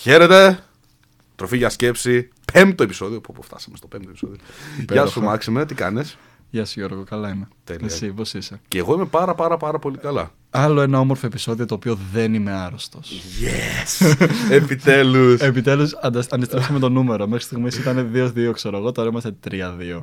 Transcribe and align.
Χαίρετε! 0.00 0.58
Τροφή 1.34 1.56
για 1.56 1.68
σκέψη. 1.68 2.28
Πέμπτο 2.52 2.82
επεισόδιο. 2.82 3.20
Πού 3.20 3.42
φτάσαμε 3.42 3.76
στο 3.76 3.86
πέμπτο 3.86 4.08
επεισόδιο. 4.08 4.36
Γεια 4.90 5.06
σου, 5.06 5.22
Μάξιμε, 5.22 5.66
τι 5.66 5.74
κάνεις; 5.74 6.18
Γεια 6.50 6.64
σου 6.64 6.78
Γιώργο, 6.78 7.04
καλά 7.04 7.28
είμαι. 7.28 7.48
Τέλεια. 7.64 7.86
Εσύ, 7.86 8.06
πώς 8.06 8.34
είσαι; 8.34 8.60
Και 8.68 8.78
εγώ 8.78 8.94
είμαι 8.94 9.04
πάρα 9.04 9.34
πάρα 9.34 9.56
πάρα 9.56 9.78
πολύ 9.78 9.98
καλά. 9.98 10.32
Άλλο 10.50 10.80
ένα 10.80 10.98
όμορφο 10.98 11.26
επεισόδιο 11.26 11.66
το 11.66 11.74
οποίο 11.74 11.98
δεν 12.12 12.34
είμαι 12.34 12.50
άρρωστος. 12.50 13.22
Yes! 13.42 14.14
Επιτέλους! 14.50 15.40
Επιτέλους 15.40 15.94
αντιστρέψαμε 16.30 16.78
το 16.78 16.88
νούμερο. 16.88 17.26
Μέχρι 17.26 17.44
στιγμής 17.44 17.78
ήταν 17.78 18.10
2-2 18.14 18.50
ξέρω 18.52 18.76
εγώ, 18.76 18.92
τώρα 18.92 19.08
είμαστε 19.08 19.36
3-2. 19.50 20.02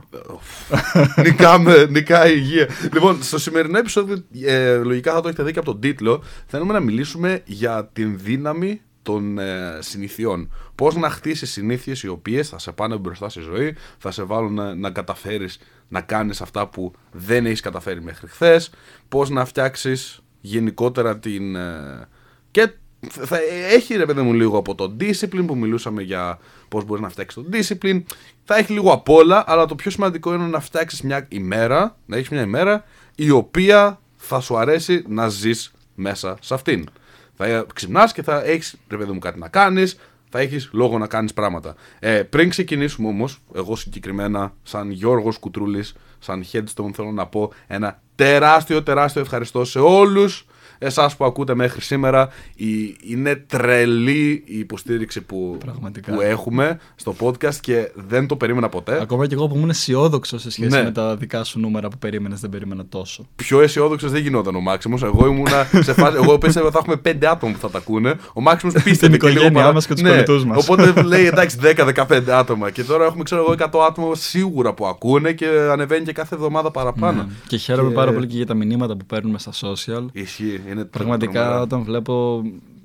Νικάμε, 1.24 1.86
νικάει 1.86 2.32
η 2.32 2.36
υγεία. 2.38 2.68
Λοιπόν, 2.94 3.24
στο 3.24 3.38
σημερινό 3.38 3.78
επεισόδιο, 3.78 4.24
ε, 4.46 4.78
λογικά 4.78 5.14
θα 5.14 5.22
το 5.22 5.28
έχετε 5.28 5.44
δει 5.44 5.52
και 5.52 5.60
από 5.60 5.72
τον 5.72 5.80
τίτλο, 5.80 6.24
θέλουμε 6.46 6.74
να 6.74 6.80
μιλήσουμε 6.80 7.42
για 7.46 7.90
την 7.94 8.18
δύναμη 8.24 8.82
των 9.08 9.38
ε, 9.40 9.78
συνηθιών. 9.80 10.54
Πώς 10.76 10.96
να 10.96 11.10
χτίσεις 11.10 11.52
συνήθειες 11.52 12.04
οι 12.04 12.08
οποίες 12.08 12.50
θα 12.50 12.60
σε 12.60 12.72
πάνε 12.72 12.96
μπροστά 12.96 13.30
στη 13.30 13.40
ζωή, 13.40 13.76
θα 13.98 14.12
σε 14.12 14.24
βάλουν 14.24 14.54
να, 14.54 14.76
να 14.76 14.90
καταφέρεις 14.90 15.60
να 15.88 16.02
κάνεις 16.02 16.42
αυτά 16.42 16.68
που 16.68 16.92
δεν 17.12 17.46
έχεις 17.46 17.62
καταφέρει 17.62 18.02
μέχρι 18.02 18.28
χθες, 18.28 18.70
πώς 19.08 19.30
να 19.30 19.46
φτιάξεις 19.46 20.20
γενικότερα 20.42 21.20
την... 21.20 21.56
ε, 21.56 22.08
και 22.52 22.72
θα 23.10 23.40
έχει 23.72 23.96
ρε 23.96 24.06
παιδί 24.06 24.22
μου 24.22 24.34
λίγο 24.34 24.58
από 24.58 24.76
το 24.76 24.96
discipline 25.00 25.46
που 25.48 25.58
μιλούσαμε 25.58 26.02
για 26.02 26.40
πώς 26.68 26.86
μπορείς 26.86 27.04
να 27.04 27.10
φτιάξεις 27.10 27.44
το 27.44 27.50
discipline. 27.52 28.04
Θα 28.44 28.58
έχει 28.58 28.74
λίγο 28.74 28.92
απ' 28.92 29.10
όλα, 29.10 29.44
αλλά 29.48 29.66
το 29.66 29.76
πιο 29.76 29.92
σημαντικό 29.92 30.34
είναι 30.34 30.48
να 30.48 30.60
φτιάξεις 30.60 31.02
μια 31.02 31.26
ημέρα, 31.30 31.98
να 32.06 32.18
έχεις 32.18 32.30
μια 32.30 32.42
ημέρα 32.42 32.84
η 33.16 33.30
οποία 33.30 34.00
θα 34.16 34.40
σου 34.40 34.58
αρέσει 34.58 35.04
να 35.08 35.28
ζεις 35.28 35.72
μέσα 35.96 36.38
σε 36.42 36.54
αυτήν. 36.54 36.90
Θα 37.38 37.66
ξυπνάς 37.74 38.14
και 38.14 38.24
θα 38.24 38.44
έχεις 38.44 38.76
ρε 38.90 38.98
παιδί 38.98 39.12
μου 39.12 39.20
κάτι 39.20 39.40
να 39.40 39.48
κάνεις, 39.48 40.00
θα 40.30 40.40
έχεις 40.40 40.70
λόγο 40.72 40.98
να 40.98 41.08
κάνεις 41.08 41.34
πράγματα. 41.34 41.76
Ε, 42.00 42.24
πριν 42.24 42.50
ξεκινήσουμε 42.50 43.08
όμως, 43.08 43.42
εγώ 43.56 43.76
συγκεκριμένα 43.76 44.54
σαν 44.64 44.92
Γιώργος 44.92 45.38
Κουτρούλης, 45.38 45.96
σαν 46.20 46.46
Headstone 46.52 46.92
θέλω 46.94 47.12
να 47.12 47.26
πω 47.26 47.52
ένα 47.68 48.02
τεράστιο 48.16 48.84
τεράστιο 48.84 49.22
ευχαριστώ 49.22 49.66
σε 49.66 49.80
όλους 49.80 50.46
εσάς 50.78 51.16
που 51.16 51.26
ακούτε 51.26 51.56
μέχρι 51.56 51.82
σήμερα. 51.82 52.30
Η, 52.56 52.98
είναι 53.08 53.36
τρελή 53.36 54.44
η 54.46 54.60
υποστήριξη 54.60 55.22
που, 55.22 55.58
Πραγματικά. 55.60 56.14
που 56.14 56.22
έχουμε 56.22 56.80
στο 56.96 57.16
podcast 57.20 57.56
και 57.56 57.92
δεν 58.08 58.28
το 58.28 58.36
περίμενα 58.36 58.70
ποτέ. 58.70 59.02
Ακόμα 59.02 59.28
και 59.28 59.34
εγώ 59.34 59.48
που 59.48 59.56
ήμουν 59.56 59.70
αισιόδοξο 59.70 60.38
σε 60.38 60.52
σχέση 60.52 60.70
Ναι. 60.78 60.84
με 60.84 60.92
τα 60.92 61.16
δικά 61.16 61.44
σου 61.44 61.60
νούμερα 61.60 61.88
που 61.88 61.98
περίμενες, 61.98 62.40
δεν 62.40 62.50
περίμενα 62.50 62.86
τόσο. 62.90 63.28
Πιο 63.36 63.62
αισιόδοξο 63.62 64.10
δεν 64.10 64.22
γινόταν 64.22 64.56
ο 64.56 64.60
Μάξιμος. 64.60 65.04
Εγώ 65.04 65.28
ήμουνα 65.28 65.68
σε 65.82 65.94
φάση. 65.94 66.16
Εγώ 66.24 66.38
πίστευα 66.38 66.66
ότι 66.66 66.74
θα 66.76 66.80
έχουμε 66.82 66.96
πέντε 66.96 67.28
άτομα 67.30 67.52
που 67.54 67.60
θα 67.60 67.70
τα 67.70 67.78
ακούνε. 67.78 68.16
Ο 68.34 68.42
Μάξιμος 68.42 68.76
πίστευε. 68.84 69.18
και 69.18 69.28
λίγο 69.28 69.38
οικογένειά 69.38 69.62
παρά- 69.62 69.74
μας 69.74 69.88
και 69.88 69.94
τους 69.94 70.02
Ναι, 70.02 70.10
κολλητούς 70.10 70.46
μας. 70.46 70.68
Οπότε 70.70 71.02
λέει 71.12 71.26
εντάξει 71.26 71.58
10-15 71.62 72.22
άτομα. 72.30 72.70
Και 72.70 72.84
τώρα 72.84 73.06
έχουμε 73.06 73.24
ξέρω 73.24 73.42
εγώ 73.42 73.56
100 73.72 73.80
άτομα 73.88 74.16
σίγουρα 74.16 74.74
που 74.74 74.86
ακούνε 74.88 75.32
και 75.32 75.46
ανεβαίνει 75.72 76.06
και 76.06 76.14
κάθε 76.14 76.36
εβδομάδα 76.36 76.72
παραπάνω. 76.72 77.22
Ναι. 77.24 77.28
Και 77.48 77.58
χαίρομαι 77.58 77.90
Και- 77.90 77.96
πάρα 77.96 78.14
πολύ 78.14 78.28
και 78.28 78.36
για 78.36 78.46
τα 78.46 78.54
μηνύματα 78.54 78.98
που 78.98 79.06
παίρνουμε 79.06 79.40
στα 79.40 79.52
social. 79.52 80.06
Ισχύει. 80.12 80.62
Είναι 80.70 80.86
Πραγματικά 80.86 81.32
τρομερά. 81.42 81.62
όταν 81.62 81.84
βλέπω 81.84 82.42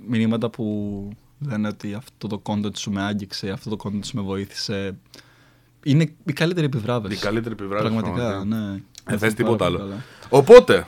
μηνύματα 0.09 0.51
που 0.51 1.09
λένε 1.49 1.69
ότι 1.69 1.95
αυτό 1.95 2.27
το 2.27 2.43
content 2.45 2.77
σου 2.77 2.91
με 2.91 3.03
άγγιξε, 3.03 3.51
αυτό 3.51 3.71
το 3.71 3.77
content 3.85 4.05
σου 4.05 4.17
με 4.17 4.23
βοήθησε. 4.23 4.97
Είναι 5.85 6.13
η 6.25 6.33
καλύτερη 6.33 6.67
επιβράβευση. 6.67 7.17
Η 7.19 7.21
καλύτερη 7.21 7.55
επιβράβευση. 7.55 7.93
Πραγματικά, 7.99 8.29
πραγματικά. 8.29 8.57
ναι. 8.67 8.75
Ε, 9.05 9.11
θες 9.11 9.21
Πάρα 9.21 9.33
τίποτα 9.33 9.65
πολύ 9.65 9.77
άλλο. 9.77 9.89
καλά. 9.89 10.03
Οπότε, 10.29 10.87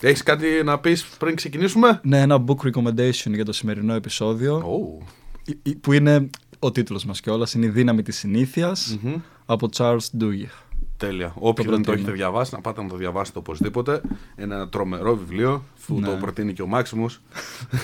έχεις 0.00 0.22
κάτι 0.22 0.46
να 0.64 0.78
πεις 0.78 1.04
πριν 1.04 1.34
ξεκινήσουμε; 1.34 2.00
Ναι, 2.04 2.20
ένα 2.20 2.44
book 2.46 2.56
recommendation 2.70 3.30
για 3.34 3.44
το 3.44 3.52
σημερινό 3.52 3.94
επεισόδιο. 3.94 4.62
Oh. 5.02 5.04
η- 5.44 5.58
η- 5.62 5.74
Που 5.74 5.92
είναι 5.92 6.30
ο 6.58 6.70
τίτλος 6.72 7.04
μας 7.04 7.20
κιόλας, 7.20 7.54
είναι 7.54 7.66
«Η 7.66 7.68
δύναμη 7.68 8.02
της 8.02 8.18
συνήθειας» 8.18 8.98
Μμμ. 9.02 9.14
από 9.46 9.68
Charles 9.76 10.06
Duhigg. 10.20 10.48
Τέλεια. 10.96 11.32
Όποιοι 11.38 11.64
δεν 11.64 11.74
το 11.74 11.80
προτείνω. 11.80 11.94
έχετε 11.94 12.12
διαβάσει, 12.12 12.54
να 12.54 12.60
πάτε 12.60 12.82
να 12.82 12.88
το 12.88 12.96
διαβάσετε 12.96 13.38
οπωσδήποτε. 13.38 14.00
Είναι 14.38 14.54
ένα 14.54 14.68
τρομερό 14.68 15.16
βιβλίο 15.16 15.64
που 15.86 16.00
Ναι. 16.00 16.06
το 16.06 16.12
προτείνει 16.12 16.52
και 16.52 16.62
ο 16.62 16.66
Μάξιμος. 16.66 17.20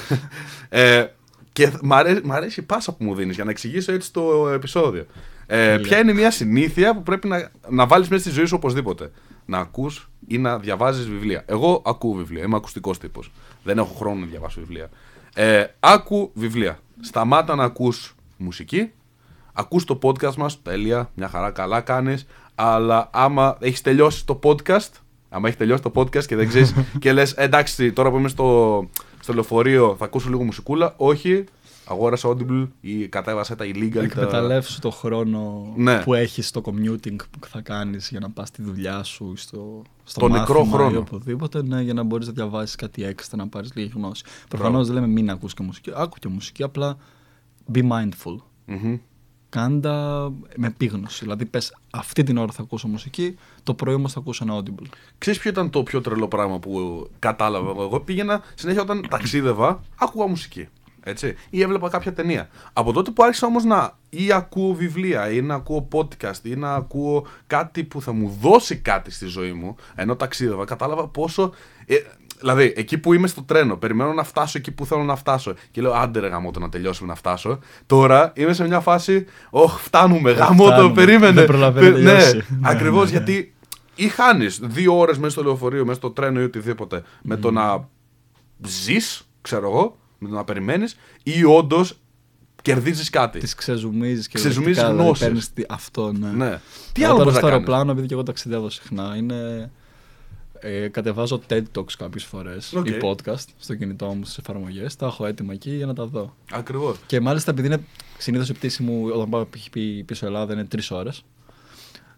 ε, 0.69 1.07
και 1.53 1.73
μ' 1.83 1.93
αρέσει, 1.93 2.21
μ' 2.25 2.33
αρέσει 2.33 2.61
η 2.61 2.63
πάσα 2.63 2.93
που 2.93 3.05
μου 3.05 3.15
δίνεις 3.15 3.35
για 3.35 3.45
να 3.45 3.51
εξηγήσω 3.51 3.93
έτσι 3.93 4.13
το 4.13 4.49
επεισόδιο. 4.49 5.07
Ε, 5.47 5.79
ποια 5.83 5.99
είναι 5.99 6.13
μια 6.13 6.31
συνήθεια 6.31 6.95
που 6.95 7.03
πρέπει 7.03 7.29
να, 7.29 7.51
να 7.69 7.87
βάλεις 7.87 8.09
μέσα 8.09 8.23
στη 8.23 8.31
ζωή 8.31 8.45
σου 8.45 8.55
οπωσδήποτε. 8.57 9.11
Να 9.45 9.59
ακούς 9.59 10.11
ή 10.27 10.39
να 10.39 10.59
διαβάζεις 10.59 11.09
βιβλία. 11.09 11.45
Εγώ 11.47 11.83
ακούω 11.87 12.13
βιβλία, 12.13 12.43
είμαι 12.43 12.57
ακουστικός 12.57 12.99
τύπος. 12.99 13.31
Δεν 13.65 13.79
έχω 13.79 13.95
χρόνο 13.95 14.21
να 14.21 14.27
διαβάσω 14.27 14.61
βιβλία. 14.61 14.89
Ε, 15.35 15.65
άκου 15.81 16.31
βιβλία. 16.35 16.79
Σταμάτα 17.01 17.55
να 17.55 17.65
ακούς 17.65 18.15
μουσική. 18.37 18.91
Ακούς 19.53 19.85
το 19.85 19.99
podcast 20.03 20.35
μας, 20.35 20.63
τέλεια, 20.63 21.11
μια 21.15 21.29
χαρά 21.29 21.51
καλά 21.51 21.81
κάνεις. 21.81 22.27
Αλλά 22.63 23.11
άμα 23.13 23.57
έχεις 23.61 23.81
τελειώσει 23.81 24.27
το 24.27 24.39
podcast, 24.43 24.91
άμα 25.29 25.47
έχεις 25.47 25.59
τελειώσει 25.59 25.83
το 25.83 25.93
podcast 25.95 26.25
και 26.25 26.37
δεν 26.37 26.49
ξέρεις 26.49 26.75
και 27.01 27.13
λες 27.13 27.33
εντάξει 27.33 27.93
τώρα 27.93 28.11
που 28.11 28.17
είμαι 28.17 28.29
στο, 28.29 28.89
στο 29.21 29.33
λεωφορείο 29.33 29.95
θα 29.99 30.05
ακούσω 30.05 30.29
λίγο 30.29 30.45
μουσικούλα, 30.45 30.95
όχι, 30.97 31.45
αγόρασα 31.85 32.29
Audible 32.29 32.69
ή 32.81 33.09
κατέβασα 33.09 33.57
τα 33.57 33.65
illegal. 33.65 33.93
τα- 33.95 34.03
Εκμεταλλεύσου 34.03 34.81
το 34.81 34.91
χρόνο 34.91 35.73
Ναι. 35.77 36.01
που 36.03 36.15
έχεις 36.15 36.49
στο 36.49 36.61
commuting 36.65 37.17
που 37.41 37.47
θα 37.49 37.61
κάνεις 37.61 38.09
για 38.11 38.21
να 38.21 38.31
πας 38.31 38.49
στη 38.49 38.63
δουλειά 38.63 39.03
σου 39.03 39.33
ή 39.35 39.37
στο, 39.37 39.83
στο 40.05 40.21
Το 40.21 40.29
μάθημα 40.29 40.47
νεκρό 40.49 40.65
χρόνο. 40.65 40.91
ή 40.95 40.97
οπουδήποτε, 40.97 41.63
ναι, 41.63 41.81
για 41.83 41.95
να 41.95 42.03
μπορείς 42.03 42.27
να 42.27 42.33
διαβάσεις 42.33 42.75
κάτι 42.77 43.05
έξτρα, 43.05 43.37
να 43.37 43.49
πάρεις 43.49 43.71
λίγη 43.75 43.93
γνώση. 43.95 44.25
Προφανώς 44.49 44.87
δεν 44.87 44.95
λέμε 44.95 45.07
μην 45.07 45.31
ακούς 45.31 45.55
και 45.55 45.63
μουσική, 45.63 45.91
άκου 45.95 46.17
και 46.19 46.29
μουσική, 46.29 46.63
απλά 46.63 46.97
be 47.75 47.79
mindful. 47.79 48.37
Μμμ. 48.67 48.97
Κάντα 49.51 50.29
με 50.57 50.67
επίγνωση. 50.67 51.25
Δηλαδή 51.25 51.45
πες 51.45 51.77
αυτή 51.91 52.23
την 52.23 52.37
ώρα 52.37 52.53
θα 52.53 52.63
ακούσω 52.63 52.89
μουσική, 52.89 53.37
το 53.63 53.75
πρωί 53.75 53.95
όμως 53.95 54.13
θα 54.13 54.19
ακούσω 54.19 54.45
ένα 54.45 54.63
audible. 54.63 54.87
Ξέρεις 55.19 55.41
ποιο 55.41 55.51
ήταν 55.51 55.71
το 55.71 55.83
πιο 55.83 56.01
τρελό 56.01 56.29
πράγμα 56.29 56.59
που 56.59 57.07
κατάλαβα 57.19 57.71
εγώ; 57.71 57.83
Εγώ 57.83 58.01
πήγαινα 58.01 58.43
συνέχεια 58.55 58.83
όταν 58.83 59.07
ταξίδευα, 59.09 59.83
άκουγα 59.99 60.27
μουσική. 60.27 60.69
Έτσι, 61.03 61.35
ή 61.51 61.63
έβλεπα 61.63 61.89
κάποια 61.89 62.13
ταινία. 62.13 62.49
Από 62.73 62.93
τότε 62.93 63.11
που 63.11 63.23
άρχισα 63.23 63.47
όμως 63.47 63.65
να 63.65 63.99
ή 64.11 64.33
ακούω 64.33 64.75
βιβλία 64.75 65.31
ή 65.31 65.41
να 65.41 65.55
ακούω 65.55 65.89
podcast 65.93 66.43
ή 66.43 66.57
να 66.57 66.75
ακούω 66.75 67.27
κάτι 67.47 67.85
που 67.85 68.03
θα 68.03 68.13
μου 68.13 68.39
δώσει 68.41 68.77
κάτι 68.77 69.11
στη 69.11 69.27
ζωή 69.27 69.53
μου, 69.53 69.77
ενώ 69.95 70.17
ταξίδευα, 70.17 70.65
κατάλαβα 70.65 71.09
πόσο. 71.09 71.53
Ε, 71.87 71.95
δηλαδή, 72.41 72.73
εκεί 72.77 72.99
που 72.99 73.13
είμαι 73.13 73.27
στο 73.27 73.43
τρένο, 73.43 73.77
περιμένω 73.77 74.13
να 74.13 74.25
φτάσω 74.25 74.59
εκεί 74.59 74.71
που 74.73 74.87
θέλω 74.87 75.03
να 75.05 75.17
φτάσω 75.17 75.55
και 75.71 75.81
λέω 75.81 75.93
άντε 75.93 76.21
ρε 76.21 76.29
γαμώτο 76.29 76.61
να 76.61 76.69
τελειώσουμε 76.69 77.09
να 77.09 77.15
φτάσω. 77.15 77.59
Τώρα 77.87 78.33
είμαι 78.37 78.53
σε 78.53 78.67
μια 78.67 78.81
φάση, 78.81 79.25
Ωχ, 79.51 79.81
φτάνουμε, 79.81 80.31
γαμώτο, 80.33 80.71
φτάνουμε. 80.73 80.95
περίμενε. 80.95 81.33
Δεν 81.33 81.47
προλαβαίνει 81.47 81.89
να 81.89 81.95
Πε- 81.95 82.03
ναι, 82.03 82.11
τελειώσει. 82.21 82.45
ακριβώς 82.63 83.11
Ναι, 83.11 83.19
ναι. 83.19 83.25
γιατί 83.25 83.55
ή 83.95 84.09
χάνεις 84.09 84.59
δύο 84.63 84.99
ώρες 84.99 85.19
μέσα 85.19 85.31
στο 85.31 85.43
λεωφορείο, 85.43 85.85
μέσα 85.85 85.99
στο 85.99 86.11
τρένο 86.11 86.41
ή 86.41 86.45
οτιδήποτε, 86.45 87.03
με 87.23 87.37
το 87.37 87.51
να 87.51 87.89
ζεις, 88.67 89.29
ξέρω 89.41 89.67
εγώ, 89.69 89.99
με 90.19 90.29
το 90.29 90.35
να 90.35 90.45
περιμένεις, 90.45 90.97
ή 91.23 91.45
όντως 91.45 91.99
κερδίζεις 92.63 93.11
κάτι. 93.11 93.39
Τις 93.39 93.55
ξεζουμίζεις 93.55 94.29
και 94.29 94.39
Ξεζουμίζεις 94.39 94.67
λογικά, 94.77 94.87
δηλαδή, 94.91 95.05
γνώσεις. 95.07 95.25
παίρνεις 95.27 95.53
τι- 95.53 95.63
αυτό, 95.69 96.13
ναι. 96.13 96.29
Ναι. 96.29 96.61
Τι 96.93 97.03
Εγώ 97.03 97.13
άλλο 97.13 97.13
τώρα 97.13 97.15
μπορείς 97.15 97.19
στο 97.19 97.25
να 97.31 97.33
κάνεις; 97.33 97.43
αεροπλάνο, 97.43 97.91
επειδή 97.91 98.07
και 98.07 98.15
εγώ 98.15 98.23
ταξιδεύω 98.23 98.71
συχνά, 98.71 99.15
είναι. 99.17 99.71
Ε, 100.61 100.89
κατεβάζω 100.89 101.41
TED 101.49 101.63
Talks 101.75 101.93
κάποιες 101.99 102.25
φορές 102.25 102.73
Οκ. 102.73 102.87
ή 102.87 102.97
podcast 103.03 103.45
στο 103.59 103.75
κινητό 103.75 104.07
μου 104.07 104.25
στις 104.25 104.39
εφαρμογές. 104.39 104.97
Τα 104.97 105.07
έχω 105.07 105.27
έτοιμα 105.27 105.53
εκεί 105.53 105.71
για 105.71 105.87
να 105.87 105.95
τα 105.95 106.07
δω. 106.07 106.35
Ακριβώς. 106.53 106.97
Και 107.07 107.21
μάλιστα 107.21 107.51
επειδή 107.51 107.67
είναι 107.67 107.81
συνήθως 108.19 108.49
η 108.49 108.53
πτήση 108.53 108.83
μου 108.83 109.07
όταν 109.13 109.29
πάω 109.29 109.45
π.χ. 109.45 109.67
πίσω 110.05 110.27
Ελλάδα 110.27 110.53
είναι 110.53 110.65
τρεις 110.65 110.91
ώρες. 110.91 111.25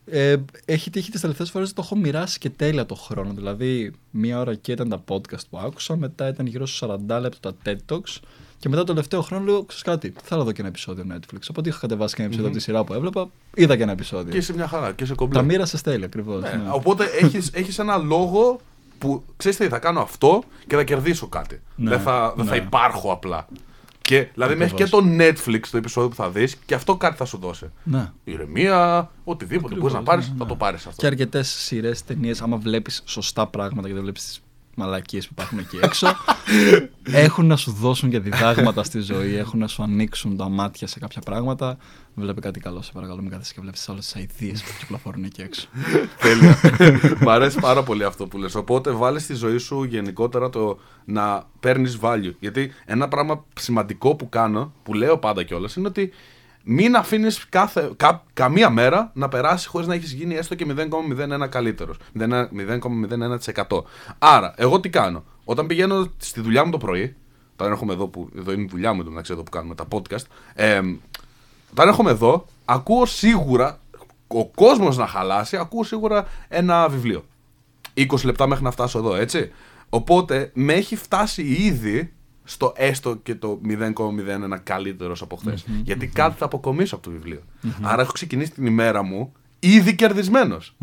Ε, 0.04 0.36
έχει 0.64 0.90
τύχει 0.90 1.10
τις 1.10 1.20
τελευταίες 1.20 1.50
φορές 1.50 1.72
το 1.72 1.82
έχω 1.84 1.96
μοιράσει 1.96 2.38
και 2.38 2.50
τέλεια 2.50 2.86
το 2.86 2.94
χρόνο. 2.94 3.32
Δηλαδή, 3.32 3.92
μία 4.10 4.40
ώρα 4.40 4.54
και 4.54 4.72
ήταν 4.72 4.88
τα 4.88 5.04
podcast 5.08 5.46
που 5.50 5.58
άκουσα, 5.58 5.96
μετά 5.96 6.28
ήταν 6.28 6.46
γύρω 6.46 6.66
στους 6.66 6.88
40 7.08 7.20
λεπτά 7.20 7.54
τα 7.54 7.56
TED 7.64 7.92
Talks. 7.92 8.20
Και 8.58 8.68
μετά 8.68 8.80
το 8.80 8.92
τελευταίο 8.92 9.22
χρόνο 9.22 9.44
λέω: 9.44 9.64
Ξέρεις 9.64 9.82
κάτι, 9.84 10.14
θέλω 10.22 10.40
να 10.40 10.46
δω 10.46 10.52
και 10.52 10.60
ένα 10.60 10.68
επεισόδιο 10.68 11.04
Netflix. 11.10 11.40
Οπότε 11.50 11.68
είχα 11.68 11.78
κατεβάσει 11.78 12.14
και 12.14 12.22
ένα 12.22 12.30
επεισόδιο 12.30 12.50
από 12.50 12.58
τη 12.58 12.64
σειρά 12.64 12.84
που 12.84 12.94
έβλεπα, 12.94 13.30
είδα 13.54 13.76
και 13.76 13.82
ένα 13.82 13.92
επεισόδιο. 13.92 14.30
Και 14.30 14.36
είσαι 14.36 14.54
μια 14.54 14.68
χαρά 14.68 14.92
και 14.92 15.04
σε 15.04 15.14
κομπλέ. 15.14 15.38
Τα 15.38 15.44
μοίρασες 15.44 15.80
τέλεια 15.80 16.06
ακριβώς. 16.06 16.42
Ναι. 16.42 16.60
Οπότε 16.70 17.04
έχεις, 17.20 17.50
έχεις 17.60 17.78
ένα 17.78 17.96
λόγο 17.96 18.60
που 18.98 19.22
ξέρεις 19.36 19.58
τι, 19.58 19.68
θα 19.68 19.78
κάνω 19.78 20.00
αυτό 20.00 20.42
και 20.66 20.76
θα 20.76 20.84
κερδίσω 20.84 21.26
κάτι. 21.26 21.60
Ναι, 21.76 21.90
δεν 21.90 22.00
θα, 22.00 22.32
δεν 22.36 22.44
θα 22.44 22.56
ναι. 22.56 22.62
υπάρχω 22.62 23.12
απλά. 23.12 23.46
Και, 24.02 24.28
δηλαδή 24.34 24.54
μέχρι 24.56 24.74
και 24.74 24.82
Ακριβώς. 24.82 25.04
το 25.04 25.24
Netflix 25.24 25.60
το 25.70 25.76
επεισόδιο 25.76 26.08
που 26.08 26.14
θα 26.14 26.30
δεις 26.30 26.56
και 26.66 26.74
αυτό 26.74 26.96
κάτι 26.96 27.16
θα 27.16 27.24
σου 27.24 27.38
δώσει. 27.38 27.70
ναι. 27.82 28.10
Ηρεμία, 28.24 29.10
οτιδήποτε 29.24 29.66
Ακριβώς, 29.74 29.80
μπορείς 29.92 29.94
να 29.94 30.02
πάρεις, 30.12 30.28
ναι, 30.28 30.34
θα 30.38 30.44
ναι. 30.44 30.50
το 30.50 30.56
πάρεις 30.56 30.86
αυτό. 30.86 31.00
Και 31.00 31.06
αρκετές 31.06 31.48
σειρές, 31.48 32.04
ταινίες, 32.04 32.42
άμα 32.42 32.56
βλέπεις 32.56 33.02
σωστά 33.04 33.46
πράγματα 33.46 33.88
και 33.88 33.94
δεν 33.94 34.02
βλέπεις 34.02 34.40
μαλακίες 34.74 35.26
που 35.26 35.32
υπάρχουν 35.36 35.58
εκεί 35.58 35.78
έξω. 35.82 36.06
έχουν 37.26 37.46
να 37.46 37.56
σου 37.56 37.72
δώσουν 37.72 38.10
και 38.10 38.18
διδάγματα 38.18 38.82
στη 38.84 39.00
ζωή, 39.00 39.34
έχουν 39.36 39.58
να 39.58 39.66
σου 39.66 39.82
ανοίξουν 39.82 40.36
τα 40.36 40.48
μάτια 40.48 40.86
σε 40.86 40.98
κάποια 40.98 41.20
πράγματα. 41.20 41.76
Βλέπει 42.14 42.40
κάτι 42.40 42.60
καλό, 42.60 42.82
σε 42.82 42.92
παρακαλώ, 42.92 43.20
μην 43.20 43.30
κάθεσαι 43.30 43.52
και 43.54 43.60
βλέπεις 43.60 43.88
όλες 43.88 44.04
τις 44.04 44.16
αειδίε 44.16 44.52
που 44.52 44.72
κυκλοφορούν 44.78 45.24
εκεί 45.24 45.40
έξω. 45.40 45.68
Τέλεια. 46.22 46.58
Μ' 47.20 47.28
αρέσει 47.28 47.60
πάρα 47.60 47.82
πολύ 47.82 48.04
αυτό 48.04 48.26
που 48.26 48.38
λες. 48.38 48.54
Οπότε 48.54 48.90
βάλες 48.90 49.22
στη 49.22 49.34
ζωή 49.34 49.58
σου 49.58 49.84
γενικότερα 49.84 50.50
το 50.50 50.78
να 51.04 51.46
παίρνεις 51.60 51.98
value. 52.02 52.32
Γιατί 52.38 52.72
ένα 52.84 53.08
πράγμα 53.08 53.44
σημαντικό 53.54 54.14
που 54.14 54.28
κάνω, 54.28 54.72
που 54.82 54.94
λέω 54.94 55.18
πάντα 55.18 55.42
κιόλας, 55.42 55.76
είναι 55.76 55.88
ότι 55.88 56.12
μην 56.64 56.96
αφήνεις 56.96 57.48
κα, 57.96 58.24
καμία 58.32 58.70
μέρα 58.70 59.10
να 59.14 59.28
περάσει 59.28 59.68
χωρίς 59.68 59.86
να 59.86 59.94
έχεις 59.94 60.12
γίνει 60.12 60.34
έστω 60.34 60.54
και 60.54 60.66
0,01 60.68 61.48
καλύτερος. 61.48 61.96
0,01%. 62.18 63.84
Άρα, 64.18 64.54
εγώ 64.56 64.80
τι 64.80 64.88
κάνω; 64.88 65.24
Όταν 65.44 65.66
πηγαίνω 65.66 66.12
στη 66.16 66.40
δουλειά 66.40 66.64
μου 66.64 66.70
το 66.70 66.78
πρωί, 66.78 67.16
όταν 67.52 67.70
έρχομαι 67.70 67.92
εδώ, 67.92 68.08
που, 68.08 68.28
εδώ 68.36 68.52
είναι 68.52 68.62
η 68.62 68.68
δουλειά 68.70 68.92
μου, 68.92 69.04
μεταξύ 69.04 69.32
εδώ 69.32 69.42
που 69.42 69.50
κάνουμε 69.50 69.74
τα 69.74 69.86
podcast, 69.90 70.24
ε, 70.54 70.80
όταν 71.72 71.88
έρχομαι 71.88 72.10
εδώ, 72.10 72.44
ακούω 72.64 73.06
σίγουρα, 73.06 73.80
ο 74.26 74.46
κόσμος 74.46 74.96
να 74.96 75.06
χαλάσει, 75.06 75.56
ακούω 75.56 75.84
σίγουρα 75.84 76.26
ένα 76.48 76.88
βιβλίο. 76.88 77.24
20 77.94 78.24
λεπτά 78.24 78.46
μέχρι 78.46 78.64
να 78.64 78.70
φτάσω 78.70 78.98
εδώ, 78.98 79.14
έτσι. 79.14 79.50
Οπότε 79.88 80.50
με 80.54 80.72
έχει 80.72 80.96
φτάσει 80.96 81.42
ήδη 81.42 82.12
στο 82.44 82.72
έστω 82.76 83.16
και 83.16 83.34
το 83.34 83.60
0,01 83.68 84.58
καλύτερος 84.62 85.22
από 85.22 85.36
χθες. 85.36 85.64
Γιατί 85.82 86.06
κάτι 86.06 86.38
θα 86.38 86.44
αποκομίσω 86.44 86.94
από 86.94 87.04
το 87.04 87.10
βιβλιο 87.10 87.42
Άρα 87.82 88.02
έχω 88.02 88.12
ξεκινήσει 88.12 88.50
την 88.50 88.66
ημέρα 88.66 89.02
μου 89.02 89.32
ήδη 89.58 89.94
κερδισμένος. 89.94 90.76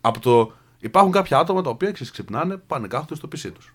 Από 0.00 0.20
το. 0.20 0.52
Υπάρχουν 0.78 1.12
κάποια 1.12 1.38
άτομα 1.38 1.62
τα 1.62 1.70
οποία 1.70 1.92
ξυπνάνε, 1.92 2.56
πάνε 2.56 2.86
κάθονται 2.86 3.14
στο 3.14 3.26
πισί 3.26 3.50
τους. 3.50 3.74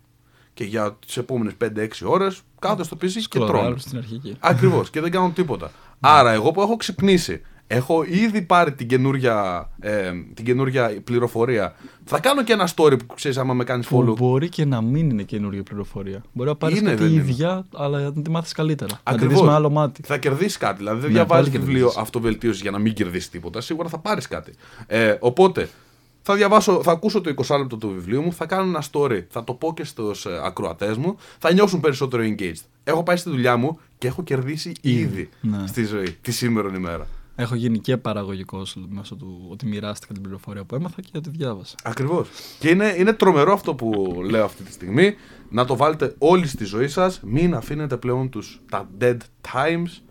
Και 0.54 0.63
για 0.63 0.98
τις 1.06 1.18
επόμενες 1.18 1.54
5-6 1.57 2.06
ώρες 2.06 2.42
κάθονται 2.60 2.83
στο 2.83 2.95
πισί 2.95 3.27
και 3.27 3.39
τρώνε. 3.39 3.75
Ακριβώς 4.39 4.89
και 4.89 5.01
δεν 5.01 5.12
κάνουν 5.12 5.33
τίποτα. 5.33 5.71
Άρα 6.00 6.31
εγώ 6.31 6.51
που 6.51 6.62
έχω 6.62 6.75
ξυπνήσει 6.75 7.42
Έχω 7.72 8.04
ήδη 8.04 8.42
πάρει 8.42 8.74
την 8.74 8.88
καινούρια, 8.88 9.69
ε, 9.80 10.12
την 10.34 10.46
καινούρια 10.46 11.01
πληροφορία. 11.04 11.75
Θα 12.06 12.19
κάνω 12.19 12.44
και 12.44 12.54
ένα 12.54 12.69
story 12.75 12.98
που 13.07 13.13
ξέρεις, 13.16 13.38
άμα 13.38 13.54
με 13.54 13.63
κάνεις 13.63 13.88
follow. 13.92 14.18
μπορεί 14.18 14.50
και 14.50 14.66
να 14.66 14.81
μην 14.81 15.10
είναι 15.10 15.24
καινούργια 15.24 15.63
πληροφορία. 15.63 16.24
Μπορεί 16.31 16.50
να 16.50 16.56
πάρεις 16.56 16.81
κάτι 16.81 17.04
ίδια, 17.04 17.66
αλλά 17.75 18.00
να 18.00 18.22
τη 18.22 18.30
μάθεις 18.30 18.51
καλύτερα. 18.51 19.00
Ακριβώς. 19.04 19.34
Να 19.34 19.40
τη 19.40 19.46
με 19.46 19.54
άλλο 19.54 19.69
μάτι. 19.69 20.01
Θα 20.06 20.18
κερδίσεις 20.18 20.57
κάτι. 20.57 20.78
Δηλαδή 20.78 21.00
δεν 21.00 21.07
ναι, 21.07 21.16
διαβάζεις 21.16 21.51
βιβλίο 21.51 21.92
αυτοβελτίωσης 21.98 22.62
για 22.62 22.72
να 22.72 22.80
μην 22.80 22.94
κερδίσεις 22.94 23.30
τίποτα. 23.30 23.62
Σίγουρα 23.62 23.90
θα 23.90 23.98
πάρεις 24.00 24.28
κάτι. 24.28 24.54
Ε, 24.88 25.16
οπότε 25.19 25.69
θα 26.30 26.38
διαβάσω, 26.38 26.84
θα 26.84 26.92
ακούσω 26.92 27.22
το 27.22 27.34
20 27.48 27.58
λεπτό 27.58 27.78
του 27.78 27.90
βιβλίου 27.90 28.22
μου, 28.22 28.34
θα 28.34 28.46
κάνω 28.46 28.64
ένα 28.64 28.84
story, 28.92 29.24
θα 29.30 29.44
το 29.44 29.54
πω 29.54 29.74
και 29.74 29.84
στους 29.84 30.26
ε, 30.26 30.42
ακροατές 30.44 30.98
μου, 30.98 31.18
θα 31.40 31.54
νιώσουν 31.54 31.80
περισσότερο 31.80 32.24
engaged. 32.24 32.62
Έχω 32.84 33.04
πάει 33.04 33.16
στη 33.16 33.30
δουλειά 33.30 33.58
μου 33.58 33.80
και 33.98 34.08
έχω 34.08 34.24
κερδίσει 34.24 34.72
ήδη 34.81 35.30
ναι. 35.42 35.68
στη 35.68 35.84
ζωή, 35.84 36.18
τη 36.22 36.31
σήμερα 36.31 36.76
ημέρα. 36.76 37.08
Έχω 37.36 37.56
γίνει 37.56 37.80
και 37.80 37.98
παραγωγικός 37.98 38.76
μέσω 38.90 39.16
του 39.16 39.48
ότι 39.50 39.66
μοιράστηκα 39.66 40.14
την 40.14 40.22
πληροφορία 40.22 40.64
που 40.64 40.76
έμαθα 40.76 41.02
και 41.02 41.18
ότι 41.18 41.30
διάβασα. 41.30 41.76
Ακριβώς. 41.84 42.30
Και 42.60 42.70
είναι, 42.70 42.96
είναι 42.98 43.14
τρομερό 43.14 43.54
αυτό 43.54 43.76
που 43.76 44.20
λέω 44.30 44.46
αυτή 44.46 44.64
τη 44.64 44.72
στιγμή. 44.72 45.16
Να 45.50 45.66
το 45.66 45.76
βάλετε 45.76 46.16
όλοι 46.18 46.48
στη 46.48 46.66
ζωή 46.66 46.88
σας. 46.88 47.20
Μην 47.24 47.56
αφήνετε 47.56 47.98
πλέον 47.98 48.30
τους, 48.30 48.62
τα 48.70 48.90
dead 49.00 49.18
times 49.54 50.02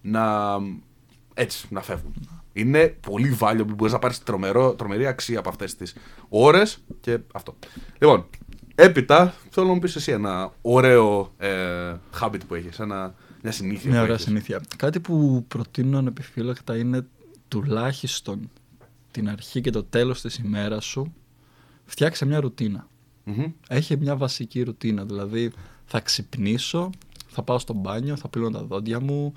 να, 0.00 0.56
έτσι, 1.34 1.66
να 1.70 1.82
φεύγουν. 1.82 2.39
Είναι 2.52 2.86
πολύ 2.86 3.36
valuable. 3.40 3.74
Μπορείς 3.74 3.92
να 3.92 3.98
πάρεις 3.98 4.22
τρομερή 4.76 5.06
αξία 5.06 5.38
από 5.38 5.48
αυτές 5.48 5.76
τις 5.76 5.94
ώρες 6.28 6.78
και 7.00 7.18
αυτό. 7.32 7.56
Λοιπόν, 7.98 8.26
έπειτα 8.74 9.34
θέλω 9.50 9.66
να 9.66 9.72
μου 9.72 9.78
πεις 9.78 9.96
εσύ 9.96 10.12
ένα 10.12 10.52
ωραίο 10.62 11.34
ε, 11.38 11.94
habit 12.20 12.40
που 12.48 12.54
έχεις. 12.54 12.78
Ένα 12.78 13.14
μια 13.42 13.52
συνήθεια. 13.52 13.90
Μια 13.90 14.02
ωραία 14.02 14.18
συνήθεια. 14.18 14.60
Κάτι 14.76 15.00
που 15.00 15.44
προτείνω 15.48 15.98
ανεπιφύλακτα 15.98 16.76
είναι 16.76 17.06
τουλάχιστον 17.48 18.50
την 19.10 19.28
αρχή 19.28 19.60
και 19.60 19.70
το 19.70 19.84
τέλος 19.84 20.20
της 20.20 20.36
ημέρας 20.36 20.84
σου 20.84 21.14
φτιάξε 21.84 22.24
μια 22.24 22.40
ρουτίνα. 22.40 22.86
Mm-hmm. 23.26 23.52
Έχει 23.68 23.96
μια 23.96 24.16
βασική 24.16 24.62
ρουτίνα, 24.62 25.04
δηλαδή 25.04 25.52
θα 25.84 26.00
ξυπνήσω, 26.00 26.90
θα 27.26 27.42
πάω 27.42 27.58
στο 27.58 27.72
μπάνιο, 27.72 28.16
θα 28.16 28.28
πλύνω 28.28 28.50
τα 28.50 28.62
δόντια 28.62 29.00
μου, 29.00 29.34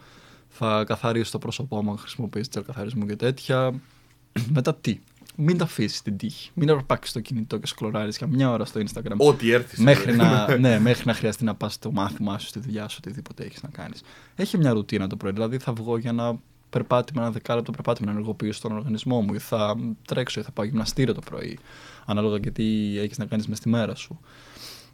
θα 0.56 0.84
καθαρίσω 0.84 1.32
το 1.32 1.38
πρόσωπό 1.38 1.84
μου, 1.84 1.98
χρησιμοποιήσω 1.98 2.50
τσέλ 2.50 2.64
καθαρισμού 2.66 3.06
και 3.06 3.16
τέτοια. 3.16 3.74
Μετά 4.56 4.76
τι, 4.76 5.00
μην 5.36 5.58
τα 5.58 5.64
αφήσεις 5.64 6.02
την 6.02 6.18
τύχη. 6.18 6.50
Μην 6.54 6.70
αρπάξεις 6.70 7.14
το 7.14 7.20
κινητό 7.20 7.58
και 7.58 7.68
σκλωράρεις 7.68 8.18
για 8.18 8.28
μια 8.28 8.52
ώρα 8.52 8.66
στο 8.66 8.82
Instagram. 8.82 9.16
Ό,τι 9.18 9.52
έρθεις. 9.52 9.80
Μέχρι, 9.80 10.16
να, 10.16 10.48
ναι, 10.58 10.80
μέχρι 10.80 11.04
να 11.06 11.14
χρειαστεί 11.14 11.44
να 11.44 11.56
πας 11.56 11.74
στο 11.74 11.92
μάθημά 11.92 12.38
σου, 12.38 12.48
στη 12.48 12.60
δουλειά 12.60 12.88
σου, 12.88 12.98
οτιδήποτε 13.04 13.44
έχεις 13.44 13.64
να 13.64 13.70
κάνεις. 13.70 14.02
Έχει 14.36 14.58
μια 14.58 14.74
ρουτίνα 14.74 15.08
το 15.08 15.16
πρωί. 15.16 15.32
Δηλαδή 15.32 15.58
θα 15.58 15.74
βγω 15.74 15.98
για 15.98 16.10
ένα 16.10 16.40
περπάτημα, 16.70 17.22
ένα 17.22 17.32
δεκάλεπτο 17.32 17.72
περπάτημα 17.72 18.12
να 18.12 18.18
ενεργοποιήσω 18.18 18.62
τον 18.62 18.72
οργανισμό 18.72 19.22
μου, 19.22 19.34
ή 19.34 19.40
θα 19.40 19.76
τρέξω, 20.08 20.40
ή 20.40 20.44
θα 20.44 20.52
πάω 20.52 20.66
γυμναστήριο 20.66 21.14
το 21.14 21.22
πρωί. 21.22 21.60
Ανάλογα 22.06 22.40
και 22.40 22.52
τι 22.52 22.98
έχεις 23.00 23.18
να 23.18 23.26
κάνεις 23.26 23.48
μες 23.48 23.58
στη 23.58 23.70
μέρα 23.70 23.96
σου. 23.96 24.20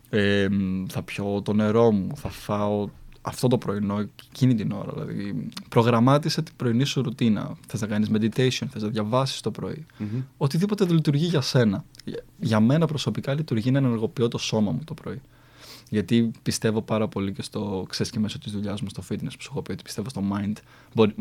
Ε, 0.09 0.47
θα 0.87 1.01
πιω 1.01 1.41
το 1.41 1.53
νερό 1.53 1.91
μου, 1.91 2.15
θα 2.15 2.29
φάω 2.29 2.89
αυτό 3.21 3.47
το 3.47 3.57
πρωινό, 3.57 4.05
εκείνη 4.31 4.55
την 4.55 4.71
ώρα. 4.71 4.91
Δηλαδή, 4.93 5.49
προγραμμάτισε 5.69 6.41
την 6.41 6.53
πρωινή 6.55 6.83
σου 6.83 7.01
ρουτίνα. 7.01 7.57
Θες 7.67 7.81
να 7.81 7.87
κάνεις 7.87 8.09
meditation, 8.11 8.67
θες 8.69 8.81
να 8.81 8.87
διαβάσεις 8.87 9.41
το 9.41 9.51
πρωί. 9.51 9.85
Mm-hmm. 9.99 10.23
Οτιδήποτε 10.37 10.85
λειτουργεί 10.85 11.25
για 11.25 11.41
σένα. 11.41 11.85
Για 12.39 12.59
μένα 12.59 12.87
προσωπικά 12.87 13.33
λειτουργεί 13.33 13.71
να 13.71 13.77
ενεργοποιώ 13.77 14.27
το 14.27 14.37
σώμα 14.37 14.71
μου 14.71 14.81
το 14.83 14.93
πρωί. 14.93 15.21
Γιατί 15.89 16.31
πιστεύω 16.43 16.81
πάρα 16.81 17.07
πολύ 17.07 17.31
και 17.31 17.41
στο, 17.41 17.85
ξέρεις 17.89 18.11
και 18.11 18.19
μέσω 18.19 18.39
της 18.39 18.51
δουλειάς 18.51 18.81
μου 18.81 18.89
στο 18.89 19.03
fitness 19.09 19.31
που 19.37 19.41
σου 19.41 19.49
έχω 19.51 19.61
πει 19.61 19.71
ότι 19.71 19.83
πιστεύω 19.83 20.09
στο 20.09 20.23
mind, 20.33 20.53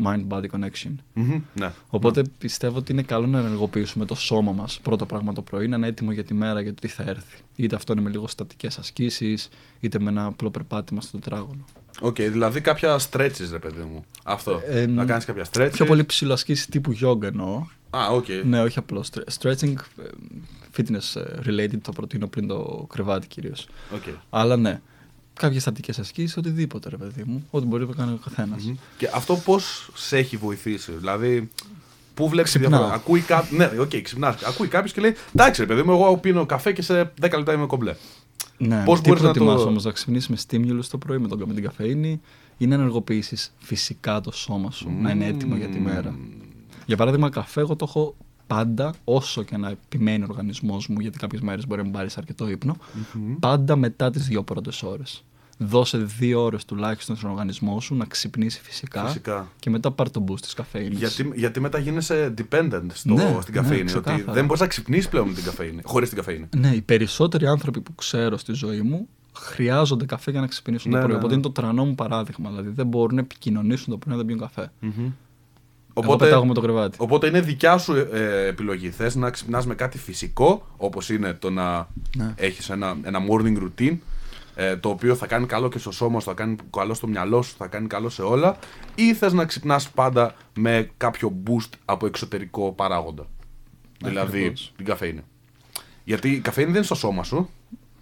mind 0.03 0.27
body 0.27 0.45
connection. 0.51 0.91
Mm-hmm, 1.15 1.41
ναι. 1.53 1.71
Οπότε 1.89 2.23
πιστεύω 2.37 2.77
ότι 2.77 2.91
είναι 2.91 3.01
καλό 3.01 3.27
να 3.27 3.39
ενεργοποιήσουμε 3.39 4.05
το 4.05 4.15
σώμα 4.15 4.51
μας 4.51 4.79
πρώτο 4.79 5.05
πράγμα 5.05 5.33
το 5.33 5.41
πρωί, 5.41 5.67
να 5.67 5.75
είναι 5.75 5.87
έτοιμο 5.87 6.11
για 6.11 6.23
τη 6.23 6.33
μέρα 6.33 6.61
για 6.61 6.73
το 6.73 6.81
τι 6.81 6.87
θα 6.87 7.03
έρθει. 7.03 7.37
Είτε 7.55 7.75
αυτό 7.75 7.93
είναι 7.93 8.01
με 8.01 8.09
λίγο 8.09 8.27
στατικές 8.27 8.77
ασκήσεις, 8.77 9.49
είτε 9.79 9.99
με 9.99 10.09
ένα 10.09 10.25
απλό 10.25 10.51
περπάτημα 10.51 11.01
στο 11.01 11.19
τετράγωνο. 11.19 11.65
OK, 12.01 12.15
okay, 12.15 12.27
δηλαδή 12.31 12.61
κάποια 12.61 12.99
stretches, 12.99 13.49
ρε 13.51 13.59
παιδί 13.59 13.81
μου. 13.81 14.05
Αυτό. 14.23 14.61
Ε, 14.67 14.85
να 14.85 15.05
κάνεις 15.05 15.25
κάποια 15.25 15.45
stretches. 15.51 15.71
Πιο 15.71 15.85
πολύ 15.85 16.05
ψιλοασκήσεις 16.05 16.65
τύπου 16.65 16.97
yoga 17.01 17.23
εννοώ. 17.23 17.65
Α, 17.89 18.07
OK. 18.11 18.25
Okay. 18.27 18.41
Ναι, 18.43 18.61
όχι 18.61 18.79
απλώς. 18.79 19.09
Stretching, 19.39 19.73
ε, 19.73 20.03
fitness 20.77 21.21
ε, 21.21 21.39
related, 21.45 21.77
το 21.81 21.91
προτείνω 21.91 22.27
πριν 22.27 22.47
το 22.47 22.87
κρεβάτι 22.89 23.27
κυρίως. 23.27 23.67
Okay. 23.95 24.13
Αλλά 24.29 24.57
ναι. 24.57 24.81
Κάποιες 25.33 25.61
στατικές 25.61 25.99
ασκήσεις, 25.99 26.37
οτιδήποτε, 26.37 26.89
ρε 26.89 26.97
παιδί 26.97 27.23
μου. 27.25 27.47
Ό,τι 27.49 27.65
μπορεί 27.65 27.85
να 27.85 27.93
κάνει 27.93 28.11
ο 28.11 28.19
καθένας 28.23 28.55
mm-hmm. 28.57 28.75
Και 28.97 29.09
αυτό 29.13 29.35
πώς 29.35 29.89
σε 29.93 30.17
έχει 30.17 30.37
βοηθήσει, 30.37 30.91
δηλαδή. 30.91 31.49
Πού 32.13 32.29
βλέπεις 32.29 32.51
τη 32.51 32.59
διαφορά; 32.59 32.93
Ακούει 32.93 33.19
κάποιο. 33.19 33.57
Ναι, 33.57 33.71
OK, 33.79 33.89
okay, 33.89 34.01
ξυπνάς. 34.01 34.43
Ακούει 34.43 34.67
κάποιος 34.67 34.93
και 34.93 35.01
λέει: 35.01 35.15
Εντάξει, 35.35 35.61
ρε 35.61 35.67
παιδί 35.67 35.83
μου, 35.83 35.91
εγώ 35.91 36.17
πίνω 36.17 36.45
καφέ 36.45 36.71
και 36.71 36.81
σε 36.81 37.11
10 37.21 37.31
λεπτά 37.37 37.53
είμαι 37.53 37.65
κομπλέ. 37.65 37.95
Ναι, 38.61 38.83
Πώς 38.85 39.01
μπορείς 39.01 39.21
να 39.21 39.33
το. 39.33 39.43
όμως 39.43 39.83
να 39.83 39.91
ξυπνήσεις 39.91 40.27
με 40.27 40.35
στίμιουλου 40.35 40.83
το 40.89 40.97
πρωί 40.97 41.17
με, 41.17 41.27
τον, 41.27 41.43
με 41.47 41.53
την 41.53 41.63
καφέινη 41.63 42.21
ή 42.57 42.67
να 42.67 42.75
ενεργοποιήσεις 42.75 43.53
φυσικά 43.57 44.21
το 44.21 44.31
σώμα 44.31 44.71
σου, 44.71 44.87
mm. 44.87 45.01
να 45.01 45.11
είναι 45.11 45.25
έτοιμο 45.25 45.55
για 45.55 45.67
τη 45.67 45.79
μέρα; 45.79 46.15
Για 46.85 46.97
παράδειγμα, 46.97 47.29
καφέ, 47.29 47.59
εγώ 47.61 47.75
το 47.75 47.85
έχω 47.87 48.15
πάντα, 48.47 48.93
όσο 49.03 49.43
και 49.43 49.57
να 49.57 49.69
επιμένει 49.69 50.23
ο 50.23 50.27
οργανισμός 50.29 50.87
μου, 50.87 50.99
γιατί 50.99 51.17
κάποιες 51.17 51.41
μέρες 51.41 51.67
μπορεί 51.67 51.77
να 51.77 51.83
μην 51.83 51.93
πάρεις 51.93 52.17
αρκετό 52.17 52.47
πάντα 53.39 53.75
μετά 53.75 54.09
τις 54.09 54.27
δύο 54.27 54.43
πρώτες 54.43 54.83
ώρες 54.83 55.23
δώσε 55.61 55.97
δύο 55.97 56.43
ώρες 56.43 56.65
τουλάχιστον 56.65 57.15
στον 57.15 57.29
οργανισμό 57.29 57.81
σου 57.81 57.95
να 57.95 58.05
ξυπνήσει 58.05 58.61
φυσικά, 58.63 59.05
φυσικά. 59.05 59.47
και 59.59 59.69
μετά 59.69 59.91
πάρει 59.91 60.09
τον 60.09 60.25
boost 60.27 60.39
της 60.39 60.53
καφέινης. 60.53 60.97
Γιατί, 60.97 61.31
γιατί 61.35 61.59
μετά 61.59 61.77
γίνεσαι 61.77 62.33
dependent 62.37 62.85
στο, 62.93 63.13
ναι, 63.13 63.37
στην 63.41 63.53
ναι, 63.53 63.61
καφέινη. 63.61 63.91
Ναι, 63.91 63.97
ότι 63.97 64.25
δεν 64.27 64.45
μπορείς 64.45 64.61
να 64.61 64.67
ξυπνήσεις 64.67 65.09
πλέον 65.09 65.27
με 65.27 65.33
την 65.33 65.43
καφέινη, 65.43 65.81
χωρίς 65.83 66.09
την 66.09 66.17
καφέινη. 66.17 66.47
Ναι, 66.55 66.69
οι 66.69 66.81
περισσότεροι 66.81 67.47
άνθρωποι 67.47 67.81
που 67.81 67.95
ξέρω 67.95 68.37
στη 68.37 68.53
ζωή 68.53 68.81
μου 68.81 69.07
χρειάζονται 69.33 70.05
καφέ 70.05 70.31
για 70.31 70.39
να 70.39 70.47
ξυπνήσουν 70.47 70.91
ναι, 70.91 70.97
το 70.97 71.01
πρωί. 71.01 71.15
Ναι, 71.15 71.19
Οπότε 71.19 71.33
είναι 71.33 71.43
το 71.43 71.51
τρανό 71.51 71.85
μου 71.85 71.95
παράδειγμα. 71.95 72.49
Δηλαδή 72.49 72.69
δεν 72.69 72.87
μπορούν 72.87 73.15
να 73.15 73.21
επικοινωνήσουν 73.21 73.93
το 73.93 73.97
πρωί 73.97 74.11
να 74.11 74.17
δεν 74.17 74.25
πιούν 74.25 74.39
καφέ. 74.39 74.71
Mm-hmm. 74.81 75.11
Οπότε, 75.93 76.45
με 76.45 76.53
το 76.53 76.61
κρεβάτι. 76.61 76.97
οπότε 76.99 77.27
είναι 77.27 77.41
δικιά 77.41 77.77
σου 77.77 77.93
ε, 77.95 78.47
επιλογή. 78.47 78.89
Θες 78.89 79.15
να 79.15 79.29
ξυπνάς 79.29 79.65
με 79.65 79.75
κάτι 79.75 79.97
φυσικό, 79.97 80.67
όπως 80.77 81.09
είναι 81.09 81.33
το 81.33 81.49
να 81.49 81.87
ναι. 82.15 82.33
έχεις 82.35 82.69
ένα, 82.69 82.97
ένα 83.03 83.19
morning 83.29 83.57
routine 83.57 83.97
ε, 84.61 84.77
το 84.77 84.89
οποίο 84.89 85.15
θα 85.15 85.27
κάνει 85.27 85.45
καλό 85.45 85.69
και 85.69 85.77
στο 85.77 85.91
σώμα 85.91 86.19
σου, 86.19 86.25
θα 86.25 86.33
κάνει 86.33 86.55
καλό 86.69 86.93
στο 86.93 87.07
μυαλό 87.07 87.41
σου, 87.41 87.55
θα 87.57 87.67
κάνει 87.67 87.87
καλό 87.87 88.09
σε 88.09 88.21
όλα, 88.21 88.57
ή 88.95 89.13
θες 89.13 89.33
να 89.33 89.45
ξυπνάς 89.45 89.89
πάντα 89.89 90.35
με 90.55 90.89
κάποιο 90.97 91.41
boost 91.47 91.69
από 91.85 92.05
εξωτερικό 92.05 92.71
παράγοντα. 92.71 93.25
Δηλαδή 94.03 94.53
την 94.75 94.85
καφέινη. 94.85 95.21
Γιατί 96.03 96.29
η 96.29 96.39
καφέινη 96.39 96.67
δεν 96.67 96.75
είναι 96.75 96.85
στο 96.85 96.95
σώμα 96.95 97.23
σου. 97.23 97.49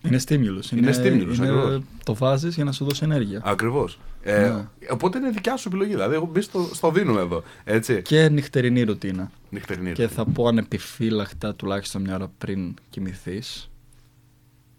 Είναι 0.01 0.19
stimulus. 0.27 0.71
Είναι, 0.71 0.95
είναι 1.05 1.83
Το 2.03 2.15
βάζεις 2.15 2.55
για 2.55 2.63
να 2.63 2.71
σου 2.71 2.85
δώσει 2.85 3.03
ενέργεια. 3.03 3.41
Ακριβώς. 3.43 3.99
Ε, 4.21 4.49
ναι. 4.49 4.67
Οπότε 4.89 5.17
είναι 5.17 5.29
δικιά 5.29 5.57
σου 5.57 5.67
επιλογή. 5.67 5.91
Δηλαδή, 5.91 6.15
εγώ 6.15 6.25
μπει 6.25 6.41
στο, 6.41 6.69
στο 6.73 6.91
δίνουμε 6.91 7.21
εδώ. 7.21 7.43
Έτσι. 7.63 8.01
Και 8.01 8.29
νυχτερινή 8.29 8.83
ρουτίνα. 8.83 9.31
Νυχτερινή 9.49 9.91
και 9.91 10.07
θα 10.07 10.25
πω 10.25 10.47
ανεπιφύλακτα 10.47 11.55
τουλάχιστον 11.55 12.01
μια 12.01 12.15
ώρα 12.15 12.31
πριν 12.37 12.73
κοιμηθείς 12.89 13.69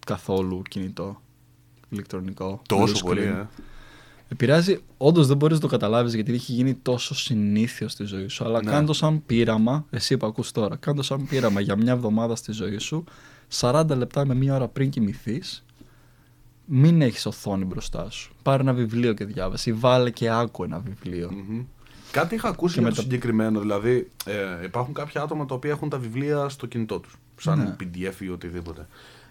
καθόλου 0.07 0.63
κινητό 0.69 1.21
ηλεκτρονικό. 1.89 2.63
Τόσο 2.69 2.95
blue 2.97 3.05
πολύ, 3.05 3.21
screen. 3.25 3.41
ε. 3.41 3.47
Επηρεάζει, 4.31 4.81
όντως 4.97 5.27
δεν 5.27 5.37
μπορείς 5.37 5.55
να 5.57 5.63
το 5.63 5.69
καταλάβεις 5.69 6.15
γιατί 6.15 6.33
έχει 6.33 6.53
γίνει 6.53 6.75
τόσο 6.75 7.15
συνήθιο 7.15 7.89
στη 7.89 8.05
ζωή 8.05 8.29
σου. 8.29 8.45
Αλλά 8.45 8.63
Ναι. 8.63 8.71
κάντο 8.71 8.93
σαν 8.93 9.23
πείραμα, 9.27 9.87
εσύ 9.91 10.17
που 10.17 10.27
ακούς 10.27 10.53
τώρα, 10.53 10.77
κάντο 10.77 11.03
σαν 11.03 11.27
πείραμα 11.27 11.61
για 11.61 11.77
μια 11.77 11.93
εβδομάδα 11.93 12.37
στη 12.37 12.53
ζωή 12.53 12.79
σου, 12.79 13.05
40 13.49 13.97
λεπτά 13.97 14.27
με 14.27 14.35
μία 14.35 14.55
ώρα 14.55 14.69
πριν 14.69 14.91
κοιμηθείς, 14.91 15.65
μην 16.65 17.03
έχεις 17.03 17.27
οθόνη 17.27 17.65
μπροστά 17.65 18.11
σου. 18.11 18.33
Πάρε 18.43 18.63
ένα 18.63 18.73
βιβλίο 18.73 19.13
και 19.13 19.25
διάβασε 19.25 19.71
ή 19.71 19.73
βάλε 19.73 20.11
και 20.11 20.31
άκου 20.31 20.65
ένα 20.65 20.79
βιβλίο. 20.79 21.31
Μμμ. 21.33 21.63
Κάτι 22.11 22.35
είχα 22.35 22.49
ακούσει 22.49 22.75
Και 22.75 22.81
για 22.81 22.89
με 22.89 22.95
το 22.95 23.01
το- 23.03 23.09
συγκεκριμένο. 23.09 23.61
Δηλαδή, 23.61 24.09
ε, 24.25 24.65
υπάρχουν 24.65 24.95
κάποια 24.95 25.23
άτομα 25.23 25.47
τα 25.47 25.55
οποία 25.55 25.71
έχουν 25.71 25.89
τα 25.89 25.99
βιβλία 25.99 26.49
στο 26.49 26.67
κινητό 26.67 26.99
τους. 26.99 27.15
Σαν 27.41 27.59
Ναι. 27.59 27.77
PDF 27.81 28.21
ή 28.21 28.29
οτιδήποτε. 28.29 28.87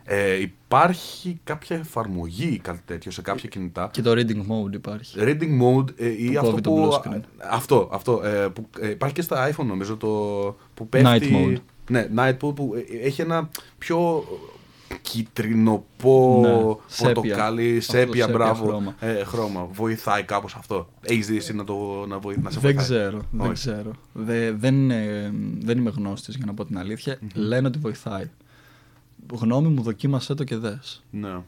Ε, 0.09 0.39
υπάρχει 0.41 1.39
κάποια 1.43 1.77
εφαρμογή 1.77 2.47
ή 2.53 2.57
κάτι 2.59 2.79
τέτοιο 2.85 3.11
σε 3.11 3.21
κάποια 3.21 3.49
κινητά; 3.49 3.89
Και 3.91 4.01
το 4.01 4.11
reading 4.11 4.37
mode 4.51 4.73
υπάρχει. 4.73 5.17
Reading 5.21 5.61
mode 5.61 5.89
ε, 5.99 6.07
ή 6.23 6.31
Που 6.31 6.37
αυτό 6.39 6.49
κόβει 6.49 6.61
το 6.61 6.69
που. 6.71 6.89
blue 6.91 6.93
screen. 7.11 7.21
Αυτό, 7.51 7.89
αυτό. 7.91 8.21
Ε, 8.23 8.47
που, 8.47 8.67
ε, 8.79 8.89
υπάρχει 8.89 9.15
και 9.15 9.21
στα 9.21 9.49
iPhone 9.51 9.65
νομίζω 9.65 9.97
το. 9.97 10.07
που 10.73 10.87
πέφτει. 10.89 11.29
Night 11.31 11.35
mode. 11.35 11.57
Ναι, 11.89 12.07
night 12.15 12.37
mode 12.47 12.55
που 12.55 12.73
ε, 13.01 13.05
έχει 13.07 13.21
ένα 13.21 13.49
πιο 13.77 14.23
κίτρινοπό, 15.01 16.39
Ναι, 16.41 16.75
σέπια. 16.87 17.13
πορτοκάλι, 17.13 17.77
Αυτό 17.77 17.91
το 17.91 17.97
σέπια, 17.97 18.23
σέπια 18.23 18.27
μπράβο. 18.37 18.65
χρώμα. 18.65 18.95
Ε, 18.99 19.23
χρώμα. 19.23 19.67
Βοηθάει 19.71 20.23
κάπως 20.23 20.55
αυτό. 20.55 20.89
Έχεις 21.01 21.27
δει 21.27 21.37
εσύ 21.37 21.53
να, 21.55 21.63
το, 21.63 22.05
να, 22.07 22.19
βοη, 22.19 22.35
να 22.41 22.49
σε 22.49 22.59
Δεν 22.59 22.73
βοηθάει; 22.75 22.85
ξέρω, 22.99 23.21
δεν 23.31 23.41
Όχι. 23.45 23.53
ξέρω. 23.53 23.91
Δε- 24.13 24.51
δεν, 24.51 24.75
είναι- 24.75 25.33
δεν 25.59 25.77
είμαι 25.77 25.89
γνώστης 25.95 26.35
για 26.35 26.45
να 26.45 26.53
πω 26.53 26.65
την 26.65 26.77
αλήθεια. 26.77 27.17
Λένε 27.33 27.67
ότι 27.67 27.79
βοηθάει. 27.79 28.29
Γνώμη 29.33 29.67
μου 29.67 29.81
δοκίμασέ 29.81 30.33
το 30.33 30.43
και 30.43 30.55
δες. 30.57 31.03
Ναι. 31.09 31.41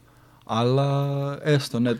Αλλά 0.46 1.38
έστω, 1.42 1.78
ναι. 1.78 1.92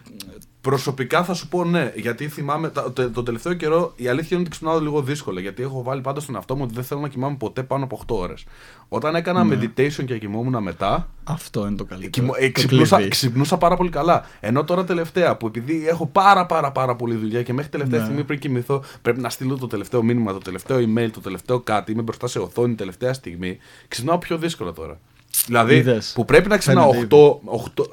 Προσωπικά 0.60 1.24
θα 1.24 1.34
σου 1.34 1.48
πω 1.48 1.64
ναι, 1.64 1.92
γιατί 1.96 2.28
θυμάμαι 2.28 2.68
τα- 2.68 2.92
το, 2.92 3.10
το 3.10 3.22
τελευταίο 3.22 3.54
καιρό 3.54 3.92
η 3.96 4.08
αλήθεια 4.08 4.28
είναι 4.30 4.40
ότι 4.40 4.50
ξυπνάω 4.50 4.80
λίγο 4.80 5.02
δύσκολα. 5.02 5.40
Γιατί 5.40 5.62
έχω 5.62 5.82
βάλει 5.82 6.00
πάντα 6.00 6.20
στον 6.20 6.34
εαυτό 6.34 6.56
μου 6.56 6.62
ότι 6.64 6.74
δεν 6.74 6.84
θέλω 6.84 7.00
να 7.00 7.08
κοιμάμαι 7.08 7.36
ποτέ 7.36 7.62
πάνω 7.62 7.84
από 7.84 8.00
8 8.06 8.14
ώρες. 8.16 8.44
Όταν 8.88 9.14
έκανα 9.14 9.44
Ναι. 9.44 9.56
meditation 9.56 10.04
και 10.04 10.18
κοιμόμουν 10.18 10.62
μετά, 10.62 11.08
Αυτό 11.24 11.66
είναι 11.66 11.76
το 11.76 11.84
καλύτερο. 11.84 12.10
κοιμω- 12.10 12.34
ε, 12.38 12.46
Το 12.46 12.52
ξυπνούσα, 12.52 12.94
κλειδί. 12.96 13.10
ξυπνούσα 13.10 13.56
πάρα 13.58 13.76
πολύ 13.76 13.90
καλά. 13.90 14.24
Ενώ 14.40 14.64
τώρα 14.64 14.84
τελευταία 14.84 15.36
που 15.36 15.46
επειδή 15.46 15.88
έχω 15.88 16.06
πάρα 16.06 16.46
πάρα 16.46 16.72
πάρα 16.72 16.96
πολύ 16.96 17.14
δουλειά 17.14 17.42
και 17.42 17.52
μέχρι 17.52 17.70
τελευταία 17.70 17.98
Ναι. 17.98 18.04
στιγμή 18.04 18.24
πριν 18.24 18.38
κοιμηθώ 18.38 18.82
πρέπει 19.02 19.20
να 19.20 19.30
στείλω 19.30 19.58
το 19.58 19.66
τελευταίο 19.66 20.02
μήνυμα, 20.02 20.32
το 20.32 20.38
τελευταίο 20.38 20.78
email, 20.78 21.08
το 21.12 21.20
τελευταίο 21.20 21.60
κάτι, 21.60 21.92
είμαι 21.92 22.02
μπροστά 22.02 22.26
σε 22.26 22.38
οθόνη 22.38 22.74
τελευταία 22.74 23.12
στιγμή, 23.12 23.58
ξυπνάω 23.88 24.18
πιο 24.18 24.38
δύσκολα 24.38 24.72
τώρα. 24.72 24.98
Δηλαδή 25.46 25.74
Είδες. 25.76 26.12
που 26.14 26.24
πρέπει 26.24 26.48
να 26.48 26.56
ξυπνάω 26.56 26.92
Φαίνεται 26.92 27.16
8, 27.16 27.38
8, 27.44 27.84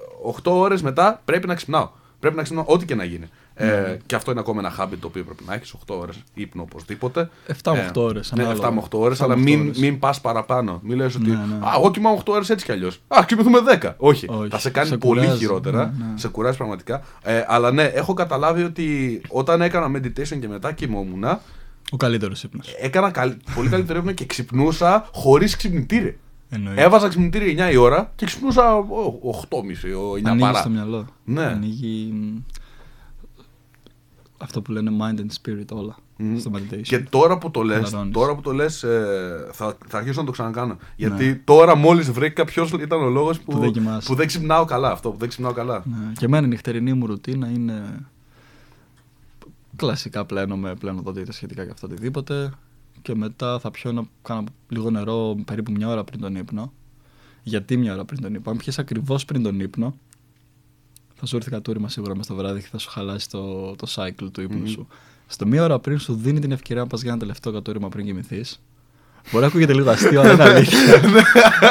8 0.43 0.51
ώρες 0.51 0.81
μετά 0.81 1.21
πρέπει 1.25 1.47
να 1.47 1.55
ξυπνάω. 1.55 1.89
Πρέπει 2.19 2.35
να 2.35 2.43
ξυπνάω 2.43 2.63
ό,τι 2.67 2.85
και 2.85 2.95
να 2.95 3.03
γίνει. 3.03 3.29
Ναι. 3.59 3.65
Ε, 3.67 3.99
και 4.05 4.15
αυτό 4.15 4.31
είναι 4.31 4.39
ακόμα 4.39 4.59
ένα 4.59 4.75
habit 4.79 4.97
το 4.99 5.07
οποίο 5.07 5.23
πρέπει 5.23 5.43
να 5.47 5.53
έχεις 5.53 5.73
8 5.73 5.95
ώρες 5.99 6.15
ύπνο 6.33 6.61
οπωσδήποτε. 6.61 7.29
7 7.63 7.71
με 7.73 7.91
8 7.93 8.01
ώρες, 8.01 8.31
Ναι, 8.35 8.43
ανάλογα. 8.43 8.67
7 8.67 8.71
με 8.73 8.79
8 8.79 8.99
ώρες, 8.99 9.17
7 9.19 9.27
με 9.27 9.33
αλλά 9.33 9.41
8 9.43 9.45
μην, 9.45 9.61
ώρες. 9.61 9.77
μην 9.77 9.99
πας 9.99 10.21
παραπάνω. 10.21 10.79
Μην 10.83 10.97
λες 10.97 11.15
ότι. 11.15 11.29
Ναι, 11.29 11.35
ναι. 11.35 11.55
Α, 11.65 11.71
εγώ 11.77 11.91
κοιμάμαι 11.91 12.15
8 12.25 12.33
ώρες 12.33 12.49
έτσι 12.49 12.65
κι 12.65 12.71
αλλιώς. 12.71 12.99
Α, 13.07 13.23
κοιμηθούμε 13.25 13.59
10. 13.81 13.93
Όχι. 13.97 14.25
Όχι. 14.29 14.49
Θα 14.49 14.59
σε 14.59 14.69
κάνει 14.69 14.87
Σε 14.87 14.97
πολύ 14.97 15.19
κουράζει. 15.21 15.39
χειρότερα. 15.39 15.77
Ναι, 15.97 16.05
ναι. 16.05 16.17
Σε 16.17 16.27
κουράζει 16.27 16.57
πραγματικά. 16.57 17.01
Ε, 17.23 17.43
αλλά 17.47 17.71
ναι, 17.71 17.83
έχω 17.83 18.13
καταλάβει 18.13 18.63
ότι 18.63 19.21
όταν 19.29 19.61
έκανα 19.61 19.97
meditation 19.99 20.39
και 20.39 20.47
μετά 20.47 20.71
κοιμόμουν, 20.71 21.23
Ο 21.91 21.97
καλύτερος 21.97 22.43
ύπνος. 22.43 22.67
έκανα 22.81 23.11
καλ- 23.11 23.35
πολύ 23.55 23.69
καλύτερο 23.69 23.99
ύπνο 23.99 24.11
και 24.11 24.25
ξυπνούσα 24.25 25.09
χωρίς 25.13 25.55
ξυπνητήρι. 25.55 26.19
Εννοείται. 26.49 26.81
Έβαζα 26.83 27.07
ξυπνητήρι 27.07 27.55
9 27.59 27.71
η 27.71 27.75
ώρα 27.75 28.11
και 28.15 28.25
ξυπνούσα 28.25 28.75
ο, 28.75 28.85
8.30, 29.49 29.57
ο 29.97 30.11
9 30.13 30.21
Ανοίγεις 30.23 30.41
παρά. 30.45 30.63
το 30.63 30.69
μυαλό. 30.69 31.05
Ναι. 31.25 31.43
Ανοίγει 31.45 32.11
μ, 32.13 32.37
αυτό 34.37 34.61
που 34.61 34.71
λένε 34.71 34.91
mind 35.01 35.19
and 35.19 35.25
spirit 35.41 35.65
όλα 35.77 35.95
Μμμ. 36.17 36.37
στο 36.37 36.51
meditation. 36.55 36.81
Και 36.81 36.99
τώρα 36.99 37.37
που 37.37 37.51
το 37.51 37.61
λες, 37.63 37.83
Χαλαρώνεις. 37.83 38.13
τώρα 38.13 38.35
που 38.35 38.41
το 38.41 38.51
λες 38.53 38.83
ε, 38.83 39.47
θα, 39.51 39.77
θα 39.87 39.97
αρχίσω 39.97 40.19
να 40.19 40.25
το 40.25 40.31
ξανακάνω. 40.31 40.77
Γιατί 40.95 41.35
τώρα 41.35 41.75
μόλις 41.75 42.11
βρήκα 42.11 42.45
ποιος 42.45 42.71
ήταν 42.71 43.01
ο 43.01 43.09
λόγος 43.09 43.39
που, 43.39 43.51
Ναι. 43.51 43.55
Που 43.57 43.63
δεν 43.63 43.71
κοιμάσαι. 43.71 44.07
που 44.07 44.15
δεν 44.15 44.27
ξυπνάω 44.27 44.65
καλά. 44.65 44.91
Αυτό 44.91 45.11
που 45.11 45.17
δεν 45.17 45.27
ξυπνάω 45.29 45.51
καλά. 45.53 45.83
Ναι. 45.85 46.11
Και 46.17 46.25
εμένα 46.25 46.45
η 46.45 46.49
νυχτερινή 46.49 46.93
μου 46.93 47.05
ρουτίνα 47.05 47.47
είναι 47.49 48.05
κλασικά 49.75 50.25
πλένομαι, 50.25 50.75
πλένω 50.75 51.01
δόντια 51.01 51.31
σχετικά 51.31 51.65
και 51.65 51.71
αυτό 51.71 51.87
οτιδήποτε 51.87 52.51
και 53.01 53.15
μετά 53.15 53.59
θα 53.59 53.71
πιω 53.71 53.91
να 53.91 54.03
κάνω 54.21 54.43
λίγο 54.69 54.89
νερό 54.89 55.35
περίπου 55.45 55.71
μια 55.71 55.87
ώρα 55.87 56.03
πριν 56.03 56.19
τον 56.21 56.35
ύπνο. 56.35 56.73
Γιατί 57.43 57.77
μια 57.77 57.93
ώρα 57.93 58.05
πριν 58.05 58.21
τον 58.21 58.33
ύπνο. 58.33 58.51
Αν 58.51 58.57
πιες 58.57 58.79
ακριβώς 58.79 59.25
πριν 59.25 59.43
τον 59.43 59.59
ύπνο 59.59 59.97
θα 61.19 61.25
σου 61.25 61.35
έρθει 61.35 61.49
κατούριμα 61.49 61.89
σίγουρα 61.89 62.15
μες 62.15 62.27
το 62.27 62.35
βράδυ 62.35 62.59
και 62.61 62.67
θα 62.71 62.77
σου 62.77 62.89
χαλάσει 62.89 63.29
το, 63.29 63.75
το 63.75 63.87
cycle 63.95 64.27
του 64.31 64.41
ύπνου 64.41 64.57
Μμμ. 64.57 64.65
σου. 64.67 64.87
Στο 65.27 65.45
μία 65.45 65.63
ώρα 65.63 65.79
πριν 65.79 65.99
σου 65.99 66.13
δίνει 66.15 66.39
την 66.39 66.51
ευκαιρία 66.51 66.81
να 66.81 66.87
πας 66.87 67.01
για 67.01 67.09
ένα 67.11 67.19
τελευταίο 67.19 67.53
κατούριμα 67.53 67.89
πριν 67.89 68.05
κοιμηθείς. 68.05 68.59
Μπορεί 69.31 69.41
να 69.43 69.47
ακούγεται 69.49 69.73
λίγο 69.73 69.89
αστείο, 69.89 70.21
αλλά 70.21 70.33
είναι 70.33 70.43
αλήθεια. 70.43 71.01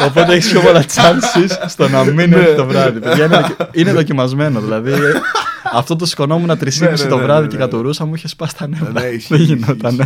Οπότε 0.09 0.35
έχεις 0.35 0.51
πιο 0.51 0.61
πολλά 0.61 0.85
chances 0.85 1.51
στο 1.67 1.89
να 1.89 2.05
μην 2.05 2.33
έρθει 2.33 2.55
το 2.57 2.67
βράδυ. 2.67 3.01
Παιδιά, 3.01 3.25
είναι, 3.25 3.37
δοκι- 3.41 3.77
είναι 3.77 3.93
δοκιμασμένο. 3.93 4.61
Δηλαδή, 4.61 4.91
ε, 4.93 4.97
αυτό 5.73 5.97
το 5.97 6.07
σκονόμουν 6.07 6.51
3,5 6.51 6.79
Ναι, 6.81 6.89
ναι, 6.91 6.97
το 6.97 7.17
ναι, 7.17 7.23
βράδυ 7.23 7.43
ναι, 7.43 7.49
και 7.49 7.57
ναι. 7.57 7.63
κατουρούσα 7.63 8.05
μου 8.05 8.15
είχε 8.15 8.29
σπάσει 8.29 8.57
τα 8.57 8.67
νεύρα. 8.69 8.91
Ναι, 8.93 9.07
ισχύει, 9.07 9.35
Δεν 9.37 9.41
ισχύει, 9.41 9.55
γινόταν. 9.55 9.97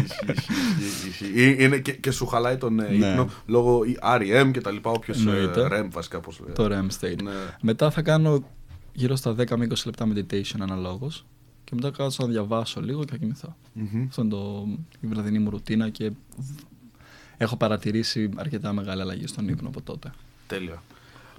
Ισχύει, 1.24 1.26
ισχύει, 1.26 1.40
ισχύει, 1.40 1.50
ισχύει. 1.50 1.64
Είναι 1.64 1.78
και, 1.78 1.92
και 1.92 2.10
σου 2.10 2.26
χαλάει 2.26 2.56
τον 2.56 2.80
ε, 2.80 2.88
Ναι. 2.88 3.06
ύπνο 3.10 3.28
λόγω 3.46 3.84
η 3.84 3.98
REM 4.02 4.50
και 4.52 4.60
τα 4.60 4.70
λοιπά, 4.70 4.90
όποιος 4.90 5.16
ε, 5.26 5.30
Εννοείται. 5.30 5.68
REM 5.72 5.86
βασικά 5.90 6.20
πώς 6.20 6.40
λέει. 6.44 6.52
Το 6.54 6.64
REM 6.64 7.04
state. 7.04 7.22
Ναι. 7.22 7.30
Μετά 7.60 7.90
θα 7.90 8.02
κάνω 8.02 8.44
γύρω 8.92 9.16
στα 9.16 9.30
10 9.30 9.56
με 9.56 9.66
20 9.70 9.72
λεπτά 9.84 10.06
meditation 10.14 10.58
αναλόγως. 10.60 11.26
Και 11.64 11.72
μετά 11.74 11.90
κάτσω 11.90 12.22
να 12.22 12.28
διαβάσω 12.32 12.80
λίγο 12.80 13.04
και 13.04 13.10
θα 13.10 13.16
κοιμηθώ. 13.16 13.56
Μμμ. 13.72 14.06
Αυτό 14.08 14.22
είναι 14.22 14.30
το, 14.30 14.66
η 15.00 15.06
βραδινή 15.06 15.38
μου 15.38 15.50
ρουτίνα 15.50 15.88
και 15.88 16.10
έχω 17.36 17.56
παρατηρήσει 17.56 18.30
αρκετά 18.36 18.72
μεγάλη 18.72 19.00
αλλαγή 19.00 19.26
στον 19.26 19.48
ύπνο 19.48 19.68
από 19.68 19.82
τότε. 19.82 20.12
Τέλεια. 20.46 20.82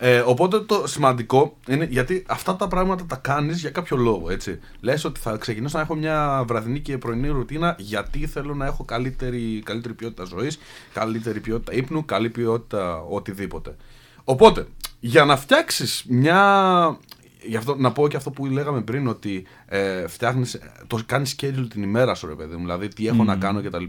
Ε, 0.04 0.20
οπότε 0.20 0.60
το 0.60 0.88
σημαντικό 0.88 1.58
είναι 1.68 1.86
γιατί 1.86 2.24
αυτά 2.28 2.56
τα 2.56 2.68
πράγματα 2.68 3.06
τα 3.06 3.16
κάνεις 3.16 3.60
για 3.60 3.70
κάποιο 3.70 3.98
λόγο. 3.98 4.30
Έτσι. 4.30 4.60
Λες 4.80 5.06
ότι 5.06 5.20
θα 5.20 5.38
ξεκινήσω 5.38 5.78
να 5.78 5.84
έχω 5.84 5.96
μια 5.96 6.44
βραδινή 6.48 6.80
και 6.80 6.98
πρωινή 6.98 7.28
ρουτίνα 7.28 7.76
γιατί 7.80 8.28
θέλω 8.28 8.54
να 8.54 8.66
έχω 8.66 8.84
καλύτερη, 8.84 9.62
καλύτερη 9.66 9.94
ποιότητα 9.94 10.24
ζωής, 10.24 10.60
καλύτερη 10.94 11.40
ποιότητα 11.40 11.74
ύπνου, 11.74 12.06
καλή 12.06 12.30
ποιότητα 12.30 13.02
οτιδήποτε. 13.02 13.76
Οπότε, 14.24 14.68
για 15.00 15.26
να 15.26 15.38
φτιάξεις 15.38 16.04
μια. 16.08 17.00
Γι' 17.44 17.56
αυτό, 17.56 17.76
να 17.76 17.92
πω 17.92 18.08
και 18.08 18.18
αυτό 18.18 18.32
που 18.32 18.46
λέγαμε 18.46 18.82
πριν, 18.82 19.08
ότι 19.08 19.46
ε, 19.66 20.08
φτιάχνεις, 20.08 20.60
το 20.88 21.00
κάνεις 21.06 21.36
schedule 21.40 21.68
την 21.70 21.84
ημέρα 21.84 22.16
σου, 22.16 22.28
ρε 22.28 22.36
παιδί 22.36 22.56
μου. 22.56 22.62
Δηλαδή, 22.62 22.88
τι 22.88 23.08
έχω 23.08 23.24
να 23.24 23.36
κάνω 23.36 23.62
κτλ. 23.62 23.84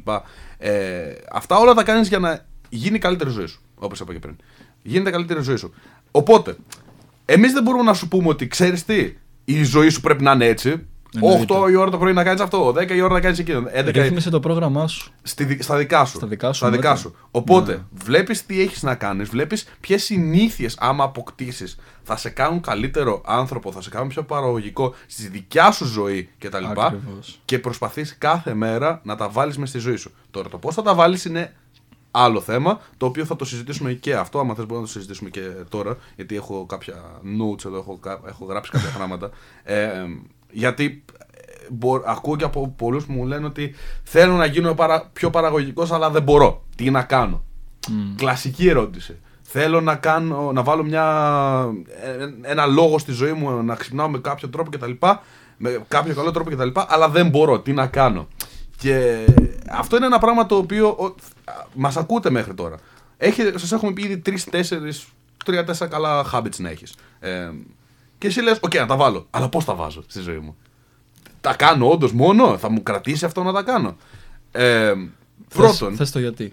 Ε, 0.59 1.14
αυτά 1.33 1.59
όλα 1.59 1.75
τα 1.75 1.83
κάνεις 1.83 2.09
για 2.09 2.19
να 2.19 2.47
γίνει 2.69 2.97
η 2.97 2.99
καλύτερη 2.99 3.31
ζωή 3.31 3.47
σου. 3.47 3.61
Όπως 3.75 4.00
είπα 4.00 4.12
και 4.12 4.19
πριν. 4.19 4.37
Γίνεται 4.83 5.09
η 5.09 5.12
καλύτερη 5.12 5.42
ζωή 5.42 5.57
σου. 5.57 5.75
Οπότε, 6.14 6.57
εμείς 7.25 7.52
δεν 7.52 7.62
μπορούμε 7.62 7.83
να 7.85 7.95
σου 7.95 8.09
πούμε 8.09 8.28
ότι 8.28 8.47
ξέρεις 8.49 8.85
τι, 8.85 9.12
η 9.45 9.62
ζωή 9.64 9.88
σου 9.88 10.00
πρέπει 10.00 10.23
να 10.23 10.33
είναι 10.33 10.47
έτσι. 10.47 10.87
Εννοείται. 11.14 11.54
8 11.54 11.71
η 11.71 11.75
ώρα 11.75 11.90
το 11.90 11.99
πρωί 11.99 12.12
να 12.12 12.25
κάνεις 12.25 12.40
αυτό, 12.40 12.73
10 12.73 12.90
η 12.90 13.00
ώρα 13.00 13.12
να 13.12 13.21
κάνεις 13.21 13.38
εκείνο. 13.38 13.62
11 13.73 13.87
η- 13.87 14.00
Ρύθμισε 14.00 14.31
το 14.31 14.40
πρόγραμμά 14.40 14.87
σου. 14.88 15.11
στη, 15.23 15.45
δι- 15.45 15.62
στα 15.62 15.76
δικά 15.76 16.04
σου. 16.04 16.16
Στα 16.16 16.26
δικά 16.26 16.47
σου, 16.47 16.54
Στα 16.54 16.71
δικά 16.71 16.90
ναι. 16.92 16.97
σου. 16.99 17.14
Οπότε, 17.31 17.73
Ναι. 17.73 17.83
βλέπεις 18.04 18.47
τι 18.47 18.61
έχεις 18.61 18.83
να 18.83 18.95
κάνεις, 18.95 19.28
βλέπεις 19.28 19.69
ποιες 19.81 20.02
συνήθειες, 20.04 20.76
άμα 20.78 21.04
αποκτήσεις, 21.04 21.76
θα 22.02 22.16
σε 22.16 22.31
κάνουν 22.31 22.61
καλύτερο 22.61 23.23
άνθρωπο, 23.26 23.73
θα 23.73 23.83
σε 23.83 23.90
κάνουν 23.90 24.09
πιο 24.09 24.23
παραγωγικό 24.23 24.95
στη 25.07 25.28
δικιά 25.28 25.71
σου 25.71 25.85
ζωή 25.85 26.28
κτλ. 26.38 26.64
Ακριβώς. 26.64 27.40
Και 27.45 27.59
προσπαθείς 27.59 28.14
κάθε 28.19 28.54
μέρα 28.54 29.00
να 29.04 29.16
τα 29.16 29.28
βάλεις 29.28 29.59
μες 29.59 29.69
στη 29.69 29.78
ζωή 29.78 29.97
σου. 29.97 30.11
Τώρα, 30.31 30.49
το 30.49 30.59
πώς 30.59 30.75
θα 30.75 30.83
τα 30.83 30.95
βάλεις 30.95 31.25
είναι 31.25 31.52
άλλο 32.14 32.40
θέμα, 32.40 32.81
το 32.97 33.07
οποίο 33.07 33.25
θα 33.25 33.37
το 33.37 33.45
συζητήσουμε 33.45 33.92
και 33.92 34.14
αυτό. 34.14 34.38
Άμα 34.38 34.54
θες 34.54 34.64
μπορούμε 34.66 34.81
να 34.87 34.92
το 34.92 34.99
συζητήσουμε 34.99 35.31
και 35.31 35.40
τώρα, 35.69 35.97
γιατί 36.16 36.37
έχω 36.37 36.66
κάποια 36.66 36.95
notes 37.25 37.64
εδώ, 37.64 37.76
έχω, 37.78 37.99
κα- 38.02 38.21
έχω 38.28 38.45
γράψει 38.45 38.71
κάποια 38.71 38.90
πράγματα. 38.97 39.31
Ε, 39.62 39.90
γιατί 40.50 41.04
ε, 41.19 41.66
μπο- 41.71 42.02
ακούω 42.07 42.37
και 42.37 42.45
από 42.45 42.75
πολλούς 42.76 43.04
που 43.07 43.12
μου 43.12 43.26
λένε 43.26 43.47
ότι 43.47 43.75
θέλω 44.02 44.35
να 44.37 44.45
γίνω 44.47 44.75
παρα- 44.75 45.11
πιο 45.12 45.31
παραγωγικός 45.31 45.92
αλλά 45.92 46.11
δεν 46.11 46.23
μπορώ. 46.23 46.62
Τι 46.76 46.90
να 46.90 47.02
κάνω; 47.02 47.42
Κλασική 48.16 48.69
ερώτηση. 48.69 49.16
Θέλω 49.42 49.81
να, 49.81 49.95
κάνω, 49.95 50.52
να 50.52 50.62
βάλω 50.62 50.83
μια, 50.85 51.04
ε, 52.02 52.50
ένα 52.50 52.66
λόγο 52.66 52.99
στη 52.99 53.12
ζωή 53.12 53.33
μου 53.33 53.62
να 53.62 53.75
ξυπνάω 53.75 54.09
με 54.09 54.19
κάποιο 54.19 54.49
τρόπο 54.49 54.71
κτλ. 54.71 54.90
Με 55.57 55.85
κάποιο 55.88 56.14
καλό 56.14 56.31
τρόπο 56.31 56.50
κτλ. 56.50 56.69
Αλλά 56.87 57.09
δεν 57.09 57.28
μπορώ. 57.28 57.61
Τι 57.61 57.73
να 57.73 57.87
κάνω; 57.87 58.28
Και 58.78 59.25
αυτό 59.71 59.97
είναι 59.97 60.07
ένα 60.07 60.19
πράγμα 60.19 60.47
το 60.47 60.57
οποίο 60.57 61.14
μας 61.75 61.97
ακούτε 61.97 62.31
μέχρι 62.31 62.54
τώρα. 62.54 62.76
Σας 63.54 63.73
έχουμε 63.73 63.92
πει 63.92 64.02
ήδη 64.02 64.19
τρει-τέσσερι, 64.19 64.92
τρία-τέσσερα 65.45 65.90
καλά 65.90 66.25
habits 66.33 66.57
να 66.59 66.69
έχεις. 66.71 66.95
Ε, 67.21 67.50
και 68.19 68.26
εσύ 68.26 68.40
λες: 68.42 68.59
Οκ, 68.61 68.75
να 68.75 68.87
τα 68.87 68.97
βάλω. 68.97 69.26
Αλλά 69.31 69.49
πώς 69.49 69.64
τα 69.64 69.75
βάζω 69.75 70.02
στη 70.07 70.21
ζωή 70.21 70.38
μου; 70.38 70.57
Τα 71.40 71.54
κάνω 71.54 71.90
όντως 71.90 72.12
μόνο; 72.12 72.59
Θα 72.59 72.71
μου 72.71 72.83
κρατήσει 72.83 73.25
αυτό 73.25 73.42
να 73.42 73.52
τα 73.52 73.62
κάνω; 73.62 73.97
Ε, 74.52 74.92
πρώτον, 75.49 75.97
Θες 75.97 76.11
το 76.11 76.19
γιατί. 76.19 76.52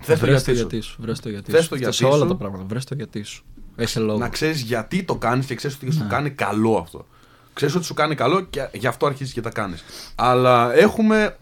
θες 0.00 0.18
το 0.18 0.26
Βρες 0.26 0.42
γιατί 0.42 0.50
σου. 0.60 0.66
γιατί 0.68 0.80
σου. 0.80 0.96
Βρες 1.02 1.20
το 1.20 1.28
γιατί 1.28 1.50
Θες 1.50 1.62
σου. 1.62 1.68
το 1.68 1.74
Αυτό 1.74 1.84
γιατί 1.90 1.96
σε 1.96 2.04
όλα 2.04 2.22
σου. 2.22 2.28
τα 2.28 2.36
πράγματα. 2.36 2.64
Βρες 2.68 2.84
το 2.84 2.94
γιατί 2.94 3.22
σου. 3.22 3.44
Έχει 3.76 3.98
λόγο. 3.98 4.18
Να 4.18 4.28
ξέρεις 4.28 4.60
γιατί 4.60 5.02
το 5.02 5.16
κάνεις 5.16 5.46
και 5.46 5.54
ξέρεις 5.54 5.76
ότι 5.76 5.92
σου 5.92 6.06
κάνει 6.08 6.30
καλό 6.30 6.76
αυτό. 6.76 7.06
Ξέρεις 7.52 7.74
ότι 7.74 7.84
σου 7.84 7.94
κάνει 7.94 8.14
καλό 8.14 8.40
και 8.40 8.68
γι' 8.72 8.86
αυτό 8.86 9.06
αρχίζεις 9.06 9.32
και 9.32 9.40
τα 9.40 9.50
κάνεις. 9.50 9.84
Αλλά 10.14 10.74
έχουμε 10.74 11.36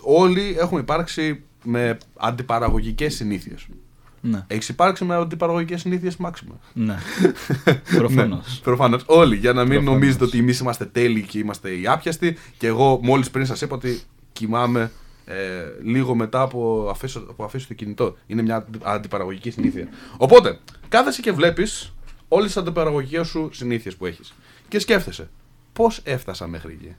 όλοι 0.00 0.56
έχουμε 0.58 0.80
υπάρξει 0.80 1.42
με 1.64 1.98
αντιπαραγωγικές 2.16 3.14
συνήθειες. 3.14 3.66
Ναι. 4.20 4.44
Έχεις 4.46 4.68
υπάρξει 4.68 5.04
με 5.04 5.14
αντιπαραγωγικές 5.14 5.80
συνήθειες 5.80 6.16
μάξιμα. 6.16 6.58
ναι. 6.74 6.96
Προφανώς. 7.98 8.60
Προφανώς. 8.62 9.02
Όλοι. 9.06 9.36
Για 9.36 9.52
να 9.52 9.60
μην 9.62 9.70
Προφανώς. 9.72 9.94
νομίζετε 9.94 10.24
ότι 10.24 10.38
εμείς 10.38 10.58
είμαστε 10.58 10.84
τέλειοι 10.84 11.22
και 11.22 11.38
είμαστε 11.38 11.70
οι 11.70 11.86
άπιαστοι. 11.86 12.36
Και 12.58 12.66
εγώ 12.66 13.00
μόλις 13.02 13.30
πριν 13.30 13.46
σας 13.46 13.60
είπα 13.60 13.74
ότι 13.74 14.00
κοιμάμαι 14.32 14.90
ε, 15.24 15.34
λίγο 15.82 16.14
μετά 16.14 16.40
από 16.40 16.88
αφήσω, 16.90 17.26
από 17.30 17.44
αφήσω 17.44 17.66
το 17.68 17.74
κινητό. 17.74 18.16
Είναι 18.26 18.42
μια 18.42 18.56
αντι- 18.56 18.82
αντιπαραγωγική 18.86 19.50
συνήθεια. 19.50 19.88
Οπότε, 20.16 20.58
κάθεσαι 20.88 21.20
και 21.20 21.32
βλέπεις 21.32 21.92
όλες 22.28 22.46
τις 22.46 22.56
αντιπαραγωγικές 22.56 23.26
σου 23.28 23.48
συνήθειες 23.52 23.96
που 23.96 24.06
έχεις. 24.06 24.34
Και 24.68 24.78
σκέφτεσαι, 24.78 25.28
πώς 25.72 26.00
έφτασα 26.04 26.46
μέχρι 26.46 26.72
εκεί; 26.72 26.94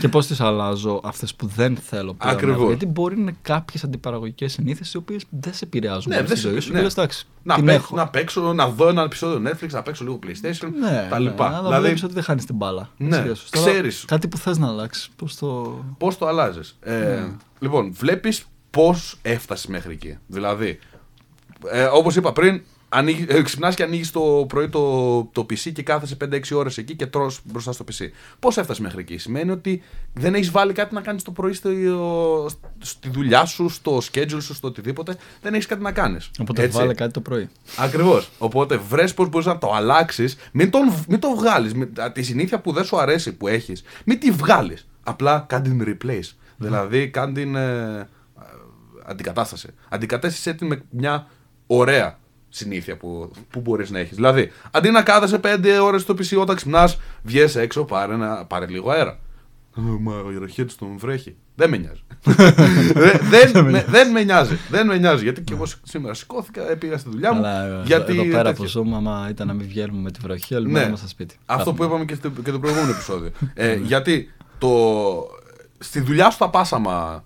Και 0.00 0.08
πώς 0.08 0.26
τις 0.26 0.40
αλλάζω 0.40 1.00
αυτές 1.04 1.34
που 1.34 1.46
δεν 1.46 1.76
θέλω 1.76 2.14
πλέον. 2.14 2.34
Ακριβώς. 2.34 2.60
να- 2.60 2.66
Γιατί 2.66 2.86
μπορεί 2.86 3.14
να 3.16 3.20
είναι 3.22 3.36
κάποιες 3.42 3.84
αντιπαραγωγικές 3.84 4.52
συνήθειες 4.52 4.92
οι 4.92 4.96
οποίες 4.96 5.22
δεν 5.30 5.54
σε 5.54 5.64
επηρεάζουν 5.64 6.04
Ναι, 6.08 6.14
πολύ 6.14 6.28
δεν 6.28 6.36
στη 6.36 6.44
σε- 6.46 6.52
ζωή 6.52 6.60
σου. 6.60 6.70
ναι. 6.72 6.76
Και 6.78 6.82
λες, 6.84 6.92
εντάξει, 6.92 7.26
Να, 7.42 7.54
την 7.54 7.64
παίξ- 7.64 7.82
έχω. 7.82 7.96
να 7.96 8.08
παίξω, 8.08 8.52
να 8.52 8.68
δω 8.68 8.88
ένα 8.88 9.02
επεισόδιο 9.02 9.50
Netflix, 9.50 9.68
να 9.70 9.82
παίξω 9.82 10.04
λίγο 10.04 10.18
PlayStation, 10.26 10.68
Ναι, 10.80 11.06
τα 11.10 11.18
λοιπά. 11.18 11.48
Ναι, 11.48 11.54
αλλά 11.54 11.62
δηλαδή, 11.66 11.82
βλέπεις 11.82 12.02
ότι 12.02 12.12
δεν 12.14 12.22
χάνεις 12.22 12.44
την 12.44 12.54
μπάλα. 12.54 12.88
Ναι, 12.96 13.16
Σιγά 13.22 13.34
σου. 13.34 13.46
Τώρα, 13.50 13.70
ξέρεις. 13.70 14.04
Κάτι 14.06 14.28
που 14.28 14.36
θες 14.38 14.58
να 14.58 14.68
αλλάξεις. 14.68 15.08
Πώς 15.16 15.36
το. 15.36 15.78
Πώς 15.98 16.18
το 16.18 16.26
αλλάζεις. 16.26 16.76
Ε, 16.80 17.24
Λοιπόν, 17.58 17.92
βλέπεις 17.92 18.44
πώς 18.70 19.18
έφτασες 19.22 19.66
μέχρι 19.66 19.92
εκεί. 19.92 20.18
Δηλαδή, 20.26 20.78
ε, 21.70 21.84
όπως 21.84 22.16
είπα 22.16 22.32
πριν, 22.32 22.62
ανοίγει- 22.92 23.30
ε, 23.30 23.42
ξυπνάς 23.42 23.74
και 23.74 23.82
ανοίγεις 23.82 24.10
το 24.10 24.44
πρωί 24.48 24.68
το, 24.68 25.24
το 25.32 25.46
PC 25.50 25.72
και 25.72 25.82
κάθεσαι 25.82 26.16
5-6 26.16 26.56
ώρες 26.56 26.78
εκεί 26.78 26.96
και 26.96 27.06
τρως 27.06 27.40
μπροστά 27.44 27.72
στο 27.72 27.84
PC. 27.92 28.04
Πώς 28.38 28.56
έφτασες 28.56 28.82
μέχρι 28.82 29.00
εκεί, 29.00 29.18
Σημαίνει 29.18 29.50
ότι 29.50 29.82
δεν 30.12 30.34
έχεις 30.34 30.50
βάλει 30.50 30.72
κάτι 30.72 30.94
να 30.94 31.00
κάνεις 31.00 31.22
το 31.22 31.30
πρωί 31.30 31.52
στο, 31.52 31.70
στη 32.78 33.08
δουλειά 33.10 33.44
σου, 33.44 33.68
στο 33.68 34.00
schedule 34.12 34.42
σου, 34.42 34.54
στο 34.54 34.68
οτιδήποτε. 34.68 35.16
Δεν 35.42 35.54
έχεις 35.54 35.66
κάτι 35.66 35.82
να 35.82 35.92
κάνεις. 35.92 36.30
Οπότε 36.40 36.66
βάλε 36.66 36.94
κάτι 36.94 37.12
το 37.12 37.20
πρωί. 37.20 37.48
Ακριβώς. 37.78 38.30
Οπότε 38.38 38.76
βρες 38.76 39.14
πώς 39.14 39.28
μπορείς 39.28 39.46
να 39.46 39.58
το 39.58 39.72
αλλάξεις. 39.72 40.36
Μην, 40.52 40.70
τον, 40.70 41.04
μην 41.08 41.20
το 41.20 41.28
βγάλεις. 41.36 41.72
Τη 42.12 42.22
συνήθεια 42.22 42.60
που 42.60 42.72
δεν 42.72 42.84
σου 42.84 42.98
αρέσει 42.98 43.32
που 43.32 43.48
έχεις, 43.48 43.82
μην 44.04 44.20
τη 44.20 44.30
βγάλεις. 44.30 44.86
Απλά 45.02 45.44
κάνε 45.48 45.68
την 45.68 45.98
replace. 46.02 46.30
Δηλαδή 46.56 47.08
κάνε 47.08 47.32
την 47.32 47.56
ε, 47.56 47.98
ε, 47.98 48.06
αντικατάσταση. 49.06 49.68
Αντικατέστησε 49.88 50.52
την 50.52 50.66
με 50.66 50.82
μια 50.90 51.26
ωραία 51.66 52.18
συνήθεια 52.54 52.96
που, 52.96 53.30
που 53.50 53.60
μπορείς 53.60 53.90
να 53.90 53.98
έχεις. 53.98 54.14
Δηλαδή, 54.16 54.50
αντί 54.70 54.90
να 54.90 55.02
κάθεσαι 55.02 55.40
5 55.44 55.78
ώρες 55.82 56.02
στο 56.02 56.14
PC 56.14 56.38
όταν 56.40 56.56
ξυπνάς, 56.56 56.98
βγες 57.22 57.56
έξω, 57.56 57.84
πάρε, 57.84 58.14
ένα, 58.14 58.44
πάρε 58.44 58.66
λίγο 58.66 58.90
αέρα. 58.90 59.18
Ε, 59.76 59.80
Μα 60.00 60.14
ο 60.14 60.30
ιεροχέτη 60.32 60.74
τον 60.74 60.98
βρέχει. 60.98 61.36
Δεν 61.54 61.70
με 61.70 61.76
νοιάζει. 61.76 62.00
δεν, 63.30 63.52
δεν, 63.52 63.64
με, 63.64 63.84
δεν 63.88 64.10
με 64.10 64.22
νοιάζει. 64.22 64.56
Δεν 64.70 64.86
με 64.86 64.98
νοιάζει. 64.98 65.22
Γιατί 65.22 65.40
και 65.42 65.52
εγώ 65.52 65.64
σήμερα 65.82 66.14
σηκώθηκα, 66.14 66.62
πήγα 66.76 66.98
στη 66.98 67.10
δουλειά 67.10 67.32
μου. 67.32 67.38
Αλλά 67.38 67.64
ε, 67.66 67.82
γιατί 67.84 68.12
εδώ 68.12 68.24
πέρα 68.30 68.52
τέτοιο. 68.54 68.80
από 68.80 68.90
Zoom, 68.90 68.96
άμα 68.96 69.26
ήταν 69.30 69.46
να 69.46 69.52
μην 69.52 69.66
βγαίνουμε 69.66 70.00
με 70.00 70.10
τη 70.10 70.18
βροχή, 70.22 70.54
όλοι 70.54 70.70
Ναι. 70.72 70.80
ναι. 70.80 70.86
είμαστε 70.86 71.08
σπίτι. 71.08 71.36
Αυτό 71.46 71.64
Θα 71.64 71.76
που 71.76 71.82
έχουμε. 71.82 71.86
είπαμε 71.86 72.04
και, 72.04 72.14
στο, 72.14 72.42
και 72.42 72.50
το 72.50 72.58
προηγούμενο 72.58 72.90
επεισόδιο. 72.90 73.30
ε, 73.54 73.74
γιατί 73.74 74.32
το, 74.58 74.70
στη 75.78 76.00
δουλειά 76.00 76.30
σου 76.30 76.36
θα 76.36 76.50
πας 76.50 76.72
άμα, 76.72 77.24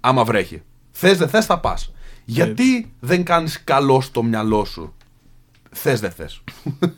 άμα 0.00 0.24
βρέχει. 0.24 0.62
Θες 0.90 1.18
δεν 1.18 1.28
θες, 1.28 1.46
θα 1.46 1.58
πας. 1.60 1.92
Γιατί 2.32 2.92
δεν 3.00 3.24
κάνεις 3.24 3.64
καλό 3.64 4.00
στο 4.00 4.22
μυαλό 4.22 4.64
σου; 4.64 4.94
Θες 5.70 6.00
δεν 6.00 6.10
θες. 6.10 6.42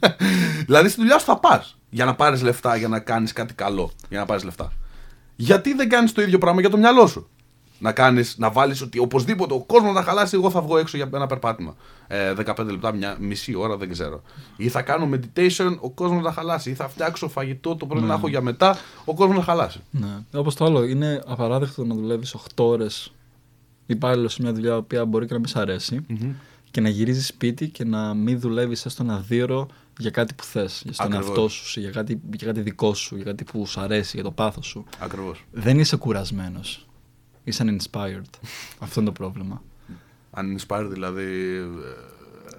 δηλαδή 0.66 0.88
στη 0.88 1.00
δουλειά 1.00 1.18
σου 1.18 1.24
θα 1.24 1.38
πας 1.38 1.78
για 1.90 2.04
να 2.04 2.14
πάρεις 2.14 2.42
λεφτά, 2.42 2.76
για 2.76 2.88
να 2.88 2.98
κάνεις 2.98 3.32
κάτι 3.32 3.54
καλό. 3.54 3.90
Για 4.08 4.18
να 4.18 4.24
πάρεις 4.24 4.44
λεφτά. 4.44 4.72
Γιατί 5.36 5.74
δεν 5.74 5.88
κάνεις 5.88 6.12
το 6.12 6.22
ίδιο 6.22 6.38
πράγμα 6.38 6.60
για 6.60 6.70
το 6.70 6.76
μυαλό 6.76 7.06
σου; 7.06 7.28
Να, 7.78 7.92
κάνεις, 7.92 8.34
να 8.38 8.50
βάλεις 8.50 8.80
ότι 8.80 8.98
οπωσδήποτε 8.98 9.54
ο 9.54 9.60
κόσμος 9.60 9.94
να 9.94 10.02
χαλάσει, 10.02 10.36
εγώ 10.36 10.50
θα 10.50 10.60
βγω 10.60 10.78
έξω 10.78 10.96
για 10.96 11.08
ένα 11.14 11.26
περπάτημα. 11.26 11.76
Ε, 12.06 12.32
15 12.32 12.64
λεπτά, 12.64 12.94
μια 12.94 13.16
μισή 13.20 13.54
ώρα, 13.54 13.76
δεν 13.76 13.90
ξέρω. 13.90 14.22
Ή 14.56 14.68
θα 14.68 14.82
κάνω 14.82 15.10
meditation, 15.12 15.76
ο 15.80 15.90
κόσμος 15.90 16.22
να 16.22 16.32
χαλάσει. 16.32 16.70
Ή 16.70 16.74
θα 16.74 16.88
φτιάξω 16.88 17.28
φαγητό 17.28 17.76
το 17.76 17.86
πρωί 17.86 18.02
να 18.02 18.14
έχω 18.14 18.28
για 18.28 18.40
μετά, 18.40 18.78
ο 19.04 19.14
κόσμος 19.14 19.36
να 19.36 19.42
χαλάσει. 19.42 19.80
Ναι. 19.90 20.40
Όπως 20.40 20.54
το 20.54 20.64
άλλο, 20.64 20.84
είναι 20.84 21.22
απαράδεκτο 21.26 21.84
να 21.84 21.94
δουλεύεις 21.94 22.34
8 22.34 22.64
ώρες 22.64 23.12
υπάλληλος 23.86 24.32
σε 24.32 24.42
μια 24.42 24.52
δουλειά 24.52 24.82
που 24.82 25.06
μπορεί 25.06 25.26
και 25.26 25.32
να 25.32 25.38
μην 25.38 25.48
σ' 25.48 25.56
αρεσει 25.56 26.06
και 26.70 26.80
να 26.80 26.88
γυρίζεις 26.88 27.26
σπίτι 27.26 27.68
και 27.68 27.84
να 27.84 28.14
μην 28.14 28.40
δουλεύεις 28.40 28.86
έστω 28.86 29.02
ένα 29.02 29.18
δίωρο 29.18 29.68
για 29.98 30.10
κάτι 30.10 30.34
που 30.34 30.44
θες. 30.44 30.84
Στον 30.90 31.06
Ακριβώς. 31.06 31.26
εαυτό 31.26 31.48
σου, 31.48 31.80
για 31.80 31.90
κάτι, 31.90 32.20
για 32.36 32.46
κάτι 32.46 32.60
δικό 32.60 32.94
σου, 32.94 33.14
για 33.16 33.24
κάτι 33.24 33.44
που 33.44 33.66
σου 33.66 33.80
αρέσει, 33.80 34.10
για 34.14 34.22
το 34.24 34.30
πάθος 34.30 34.66
σου. 34.66 34.84
Ακριβώς. 34.98 35.44
Δεν 35.50 35.78
είσαι 35.78 35.96
κουρασμένος. 35.96 36.86
Είσαι 37.44 37.64
uninspired. 37.66 38.30
Αυτό 38.84 39.00
είναι 39.00 39.08
το 39.08 39.12
πρόβλημα. 39.12 39.62
Uninspired 40.36 40.88
δηλαδή. 40.90 41.56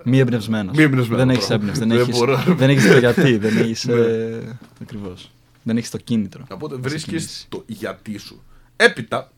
ε, 0.05 0.09
Μη 0.09 0.19
εμπνευσμένος. 0.19 0.77
Μη 0.77 0.83
εμπνευσμένος, 0.83 1.25
Δεν 1.25 1.29
έχεις 1.29 1.47
μπράβο. 1.47 1.61
έμπνευση. 1.63 1.79
Δεν 1.79 1.89
Δεν 1.89 1.99
έχει 1.99 2.11
μπορώ. 2.19 2.43
δεν 2.57 2.69
έχεις 2.69 2.87
το 2.87 2.97
γιατί. 2.97 3.37
Δεν 3.37 3.57
έχεις. 3.63 3.85
Ναι. 3.85 3.93
Ε, 3.93 4.57
Ακριβώς. 4.81 5.31
Δεν 5.63 5.77
έχεις 5.77 5.89
το 5.89 5.97
κίνητρο. 5.97 6.43
Οπότε 6.51 6.75
να 6.75 6.81
βρίσκεις 6.81 7.01
ξεκινήσεις. 7.03 7.45
το 7.49 7.63
γιατί 7.67 8.17
σου. 8.17 8.41
Έπειτα, 8.75 9.31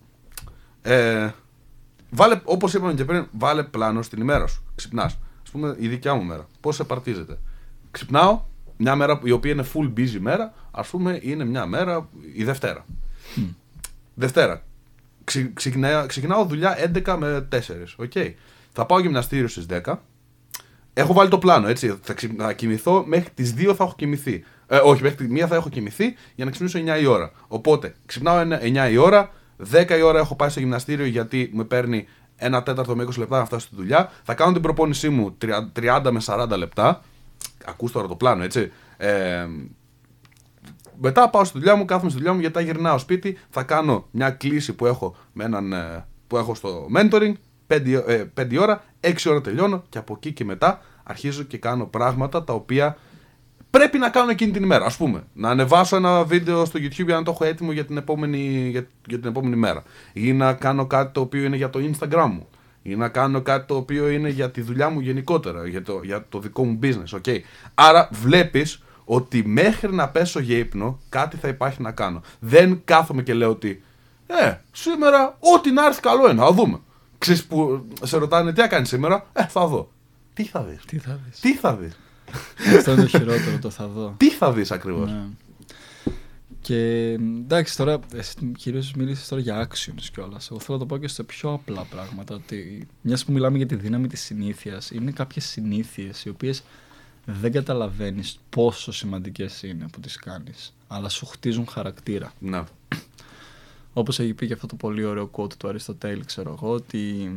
ε, 0.82 1.30
βάλε, 2.16 2.42
όπως 2.44 2.74
είπαμε 2.74 2.94
και 2.94 3.06
πριν, 3.06 3.28
βάλε 3.32 3.64
πλάνο 3.64 4.02
στην 4.02 4.22
ημέρα 4.22 4.48
σου. 4.48 4.64
Ξυπνάς. 4.76 5.18
Ας 5.44 5.52
πούμε 5.52 5.76
η 5.80 5.88
δικιά 5.88 6.14
μου 6.14 6.24
μέρα. 6.24 6.48
Πώς 6.60 6.80
επαρτίζεται. 6.80 7.38
Ξυπνάω, 7.92 8.42
μια 8.78 8.96
μέρα 8.96 9.20
η 9.24 9.32
οποία 9.32 9.52
είναι 9.52 9.66
full 9.74 9.94
busy 9.98 10.18
μέρα, 10.20 10.54
ας 10.72 10.88
πούμε 10.88 11.20
είναι 11.22 11.46
μια 11.46 11.66
μέρα 11.66 12.10
η 12.34 12.44
Δευτέρα. 12.44 12.86
Δευτέρα. 14.14 14.64
Ξε, 15.24 15.52
ξεκινάω, 15.54 16.06
ξεκινάω 16.06 16.46
δουλειά 16.46 16.92
11 17.06 17.16
με 17.20 17.48
4. 17.52 17.58
Okay. 18.06 18.34
Θα 18.72 18.86
πάω 18.86 19.00
γυμναστήριο 19.00 19.48
στις 19.48 19.66
10. 19.86 19.96
Έχω 20.94 21.14
βάλει 21.14 21.30
το 21.30 21.38
πλάνο, 21.38 21.68
έτσι. 21.68 22.00
Θα, 22.02 22.14
ξυ... 22.14 22.36
θα 22.38 22.54
κοιμηθώ 22.54 23.04
μέχρι 23.08 23.30
τις 23.34 23.54
2 23.58 23.74
θα 23.76 23.84
έχω 23.84 23.94
κοιμηθεί. 23.98 24.44
Ε, 24.68 24.78
όχι, 24.78 25.02
μέχρι 25.02 25.28
τη 25.28 25.44
1 25.44 25.48
θα 25.48 25.56
έχω 25.56 25.70
κοιμηθεί 25.70 26.16
για 26.36 26.46
να 26.46 26.52
ξυπνήσω 26.52 26.80
9 26.98 27.02
η 27.02 27.06
ώρα. 27.06 27.32
Οπότε, 27.48 27.96
ξυπνάω 28.06 28.48
9 28.62 28.92
η 28.92 28.98
ώρα, 28.98 29.32
10 29.72 29.90
η 29.98 30.02
ώρα 30.02 30.20
έχω 30.20 30.36
πάει 30.36 30.50
στο 30.50 30.60
γυμναστήριο 30.60 31.06
γιατί 31.06 31.50
με 31.54 31.64
παίρνει 31.64 32.08
ένα 32.36 32.64
τέταρτο 32.64 32.96
με 32.96 33.04
20 33.04 33.18
λεπτά 33.18 33.38
να 33.38 33.46
φτάσω 33.46 33.66
στη 33.66 33.76
δουλειά. 33.76 34.12
Θα 34.24 34.34
κάνω 34.34 34.52
την 34.52 34.62
προπόνησή 34.62 35.10
μου 35.10 35.38
30 35.76 36.10
με 36.12 36.22
40 36.26 36.48
λεπτά. 36.58 37.02
Ακούς 37.66 37.92
τώρα 37.92 38.08
το 38.08 38.16
πλάνο, 38.16 38.44
έτσι. 38.44 38.72
Ε, 38.98 39.48
μετά 41.00 41.30
πάω 41.30 41.44
στη 41.44 41.58
δουλειά 41.58 41.76
μου, 41.76 41.86
κάθομαι 41.86 42.10
στη 42.10 42.18
δουλειά 42.18 42.34
μου, 42.34 42.40
γιατί 42.40 42.64
γυρνάω 42.64 42.98
σπίτι, 42.98 43.38
θα 43.50 43.64
κάνω 43.64 44.08
μια 44.12 44.30
κλίση 44.30 44.74
που 44.74 44.86
έχω, 44.86 45.16
με 45.34 45.44
έναν, 45.44 45.74
ε, 45.74 46.06
που 46.28 46.38
έχω 46.38 46.56
στο 46.56 46.88
mentoring, 46.96 47.34
5, 47.68 48.04
ε, 48.08 48.26
5 48.34 48.58
ώρα, 48.60 48.84
6 49.00 49.30
ώρα 49.30 49.42
τελειώνω 49.42 49.84
και 49.90 49.98
από 49.98 50.14
εκεί 50.16 50.32
και 50.32 50.46
μετά 50.46 50.82
αρχίζω 51.04 51.44
και 51.44 51.58
κάνω 51.58 51.86
πράγματα 51.86 52.44
τα 52.44 52.54
οποία 52.54 52.98
πρέπει 53.78 53.98
να 53.98 54.10
κάνω 54.10 54.30
εκείνη 54.30 54.52
την 54.52 54.64
ημέρα. 54.64 54.86
Ας 54.86 54.98
πούμε, 54.98 55.24
να 55.34 55.50
ανεβάσω 55.50 55.96
ένα 55.96 56.24
βίντεο 56.24 56.66
στο 56.66 56.80
YouTube 56.80 57.06
για 57.06 57.16
να 57.16 57.24
το 57.24 57.32
έχω 57.32 57.44
έτοιμο 57.44 57.72
για 57.72 57.86
την 57.86 57.98
επόμενη, 57.98 58.68
για, 58.70 58.88
για 59.08 59.20
την 59.20 59.30
επόμενη 59.30 59.56
μέρα. 59.56 59.84
Ή 60.14 60.34
να 60.34 60.54
κάνω 60.54 60.86
κάτι 60.86 61.14
το 61.14 61.22
οποίο 61.22 61.44
είναι 61.44 61.56
για 61.56 61.70
το 61.70 61.80
Instagram 61.80 62.28
μου. 62.32 62.48
Ή 62.82 62.96
να 62.96 63.08
κάνω 63.08 63.42
κάτι 63.42 63.68
το 63.68 63.76
οποίο 63.76 64.10
είναι 64.10 64.30
για 64.30 64.52
τη 64.52 64.62
δουλειά 64.62 64.90
μου 64.90 65.00
γενικότερα, 65.00 65.68
για 65.68 65.82
το, 65.82 66.02
για 66.04 66.26
το 66.30 66.40
δικό 66.40 66.66
μου 66.66 66.80
business. 66.82 67.20
Okay. 67.22 67.40
Άρα 67.74 68.10
βλέπεις 68.12 68.84
ότι 69.06 69.44
μέχρι 69.46 69.94
να 69.94 70.10
πέσω 70.10 70.40
για 70.40 70.58
ύπνο 70.58 71.00
κάτι 71.10 71.38
θα 71.38 71.48
υπάρχει 71.48 71.82
να 71.82 71.92
κάνω. 71.92 72.22
Δεν 72.40 72.82
κάθομαι 72.86 73.24
και 73.24 73.34
λέω 73.34 73.50
ότι 73.50 73.84
ε, 74.28 74.54
σήμερα 74.72 75.38
ό,τι 75.40 75.72
να 75.72 75.86
έρθει 75.86 76.02
καλό 76.02 76.30
είναι, 76.30 76.42
θα 76.42 76.52
δούμε. 76.52 76.80
Ξέρεις 77.18 77.46
που 77.46 77.86
σε 78.04 78.18
ρωτάνε 78.18 78.54
τι 78.54 78.62
έκανε 78.62 78.86
σήμερα, 78.86 79.26
ε, 79.34 79.46
θα 79.46 79.68
δω. 79.68 79.92
Τι 80.34 80.44
θα 80.44 80.64
δεις, 80.64 80.86
Τι 80.86 80.98
θα 80.98 81.20
δεις; 81.26 81.40
τι 81.40 81.56
θα 81.56 81.76
δεις, 81.76 81.98
Αυτό 82.78 82.92
είναι 82.92 83.02
το 83.02 83.08
χειρότερο, 83.08 83.60
το 83.62 83.70
θα 83.70 83.88
δω. 83.88 84.14
τι 84.18 84.30
θα 84.30 84.54
δεις 84.54 84.72
ακριβώς; 84.72 85.12
Ναι. 85.12 85.24
Και 86.62 87.12
εντάξει, 87.12 87.78
τώρα 87.78 88.00
κυρίως 88.58 88.94
μίλησες 88.94 89.28
τώρα 89.28 89.42
για 89.42 89.68
actions 89.68 90.04
κιόλας. 90.14 90.50
Εγώ 90.52 90.60
θέλω 90.60 90.78
να 90.78 90.86
το 90.86 90.96
πω 90.96 90.98
και 91.02 91.08
σε 91.08 91.24
πιο 91.24 91.54
απλά 91.54 91.84
πράγματα. 91.84 92.36
Ότι 92.36 92.88
μιας 93.02 93.26
που 93.26 93.32
μιλάμε 93.32 93.58
για 93.58 93.66
τη 93.66 93.76
δύναμη 93.76 94.08
της 94.08 94.22
συνήθειας, 94.22 94.92
είναι 94.92 95.12
κάποιες 95.12 95.46
συνήθειες 95.46 96.26
οι 96.26 96.30
οποίες 96.30 96.64
δεν 97.26 97.52
καταλαβαίνεις 97.52 98.40
πόσο 98.50 98.92
σημαντικές 98.92 99.64
είναι 99.64 99.86
που 99.92 100.00
τις 100.00 100.16
κάνεις, 100.16 100.74
αλλά 100.88 101.10
σου 101.10 101.26
χτίζουν 101.26 101.68
χαρακτήρα. 101.68 102.34
Ναι. 102.40 102.64
Όπως 103.94 104.20
έχει 104.20 104.34
πει 104.34 104.48
και 104.48 104.54
αυτό 104.54 104.68
το 104.68 104.76
πολύ 104.76 105.04
ωραίο 105.04 105.30
quote 105.32 105.54
του 105.54 105.68
Αριστοτέλη, 105.68 106.26
ξέρω 106.26 106.58
εγώ, 106.58 106.72
ότι. 106.72 107.32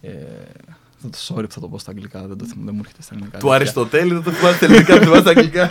Ε, 0.00 0.12
αυτό 0.12 0.80
το 0.80 0.83
sorry 1.28 1.44
που 1.44 1.50
θα 1.52 1.60
το 1.60 1.68
πω 1.68 1.78
στα 1.78 1.90
αγγλικά, 1.90 2.26
δεν, 2.26 2.36
το 2.38 2.44
θυμάμαι, 2.44 2.64
δεν 2.64 2.74
μου 2.74 2.80
έρχεται 2.84 3.02
στα 3.02 3.14
ελληνικά. 3.14 3.38
Του 3.38 3.52
Αριστοτέλη 3.52 4.12
δεν 4.12 4.22
το 4.22 4.30
θυμάσαι 4.30 4.56
στα 4.56 4.64
ελληνικά, 4.66 4.94
το 4.98 5.02
θυμάσαι 5.04 5.20
στα 5.20 5.30
αγγλικά. 5.30 5.68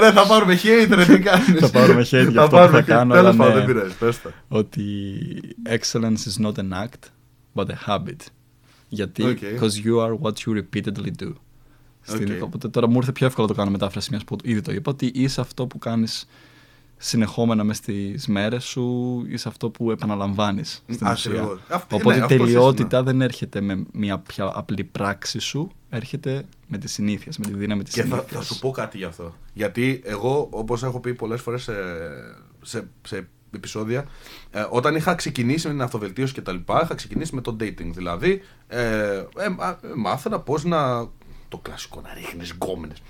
Ρε, 0.00 0.12
θα 0.12 0.26
πάρουμε 0.26 0.58
hate, 0.62 0.88
ρε, 0.94 1.04
τι 1.04 1.18
κάνεις; 1.18 1.60
Θα 1.60 1.70
πάρουμε 1.70 2.00
hate 2.02 2.06
για 2.08 2.30
Θα 2.32 2.42
αυτό 2.42 2.42
που 2.42 2.50
πάρουμε 2.50 2.78
θα 2.78 2.84
hate. 2.84 2.86
κάνω, 2.86 3.14
Τέλος 3.14 3.28
αλλά 3.28 3.36
πάντων, 3.44 3.54
ναι. 3.58 3.64
δεν 3.64 3.74
πειράζει, 3.74 3.94
πες 3.98 4.20
τα. 4.22 4.32
ότι 4.48 4.92
excellence 5.68 6.22
is 6.30 6.46
not 6.46 6.52
an 6.54 6.84
act, 6.84 7.10
but 7.54 7.64
a 7.66 7.74
habit. 7.86 8.16
Γιατί; 8.88 9.22
OK. 9.22 9.38
because 9.38 9.84
you 9.86 9.96
are 10.06 10.14
what 10.22 10.32
you 10.46 10.62
repeatedly 10.62 11.10
do. 11.22 11.32
Στην- 12.00 12.32
Οκ. 12.32 12.42
Οπότε 12.42 12.68
τώρα 12.68 12.88
μου 12.88 12.96
ήρθε 12.96 13.12
πιο 13.12 13.26
εύκολο 13.26 13.46
να 13.46 13.52
το 13.52 13.58
κάνω 13.58 13.70
μετάφραση 13.70 14.08
μιας 14.10 14.24
που 14.24 14.36
ήδη 14.42 14.60
το 14.60 14.72
είπα. 14.72 14.90
Ότι 14.90 15.10
είσαι 15.14 15.40
αυτό 15.40 15.66
που 15.66 15.78
κάνεις 15.78 16.28
συνεχόμενα 16.98 17.64
μες 17.64 17.76
στις 17.76 18.18
μέρες 18.26 18.64
σου, 18.64 19.24
είσαι 19.28 19.48
αυτό 19.48 19.70
που 19.70 19.90
επαναλαμβάνεις 19.90 20.82
στην 20.88 21.06
ουσία. 21.06 21.30
Ακριβώς. 21.32 21.60
Αυτό- 21.68 21.96
Οπότε 21.96 22.14
ναι, 22.14 22.20
η 22.20 22.24
αυτός 22.24 22.38
τελειότητα 22.38 23.02
δεν 23.02 23.20
έρχεται 23.20 23.60
με 23.60 23.84
μια 23.92 24.18
πια 24.18 24.50
απλή 24.54 24.84
πράξη 24.84 25.38
σου, 25.38 25.70
έρχεται 25.90 26.44
με 26.66 26.78
τη 26.78 26.88
συνήθεια, 26.88 27.32
με 27.38 27.44
τη 27.46 27.54
δύναμη 27.54 27.82
της 27.82 27.92
Και 27.94 28.02
θα, 28.02 28.06
συνήθειας. 28.16 28.46
θα 28.46 28.54
σου 28.54 28.60
πω 28.60 28.70
κάτι 28.70 28.96
γι' 28.98 29.04
αυτό. 29.04 29.34
Γιατί 29.52 30.00
εγώ, 30.04 30.48
όπως 30.50 30.82
έχω 30.82 31.00
πει 31.00 31.14
πολλές 31.14 31.40
φορές 31.40 31.62
σε, 31.62 31.72
σε, 32.62 32.88
σε 33.02 33.28
επεισόδια, 33.54 34.04
ε, 34.50 34.66
όταν 34.70 34.94
είχα 34.94 35.14
ξεκινήσει 35.14 35.66
με 35.66 35.72
την 35.72 35.82
αυτοβελτίωση 35.82 36.32
και 36.32 36.40
τα 36.42 36.52
λοιπά, 36.52 36.80
είχα 36.84 36.94
ξεκινήσει 36.94 37.34
με 37.34 37.40
το 37.40 37.56
dating. 37.60 37.90
Δηλαδή, 37.94 38.40
ε, 38.68 38.80
ε, 39.36 39.48
μα- 39.56 39.78
ε, 39.82 39.88
μάθαινα 39.96 40.40
πώς 40.40 40.64
να. 40.64 41.08
Το 41.48 41.56
κλασικό 41.58 42.00
να 42.04 42.14
ρίχνεις 42.14 42.50
γκόμενες. 42.50 43.02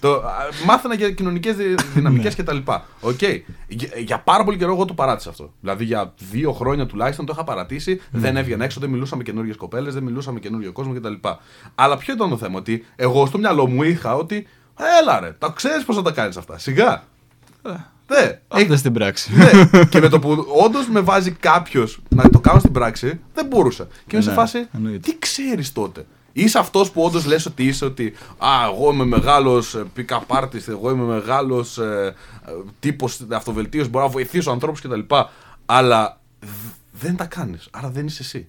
το, 0.00 0.12
α, 0.12 0.32
μάθαινα 0.66 0.94
για 0.94 1.10
κοινωνικές 1.10 1.56
δυναμικές 1.94 2.34
και 2.34 2.42
τα 2.42 2.52
λοιπά. 2.52 2.86
Οκ. 3.00 3.20
Για, 3.68 3.88
για 3.98 4.18
πάρα 4.18 4.44
πολύ 4.44 4.56
καιρό 4.58 4.72
εγώ 4.72 4.84
το 4.84 4.94
παράτησα 4.94 5.30
αυτό. 5.30 5.52
Δηλαδή 5.60 5.84
για 5.84 6.14
δύο 6.30 6.52
χρόνια 6.52 6.86
τουλάχιστον 6.86 7.26
το 7.26 7.32
είχα 7.34 7.44
παρατήσει. 7.44 8.00
Δεν 8.10 8.36
έβγαινα 8.36 8.64
έξω, 8.64 8.80
δεν 8.80 8.90
μιλούσα 8.90 9.16
με 9.16 9.22
καινούριες 9.22 9.56
κοπέλες, 9.56 9.94
δεν 9.94 10.02
μιλούσα 10.02 10.32
με 10.32 10.38
καινούριο 10.40 10.72
κόσμο 10.72 10.94
κτλ. 10.94 11.12
Αλλά 11.74 11.96
ποιο 11.96 12.14
ήταν 12.14 12.28
το 12.28 12.36
θέμα, 12.36 12.58
ότι 12.58 12.84
εγώ 12.96 13.26
στο 13.26 13.38
μυαλό 13.38 13.66
μου 13.68 13.82
είχα 13.82 14.14
ότι. 14.14 14.46
Έλα 15.02 15.20
ρε, 15.20 15.30
τα 15.38 15.52
ξέρεις 15.56 15.84
πώς 15.84 15.96
θα 15.96 16.02
τα 16.02 16.10
κάνεις 16.10 16.36
αυτά. 16.36 16.58
Σιγά. 16.58 17.02
Ναι. 18.08 18.40
Άντε 18.48 18.76
στην 18.76 18.92
πράξη. 18.92 19.30
ναι. 19.34 19.84
και 19.84 20.00
με 20.00 20.08
το 20.08 20.18
που 20.18 20.46
όντως 20.64 20.88
με 20.88 21.00
βάζει 21.00 21.30
κάποιος 21.30 22.00
να 22.08 22.30
το 22.30 22.40
κάνω 22.40 22.58
στην 22.58 22.72
πράξη, 22.72 23.20
δεν 23.34 23.46
μπορούσα. 23.46 23.86
Και 24.06 24.16
είμαι 24.16 24.22
σε 24.24 24.28
Ναι, 24.30 24.34
φάση, 24.36 24.66
εννοείται. 24.74 24.98
τι 24.98 25.18
ξέρεις 25.18 25.72
τότε. 25.72 26.06
Είσαι 26.36 26.58
αυτός 26.58 26.90
που 26.90 27.02
όντως 27.02 27.24
λες 27.26 27.46
ότι 27.46 27.64
είσαι 27.66 27.84
ότι 27.84 28.14
Α, 28.38 28.48
εγώ 28.72 28.92
είμαι 28.92 29.04
μεγάλος 29.04 29.82
pick-up 29.96 30.20
artist, 30.26 30.68
εγώ 30.68 30.90
είμαι 30.90 31.04
μεγάλος 31.04 31.78
ε, 31.78 32.14
τύπος 32.80 33.20
αυτοβελτίωσης, 33.30 33.90
μπορώ 33.90 34.04
να 34.04 34.10
βοηθήσω 34.10 34.50
ανθρώπους 34.50 34.80
κτλ. 34.80 35.00
Αλλά 35.66 36.20
δ- 36.40 36.46
δεν 36.92 37.16
τα 37.16 37.24
κάνεις. 37.26 37.68
Άρα 37.70 37.90
δεν 37.90 38.06
είσαι 38.06 38.22
εσύ. 38.22 38.48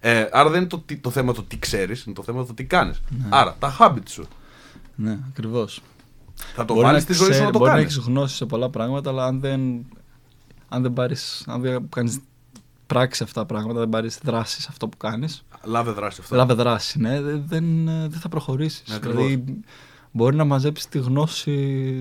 Ε, 0.00 0.26
άρα 0.32 0.48
δεν 0.50 0.60
είναι 0.60 0.68
το, 0.68 0.78
τι- 0.78 0.96
το 0.96 1.10
θέμα 1.10 1.32
το 1.32 1.42
τι 1.42 1.58
ξέρεις, 1.58 2.04
είναι 2.04 2.14
το 2.14 2.22
θέμα 2.22 2.46
το 2.46 2.54
τι 2.54 2.64
κάνεις. 2.64 3.00
Ναι. 3.08 3.26
Άρα 3.28 3.56
τα 3.58 3.76
habits 3.80 4.08
σου. 4.08 4.26
ναι, 4.94 5.18
ακριβώς. 5.28 5.82
Θα 6.54 6.64
το 6.64 6.74
βάλεις 6.74 7.02
στη 7.02 7.12
ζωή 7.12 7.32
σου 7.32 7.42
να 7.42 7.50
το 7.50 7.58
Μπορεί 7.58 7.70
να 7.70 7.76
κάνεις. 7.76 7.94
έχεις 7.96 8.06
γνώση 8.06 8.36
σε 8.36 8.46
πολλά 8.46 8.68
πράγματα, 8.70 9.10
αλλά 9.10 9.24
αν 9.24 9.40
δεν, 9.40 9.60
αν 10.68 10.82
δεν 10.82 10.92
πάρεις, 10.92 11.44
αν 11.46 11.60
δεν 11.60 11.88
κάνεις 11.88 12.18
πράξη 12.88 13.22
αυτά 13.22 13.40
τα 13.40 13.46
πράγματα, 13.46 13.78
δεν 13.78 13.88
πάρεις 13.88 14.18
δράση 14.22 14.60
σε 14.60 14.66
αυτό 14.70 14.88
που 14.88 14.96
κάνεις, 14.96 15.44
Λάβε 15.64 15.90
δράση 15.90 16.18
αυτό. 16.22 16.36
λάβε 16.36 16.54
δράση, 16.54 16.98
ναι, 17.00 17.20
δεν, 17.20 17.42
δεν, 17.46 17.88
ε, 17.88 18.08
δεν 18.08 18.20
θα 18.20 18.28
προχωρήσεις. 18.28 18.82
Ναι, 18.88 18.94
ακριβώς. 18.94 19.16
δηλαδή, 19.26 19.60
μπορεί 20.12 20.36
να 20.36 20.44
μαζέψεις 20.44 20.88
τη 20.88 20.98
γνώση 20.98 22.00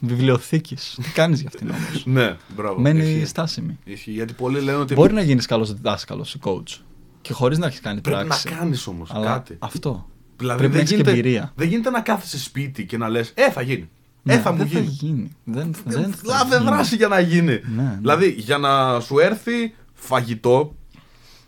βιβλιοθήκης. 0.00 0.98
Τι 1.02 1.10
κάνεις 1.10 1.40
για 1.40 1.48
αυτήν 1.52 1.70
όμως. 1.70 2.02
Ναι, 2.16 2.36
μπράβο. 2.56 2.80
Μένει 2.80 3.04
Ισχύει. 3.10 3.24
στάσιμη. 3.26 3.78
Ισχύει, 3.84 4.10
γιατί 4.12 4.32
πολλοί 4.32 4.60
λένε 4.60 4.78
ότι 4.78 4.94
Μπορεί 4.94 5.12
να 5.12 5.22
γίνεις 5.22 5.46
καλός 5.46 5.80
δάσκαλος, 5.80 6.36
coach, 6.44 6.80
και 7.20 7.32
χωρίς 7.32 7.58
να 7.58 7.66
έχεις 7.66 7.80
κάνει 7.80 8.00
πρέπει 8.00 8.24
πράξη. 8.26 8.48
να 8.50 8.56
κάνεις 8.56 8.86
όμως 8.86 9.10
αλλά 9.12 9.26
κάτι. 9.26 9.56
αυτό. 9.58 10.06
Δηλαδή 10.36 10.58
πρέπει 10.58 10.72
να 10.76 10.78
δεν 10.78 10.86
έχεις 10.86 10.90
και 10.90 10.96
γίνεται, 10.96 11.10
εμπειρία. 11.28 11.52
δεν 11.56 11.68
γίνεται 11.68 11.90
να 11.90 12.00
κάθεσαι 12.00 12.38
σπίτι 12.38 12.86
και 12.86 12.96
να 12.98 13.08
λες: 13.08 13.32
Ε, 13.34 13.50
θα 13.50 13.62
γίνει. 13.62 13.80
ε, 13.82 14.34
Ναι, 14.34 14.38
θα 14.38 14.50
μου 14.52 14.58
δεν 14.58 14.66
γίνει. 14.66 14.84
θα 14.84 14.90
γίνει. 14.90 15.30
Δεν, 15.44 15.74
δεν 15.84 16.12
θα 16.12 16.20
Λάβε 16.24 16.56
γίνει. 16.56 16.70
δράση 16.70 16.96
για 16.96 17.08
να 17.08 17.20
γίνει. 17.20 17.60
Ναι, 17.76 17.82
ναι. 17.82 17.96
Δηλαδή, 18.00 18.34
για 18.38 18.58
να 18.58 19.00
σου 19.00 19.18
έρθει 19.18 19.74
φαγητό, 19.96 20.74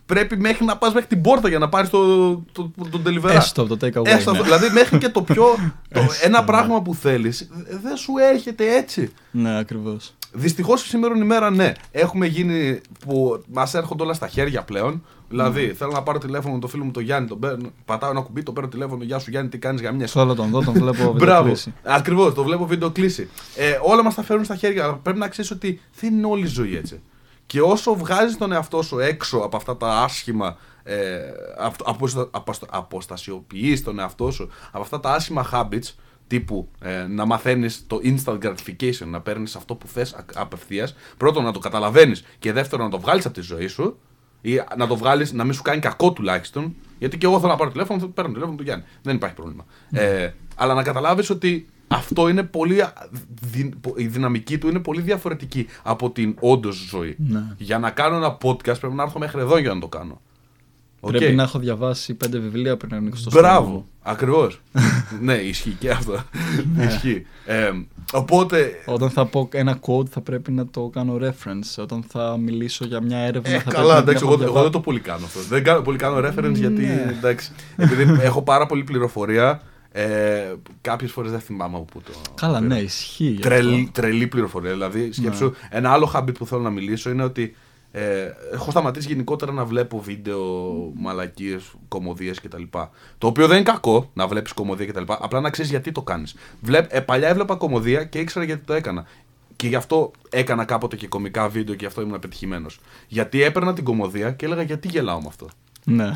πρέπει 0.06 0.36
μέχρι 0.36 0.64
να 0.64 0.76
πας 0.76 0.92
μέχρι 0.92 1.08
την 1.08 1.20
πόρτα 1.20 1.48
για 1.48 1.58
να 1.58 1.68
πάρεις 1.68 1.90
το, 1.90 2.28
το, 2.52 2.70
το, 2.76 2.88
τον 2.90 3.02
delivery. 3.06 3.28
Έστω 3.30 3.62
από 3.62 3.76
το 3.76 3.86
take 3.86 3.98
away. 3.98 4.06
Έστω 4.06 4.30
ναι. 4.30 4.38
αυτό. 4.38 4.42
Δηλαδή, 4.42 4.74
μέχρι 4.74 4.98
και 4.98 5.08
το 5.08 5.22
πιο. 5.22 5.44
το 5.94 6.00
Έστω, 6.00 6.26
ένα 6.26 6.40
ναι. 6.40 6.46
πράγμα 6.46 6.82
που 6.82 6.94
θέλεις, 6.94 7.48
δεν 7.82 7.96
σου 7.96 8.12
έρχεται 8.32 8.76
έτσι. 8.76 9.12
Ναι, 9.30 9.58
ακριβώς. 9.58 10.12
Δυστυχώς 10.32 10.82
σήμερα 10.82 11.16
ημέρα 11.16 11.50
ναι. 11.50 11.72
Έχουμε 11.90 12.26
γίνει 12.26 12.80
που 13.06 13.42
μας 13.52 13.74
έρχονται 13.74 14.02
όλα 14.02 14.12
στα 14.14 14.28
χέρια 14.28 14.62
πλέον. 14.62 15.04
Δηλαδή, 15.28 15.66
Ναι. 15.66 15.72
θέλω 15.72 15.90
να 15.90 16.02
πάρω 16.02 16.18
τηλέφωνο 16.18 16.54
με 16.54 16.60
το 16.60 16.66
φίλο 16.68 16.84
μου 16.84 16.90
τον 16.90 17.02
Γιάννη, 17.02 17.28
τον 17.28 17.38
παίρνω, 17.38 17.70
πατάω 17.84 18.10
ένα 18.10 18.20
κουμπί, 18.20 18.42
το 18.42 18.52
παίρνω 18.52 18.68
τηλέφωνο. 18.68 19.04
Γεια 19.04 19.18
σου 19.18 19.30
Γιάννη, 19.30 19.50
τι 19.50 19.58
κάνεις 19.58 19.80
για 19.80 19.92
μια 19.92 20.06
Θέλω 20.06 20.34
τον 20.34 20.50
δω, 20.50 20.62
τον 20.62 20.74
βλέπω 20.74 21.12
Μπράβο. 21.18 21.42
βιντεοκλήση. 21.42 21.74
Ακριβώς, 21.82 22.34
το 22.34 22.42
βλέπω 22.44 22.66
βίντεο 22.66 22.90
κλείσει. 22.90 23.28
Ε, 23.56 23.78
όλα 23.82 24.02
μας 24.02 24.14
τα 24.14 24.22
φέρουν 24.22 24.44
στα 24.44 24.56
χέρια, 24.56 24.84
αλλά 24.84 24.94
πρέπει 24.94 25.18
να 25.18 25.28
ξέρεις 25.28 25.50
ότι 25.50 25.80
δεν 26.00 26.14
είναι 26.14 26.26
όλη 26.26 26.44
η 26.44 26.48
ζωή 26.48 26.76
έτσι. 26.76 27.00
Και 27.48 27.60
όσο 27.60 27.94
βγάζεις 27.94 28.36
τον 28.36 28.52
εαυτό 28.52 28.82
σου 28.82 28.98
έξω 28.98 29.38
από 29.38 29.56
αυτά 29.56 29.76
τα 29.76 30.02
άσχημα. 30.02 30.56
Ε, 30.82 31.18
αποστα, 31.84 32.28
αποστα, 32.30 32.66
αποστασιοποιείς 32.70 33.82
τον 33.82 33.98
εαυτό 33.98 34.30
σου 34.30 34.50
από 34.72 34.80
αυτά 34.80 35.00
τα 35.00 35.12
άσχημα 35.12 35.48
habits 35.52 35.94
τύπου 36.26 36.68
ε, 36.80 37.06
να 37.06 37.24
μαθαίνεις 37.24 37.84
το 37.86 38.00
instant 38.02 38.38
gratification, 38.42 39.06
να 39.06 39.20
παίρνεις 39.20 39.56
αυτό 39.56 39.74
που 39.74 39.86
θες 39.86 40.16
απευθείας 40.34 40.94
πρώτον 41.16 41.44
να 41.44 41.52
το 41.52 41.58
καταλαβαίνεις 41.58 42.24
και 42.38 42.52
δεύτερον 42.52 42.84
να 42.84 42.90
το 42.90 42.98
βγάλεις 42.98 43.26
από 43.26 43.34
τη 43.34 43.40
ζωή 43.40 43.66
σου 43.66 43.98
ή 44.40 44.54
να 44.76 44.86
το 44.86 44.96
βγάλεις 44.96 45.32
να 45.32 45.44
μην 45.44 45.52
σου 45.52 45.62
κάνει 45.62 45.80
κακό 45.80 46.12
τουλάχιστον 46.12 46.74
γιατί 46.98 47.18
και 47.18 47.26
εγώ 47.26 47.38
θέλω 47.38 47.52
να 47.52 47.58
πάρω 47.58 47.70
τηλέφωνο, 47.70 48.00
θα 48.00 48.06
παίρνω 48.06 48.32
τηλέφωνο 48.32 48.56
του 48.56 48.62
Γιάννη. 48.62 48.84
Δεν 49.02 49.14
υπάρχει 49.14 49.34
πρόβλημα. 49.34 49.64
Ε, 49.90 50.30
αλλά 50.56 50.74
να 50.74 50.82
καταλάβεις 50.82 51.30
ότι 51.30 51.68
αυτό 51.88 52.28
είναι 52.28 52.42
πολύ. 52.42 52.80
α- 52.82 52.92
δυ- 53.50 53.74
η 53.96 54.06
δυναμική 54.06 54.58
του 54.58 54.68
είναι 54.68 54.78
πολύ 54.80 55.00
διαφορετική 55.00 55.66
από 55.82 56.10
την 56.10 56.36
όντως 56.40 56.86
ζωή. 56.90 57.14
Ναι. 57.18 57.42
Για 57.58 57.78
να 57.78 57.90
κάνω 57.90 58.16
ένα 58.16 58.36
podcast 58.42 58.78
πρέπει 58.80 58.94
να 58.94 59.02
έρθω 59.02 59.18
μέχρι 59.18 59.40
εδώ 59.40 59.58
για 59.58 59.74
να 59.74 59.80
το 59.80 59.88
κάνω. 59.88 60.20
Οκ. 61.00 61.10
Πρέπει 61.10 61.34
να 61.34 61.42
έχω 61.42 61.58
διαβάσει 61.58 62.14
πέντε 62.14 62.38
βιβλία 62.38 62.76
πριν 62.76 62.90
να 62.90 62.96
ανοίξω 62.96 63.24
το 63.24 63.30
στόμα 63.30 63.48
Μπράβο. 63.48 63.68
μου. 63.70 63.86
Ακριβώς. 64.02 64.60
ναι, 65.20 65.34
ισχύει 65.34 65.76
και 65.80 65.90
αυτό. 65.90 66.22
Ναι. 66.74 66.84
ισχύει. 66.84 67.26
Ε, 67.46 67.70
οπότε. 68.12 68.70
Όταν 68.86 69.10
θα 69.10 69.26
πω 69.26 69.48
ένα 69.52 69.78
quote 69.86 70.06
θα 70.06 70.20
πρέπει 70.20 70.52
να 70.52 70.66
το 70.66 70.90
κάνω 70.92 71.18
reference. 71.22 71.82
Όταν 71.82 72.04
θα 72.08 72.36
μιλήσω 72.40 72.84
για 72.84 73.00
μια 73.00 73.18
έρευνα 73.18 73.50
Ε, 73.54 73.58
θα 73.58 73.70
καλά, 73.70 73.74
πρέπει 73.74 73.88
να 73.92 73.98
εντάξει, 73.98 74.18
την 74.18 74.26
εγώ, 74.26 74.32
έχω 74.32 74.42
εγώ 74.42 74.52
διαβάσει. 74.52 74.62
δεν 74.62 74.72
το 74.72 74.80
πολύ 74.80 75.00
κάνω 75.00 75.24
αυτό. 75.24 75.40
Δεν 75.40 75.64
κάνω, 75.64 75.80
πολύ 75.80 75.98
κάνω 75.98 76.16
reference 76.28 76.54
γιατί. 76.54 76.82
Ναι. 76.82 77.14
Εντάξει, 77.18 77.52
επειδή 77.76 78.16
έχω 78.20 78.42
πάρα 78.42 78.66
πολύ 78.66 78.84
πληροφορία. 78.84 79.60
Ε, 79.92 80.54
Κάποιες 80.80 81.10
φορές 81.12 81.30
δεν 81.30 81.40
θυμάμαι 81.40 81.76
από 81.76 81.84
πού 81.84 82.00
το. 82.00 82.10
Καλά, 82.34 82.58
πήρα. 82.58 82.74
ναι, 82.74 82.80
ισχύει. 82.80 83.24
γι' 83.24 83.40
Τρελή, 83.40 83.74
αυτό. 83.80 84.00
τρελή 84.00 84.26
πληροφορία. 84.26 84.70
Δηλαδή, 84.72 85.12
σκέψου, 85.12 85.44
Ναι. 85.44 85.50
ένα 85.70 85.90
άλλο 85.90 86.10
habit 86.14 86.34
που 86.38 86.46
θέλω 86.46 86.60
να 86.60 86.70
μιλήσω 86.70 87.10
είναι 87.10 87.22
ότι 87.22 87.56
ε, 87.92 88.32
έχω 88.52 88.70
σταματήσει 88.70 89.08
γενικότερα 89.08 89.52
να 89.52 89.64
βλέπω 89.64 90.00
βίντεο, 90.00 90.42
μαλακίες, 90.94 91.62
κομμωδίες 91.88 92.40
κτλ. 92.40 92.62
Το 93.18 93.26
οποίο 93.26 93.46
δεν 93.46 93.56
είναι 93.56 93.64
κακό 93.70 94.10
να 94.14 94.26
βλέπεις 94.26 94.52
κομμωδία 94.52 94.86
κτλ. 94.86 95.02
Απλά 95.06 95.40
να 95.40 95.50
ξέρεις 95.50 95.70
γιατί 95.70 95.92
το 95.92 96.02
κάνεις. 96.02 96.34
Ε, 96.88 97.00
παλιά 97.00 97.28
έβλεπα 97.28 97.54
κομμωδία 97.54 98.04
και 98.04 98.18
ήξερα 98.18 98.44
γιατί 98.44 98.64
το 98.64 98.72
έκανα. 98.72 99.06
Και 99.56 99.68
γι' 99.68 99.74
αυτό 99.74 100.10
έκανα 100.30 100.64
κάποτε 100.64 100.96
και 100.96 101.06
κομικά 101.08 101.48
βίντεο 101.48 101.74
και 101.74 101.80
γι' 101.80 101.86
αυτό 101.86 102.00
ήμουν 102.00 102.18
πετυχημένος. 102.18 102.80
Γιατί 103.08 103.42
έπαιρνα 103.42 103.72
την 103.72 103.84
κομμωδία 103.84 104.30
και 104.32 104.44
έλεγα 104.46 104.62
γιατί 104.62 104.88
γελάω 104.88 105.20
με 105.20 105.26
αυτό. 105.28 105.46
Ναι. 105.90 106.10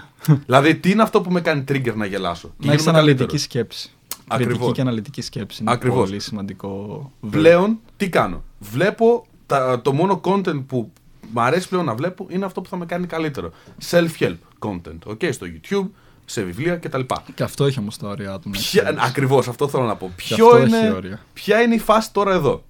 δηλαδή, 0.46 0.74
τι 0.76 0.90
είναι 0.90 1.02
αυτό 1.02 1.20
που 1.20 1.30
με 1.32 1.40
κάνει 1.40 1.64
trigger 1.68 1.94
να 1.94 2.06
γελάσω; 2.06 2.48
Και 2.58 2.66
Να 2.66 2.72
έχει 2.72 2.80
γίνομαι 2.80 2.98
αναλυτική 2.98 3.18
καλύτερος; 3.18 3.42
σκέψη. 3.42 3.90
Ακριβώς. 4.28 4.52
Κριτική 4.56 4.72
και 4.72 4.80
αναλυτική 4.80 5.20
σκέψη. 5.22 5.62
Είναι 5.62 5.72
Ακριβώς. 5.72 6.08
πολύ 6.08 6.20
σημαντικό. 6.20 7.12
Πλέον 7.30 7.78
τι 7.96 8.08
κάνω; 8.08 8.42
Βλέπω 8.58 9.26
τα, 9.46 9.80
το 9.82 9.92
μόνο 9.92 10.20
content 10.24 10.64
που 10.66 10.92
μου 11.32 11.40
αρέσει 11.40 11.68
πλέον 11.68 11.85
να 11.85 11.94
βλέπω 11.94 12.26
είναι 12.28 12.44
αυτό 12.44 12.61
που 12.61 12.68
θα 12.68 12.76
με 12.76 12.87
κάνει 12.87 13.06
καλύτερο. 13.06 13.50
Self-help 13.90 14.37
content. 14.58 14.98
Okay, 15.12 15.32
στο 15.32 15.46
YouTube, 15.46 15.88
σε 16.24 16.42
βιβλία 16.42 16.76
κτλ. 16.76 17.00
Και 17.35 17.42
αυτό 17.42 17.64
έχει 17.64 17.78
όμως 17.78 17.96
τα 17.96 18.08
όρια 18.08 18.38
του. 18.38 18.48
να 18.48 18.58
Ποια, 18.58 18.82
ξέρεις. 18.82 19.02
ακριβώς 19.02 19.48
αυτό 19.48 19.68
θέλω 19.68 19.85
να 19.85 19.96
πω. 19.96 20.06
Και 20.06 20.12
Ποιο 20.35 20.46
αυτό 20.46 20.58
έχει 20.58 20.66
είναι, 20.76 20.90
όρια. 20.90 21.20
ποια 21.32 21.61
είναι 21.61 21.74
η 21.74 21.78
φάση 21.78 22.12
τώρα 22.12 22.32
εδώ; 22.32 22.64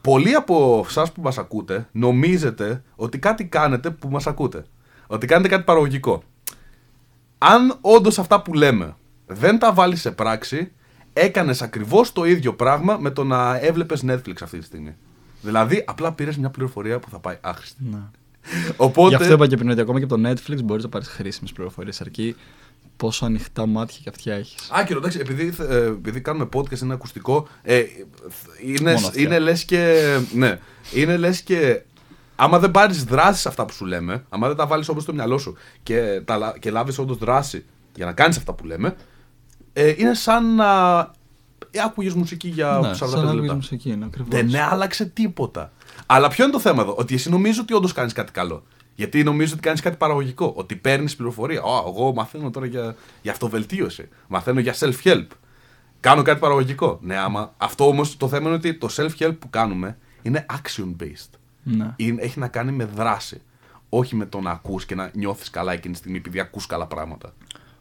Πολλοί 0.00 0.34
από 0.34 0.84
εσάς 0.88 1.12
που 1.12 1.22
μας 1.22 1.38
ακούτε 1.38 1.88
νομίζετε 1.92 2.82
ότι 2.96 3.18
κάτι 3.18 3.44
κάνετε 3.44 3.90
που 3.90 4.08
μας 4.08 4.26
ακούτε. 4.26 4.64
Ότι 5.06 5.26
κάνετε 5.26 5.48
κάτι 5.48 5.64
παραγωγικό. 5.64 6.22
Αν 7.38 7.78
όντως 7.80 8.18
αυτά 8.18 8.42
που 8.42 8.54
λέμε 8.54 8.96
δεν 9.26 9.58
τα 9.58 9.72
βάλεις 9.72 10.00
σε 10.00 10.10
πράξη, 10.10 10.72
έκανες 11.12 11.62
ακριβώς 11.62 12.12
το 12.12 12.24
ίδιο 12.24 12.54
πράγμα 12.54 12.96
με 13.00 13.10
το 13.10 13.24
να 13.24 13.58
έβλεπες 13.58 14.04
Netflix 14.06 14.34
αυτή 14.42 14.58
τη 14.58 14.64
στιγμή. 14.64 14.96
Δηλαδή, 15.40 15.84
απλά 15.86 16.12
πήρες 16.12 16.36
μια 16.36 16.50
πληροφορία 16.50 16.98
που 16.98 17.10
θα 17.10 17.18
πάει 17.18 17.36
άχρηστη. 17.40 17.82
Ναι. 17.90 17.98
Οπότε, 18.76 19.08
Γι' 19.08 19.14
αυτό 19.14 19.32
είπα 19.32 19.46
και 19.46 19.56
πριν 19.56 19.70
ότι 19.70 19.80
ακόμα 19.80 19.98
και 19.98 20.04
από 20.04 20.16
το 20.16 20.28
Netflix 20.30 20.64
μπορείς 20.64 20.82
να 20.82 20.88
πάρεις 20.88 21.08
χρήσιμες 21.08 21.52
πληροφορίες. 21.52 22.00
Αρκεί 22.00 22.36
πόσο 22.96 23.24
ανοιχτά 23.24 23.66
μάτια 23.66 23.98
και 24.02 24.08
αυτιά 24.08 24.34
έχεις. 24.34 24.68
Άκυρο, 24.72 24.98
εντάξει, 24.98 25.18
επειδή, 25.18 25.54
ε, 25.68 25.76
επειδή 25.86 26.20
κάνουμε 26.20 26.48
podcast, 26.54 26.80
είναι 26.80 26.92
ακουστικό. 26.94 27.48
Ε, 27.62 27.82
είναι, 28.64 28.92
Μόνο 28.92 29.06
αυτιά. 29.06 29.22
είναι 29.22 29.38
λες 29.38 29.64
και. 29.64 30.02
Ναι, 30.34 30.58
είναι 30.94 31.16
λες 31.16 31.42
και. 31.42 31.82
Άμα 32.36 32.58
δεν 32.58 32.70
πάρεις 32.70 33.04
δράση 33.04 33.40
σε 33.40 33.48
αυτά 33.48 33.64
που 33.64 33.72
σου 33.72 33.84
λέμε, 33.84 34.24
άμα 34.28 34.46
δεν 34.46 34.56
τα 34.56 34.66
βάλεις 34.66 34.88
όπως 34.88 35.02
στο 35.02 35.12
μυαλό 35.14 35.38
σου 35.38 35.56
και, 35.82 36.20
τα, 36.24 36.36
λα- 36.36 36.58
και 36.58 36.70
λάβεις 36.70 36.98
όντως 36.98 37.16
δράση 37.18 37.64
για 37.94 38.06
να 38.06 38.12
κάνεις 38.12 38.36
αυτά 38.36 38.52
που 38.52 38.64
λέμε, 38.66 38.96
ε, 39.72 39.94
είναι 39.96 40.14
σαν 40.14 40.54
να 40.54 40.98
ε, 41.70 41.80
άκουγες 41.84 42.14
μουσική 42.14 42.48
για 42.48 42.78
ναι, 42.82 42.90
45 42.90 42.94
σαν 42.96 43.08
να 43.10 43.16
λεπτά. 43.16 43.30
ακούεις 43.32 43.52
μουσική, 43.52 43.90
είναι 43.90 44.04
ακριβώς. 44.04 44.28
Δεν 44.30 44.56
άλλαξε 44.62 45.04
τίποτα. 45.06 45.72
Αλλά 46.06 46.28
ποιο 46.28 46.44
είναι 46.44 46.52
το 46.52 46.60
θέμα 46.60 46.82
εδώ, 46.82 46.94
ότι 46.98 47.14
εσύ 47.14 47.30
νομίζεις 47.30 47.58
ότι 47.58 47.74
όντως 47.74 47.92
κάνεις 47.92 48.12
κάτι 48.12 48.32
καλό. 48.32 48.62
Γιατί 48.94 49.22
νομίζω 49.22 49.52
ότι 49.52 49.62
κάνεις 49.62 49.80
κάτι 49.80 49.96
παραγωγικό. 49.96 50.52
Ότι 50.56 50.76
παίρνεις 50.76 51.16
πληροφορία. 51.16 51.62
Ω, 51.62 51.84
εγώ 51.88 52.12
μαθαίνω 52.14 52.50
τώρα 52.50 52.66
για, 52.66 52.94
για 53.22 53.32
αυτοβελτίωση. 53.32 54.08
Μαθαίνω 54.28 54.60
για 54.60 54.74
self-help. 54.78 55.26
Κάνω 56.00 56.22
κάτι 56.22 56.38
παραγωγικό. 56.40 56.98
Ναι, 57.02 57.16
άμα. 57.16 57.54
Αυτό 57.56 57.86
όμως 57.86 58.16
το 58.16 58.28
θέμα 58.28 58.46
είναι 58.46 58.56
ότι 58.56 58.74
το 58.74 58.88
self-help 58.96 59.36
που 59.38 59.50
κάνουμε 59.50 59.98
είναι 60.22 60.46
action-based. 60.52 61.38
Ναι. 61.64 61.92
Είναι- 61.96 62.22
έχει 62.22 62.38
να 62.38 62.48
κάνει 62.48 62.72
με 62.72 62.84
δράση. 62.84 63.42
Όχι 63.88 64.16
με 64.16 64.26
το 64.26 64.40
να 64.40 64.50
ακούς 64.50 64.86
και 64.86 64.94
να 64.94 65.10
νιώθεις 65.14 65.50
καλά 65.50 65.72
εκείνη 65.72 65.92
τη 65.92 65.98
στιγμή 65.98 66.18
επειδή 66.18 66.40
ακούς 66.40 66.66
καλά 66.66 66.86
πράγματα. 66.86 67.32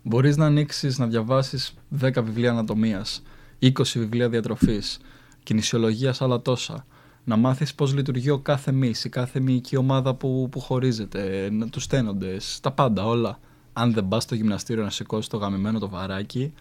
Μπορείς 0.01 0.37
να 0.37 0.45
ανοίξεις, 0.45 0.97
να 0.97 1.07
διαβάσεις 1.07 1.73
10 1.89 2.21
βιβλία 2.23 2.51
ανατομίας, 2.51 3.23
20 3.59 3.99
βιβλία 3.99 4.29
διατροφής, 4.29 4.99
κινησιολογίας 5.43 6.21
άλλα 6.21 6.41
τόσα. 6.41 6.85
Να 7.23 7.35
μάθεις 7.37 7.75
πώς 7.75 7.93
λειτουργεί 7.93 8.29
ο 8.29 8.39
κάθε 8.39 8.71
μυς, 8.71 9.03
η 9.03 9.09
κάθε 9.09 9.39
μυϊκή 9.39 9.77
ομάδα 9.77 10.13
που, 10.15 10.47
που 10.51 10.59
χωρίζεται, 10.59 11.49
να 11.51 11.69
τους 11.69 11.83
στένοντες, 11.83 12.59
τα 12.61 12.71
πάντα 12.71 13.05
όλα. 13.05 13.39
Αν 13.73 13.93
δεν 13.93 14.07
πας 14.07 14.23
στο 14.23 14.35
γυμναστήριο 14.35 14.83
να 14.83 14.89
σηκώσεις 14.89 15.27
το 15.27 15.37
γαμημένο 15.37 15.79
το 15.79 15.89
βαράκι, 15.89 16.53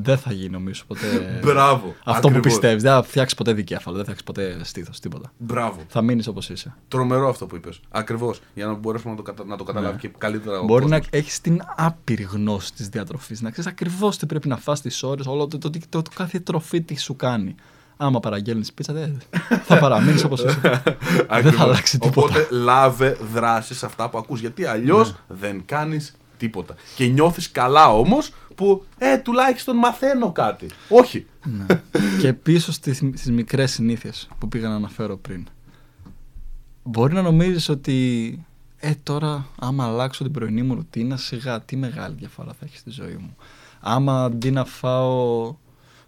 δεν 0.00 0.18
θα 0.18 0.32
γίνει 0.32 0.48
νομίζω 0.50 0.82
ποτέ. 0.86 1.40
Μπράβο. 1.44 1.94
Αυτό 2.04 2.20
που 2.20 2.28
Ακριβώς. 2.28 2.40
πιστεύεις, 2.52 2.82
δεν 2.82 2.92
θα 2.92 3.02
φτιάξεις 3.02 3.36
ποτέ 3.38 3.52
δικέφαλο, 3.52 3.96
δεν 3.96 4.04
θα 4.04 4.14
φτιάξεις 4.14 4.42
ποτέ 4.56 4.64
στήθος, 4.64 5.00
τίποτα. 5.00 5.32
Μπράβο. 5.38 5.80
Θα 5.88 6.02
μείνεις 6.02 6.26
όπως 6.26 6.48
είσαι. 6.50 6.74
Τρομερό 6.88 7.28
αυτό 7.28 7.46
που 7.46 7.56
είπες. 7.56 7.80
Ακριβώς. 7.88 8.40
Για 8.54 8.66
να 8.66 8.74
μπορέσουμε 8.74 9.10
να 9.10 9.16
το, 9.16 9.22
κατα... 9.22 9.44
να 9.44 9.56
το 9.56 9.64
καταλάβει 9.64 9.94
Ναι. 9.94 10.00
και 10.00 10.10
καλύτερα 10.18 10.58
ο 10.58 10.64
Μπορεί 10.64 10.84
να 10.86 10.96
κόσμος. 10.98 11.08
έχεις 11.20 11.40
την 11.40 11.60
άπειρη 11.76 12.22
γνώση 12.22 12.72
της 12.72 12.88
διατροφής, 12.88 13.40
να 13.40 13.50
ξέρεις 13.50 13.70
ακριβώς 13.70 14.16
τι 14.18 14.26
πρέπει 14.26 14.48
να 14.48 14.56
φας 14.56 14.80
τις 14.80 15.02
ώρες, 15.02 15.26
όλο 15.26 15.46
το, 15.46 15.58
το, 15.58 15.70
το, 15.70 15.78
το, 15.88 16.02
το 16.02 16.10
κάθε 16.14 16.38
τροφή 16.40 16.80
τι 16.80 16.98
σου 17.00 17.16
κάνει. 17.16 17.54
Άμα 18.02 18.20
παραγγέλνεις 18.20 18.72
πίτσα, 18.72 18.92
δεν, 18.92 19.20
θα 19.64 19.78
παραμείνεις 19.78 20.24
όπως 20.24 20.44
είσαι. 20.44 20.60
δεν 20.62 21.26
Ακριβώς. 21.28 21.56
θα 21.56 21.62
αλλάξει 21.62 21.98
τίποτα. 21.98 22.20
Οπότε 22.20 22.48
λάβε 22.50 23.16
δράση 23.32 23.74
σε 23.74 23.86
αυτά 23.86 24.10
που 24.10 24.18
ακούς 24.18 24.40
γιατί 24.40 24.64
αλλιώς 24.64 25.10
Ναι. 25.10 25.36
δεν 25.36 25.62
κάνεις 25.64 26.14
τίποτα. 26.40 26.74
Και 26.96 27.06
νιώθεις 27.06 27.50
καλά 27.50 27.92
όμως 27.92 28.32
που 28.54 28.84
ε, 28.98 29.18
τουλάχιστον 29.18 29.76
μαθαίνω 29.76 30.32
κάτι. 30.32 30.66
Όχι. 30.88 31.26
ναι. 31.44 31.66
Και 32.20 32.32
πίσω 32.32 32.72
στις, 32.72 32.96
στις 32.96 33.30
μικρές 33.30 33.70
συνήθειες 33.70 34.28
που 34.38 34.48
πήγα 34.48 34.68
να 34.68 34.74
αναφέρω 34.74 35.16
πριν. 35.16 35.46
Μπορεί 36.82 37.14
να 37.14 37.22
νομίζεις 37.22 37.68
ότι 37.68 38.44
ε, 38.76 38.92
τώρα 39.02 39.46
άμα 39.58 39.84
αλλάξω 39.84 40.22
την 40.24 40.32
πρωινή 40.32 40.62
μου 40.62 40.74
ρουτίνα, 40.74 41.16
σιγά 41.16 41.60
τι 41.60 41.76
μεγάλη 41.76 42.14
διαφορά 42.18 42.52
θα 42.52 42.64
έχει 42.64 42.76
στη 42.76 42.90
ζωή 42.90 43.16
μου. 43.20 43.36
Άμα 43.80 44.24
αντί 44.24 44.50
να 44.50 44.64
φάω 44.64 45.54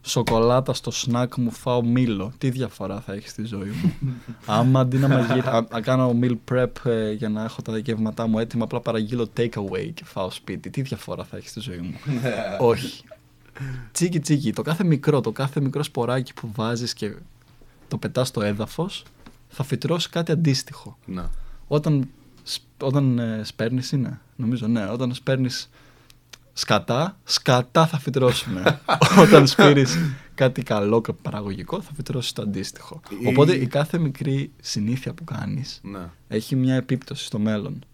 σοκολάτα 0.03 0.75
στο 0.75 0.91
σνακ 0.91 1.37
μου 1.37 1.51
φάω 1.51 1.85
μήλο, 1.85 2.33
τι 2.39 2.51
διαφορά 2.51 3.01
θα 3.01 3.13
έχεις 3.13 3.31
στη 3.31 3.45
ζωή 3.45 3.69
μου. 3.69 3.95
άμα 4.47 4.81
αντί 4.81 4.97
να, 4.97 5.09
μαγει... 5.09 5.41
α, 5.41 5.67
να 5.71 5.81
κάνω 5.81 6.19
meal 6.23 6.37
prep 6.51 6.67
ε, 6.85 7.13
για 7.13 7.29
να 7.29 7.45
έχω 7.45 7.63
τα 7.63 7.73
δικαιώματά 7.73 8.27
μου 8.27 8.39
έτοιμα, 8.39 8.65
απλά 8.65 8.81
παραγγείλω 8.81 9.29
take 9.37 9.53
away 9.55 9.91
και 9.95 10.05
φάω 10.05 10.31
σπίτι, 10.31 10.71
τι 10.71 10.83
διαφορά 10.83 11.25
θα 11.25 11.37
έχεις 11.37 11.51
στη 11.51 11.61
ζωή 11.61 11.79
μου. 11.79 11.95
Όχι. 12.59 13.05
Τσίκι 13.93 14.21
τσίκι, 14.21 14.53
το 14.53 14.63
κάθε 14.63 14.85
μικρό, 14.85 15.21
το 15.21 15.33
κάθε 15.33 15.61
μικρό 15.61 15.83
σποράκι 15.83 16.35
που 16.35 16.51
βάζεις 16.55 16.93
και 16.95 17.15
το 17.89 17.99
πετάς 17.99 18.29
στο 18.29 18.43
έδαφος 18.43 19.05
θα 19.49 19.63
φυτρώσει 19.63 20.09
κάτι 20.09 20.33
αντίστοιχο. 20.33 20.99
Να. 21.07 21.31
Όταν, 21.69 22.09
σ- 22.43 22.63
όταν 22.83 23.19
ε, 23.19 23.41
σπέρνεις 23.45 23.93
είναι, 23.93 24.21
νομίζω 24.37 24.67
ναι, 24.67 24.85
όταν 24.91 25.15
σπέρνεις 25.15 25.71
σκατά, 26.53 27.19
σκατά 27.25 27.87
θα 27.87 27.99
φυτρώσουν. 27.99 28.53
όταν 29.23 29.47
σπείρεις 29.47 29.97
κάτι 30.35 30.63
καλό 30.63 31.01
και 31.01 31.13
παραγωγικό 31.13 31.81
θα 31.83 31.91
φυτρώσεις 31.95 32.33
το 32.33 32.43
αντίστοιχο. 32.43 33.01
Η- 33.23 33.27
Οπότε 33.27 33.55
η 33.57 33.67
κάθε 33.67 33.99
μικρή 33.99 34.53
συνήθεια 34.63 35.15
που 35.15 35.25
κάνεις 35.25 35.81
Ναι. 35.83 36.11
έχει 36.29 36.57
μια 36.57 36.75
επίπτωση 36.75 37.25
στο 37.25 37.39
μέλλον. 37.39 37.85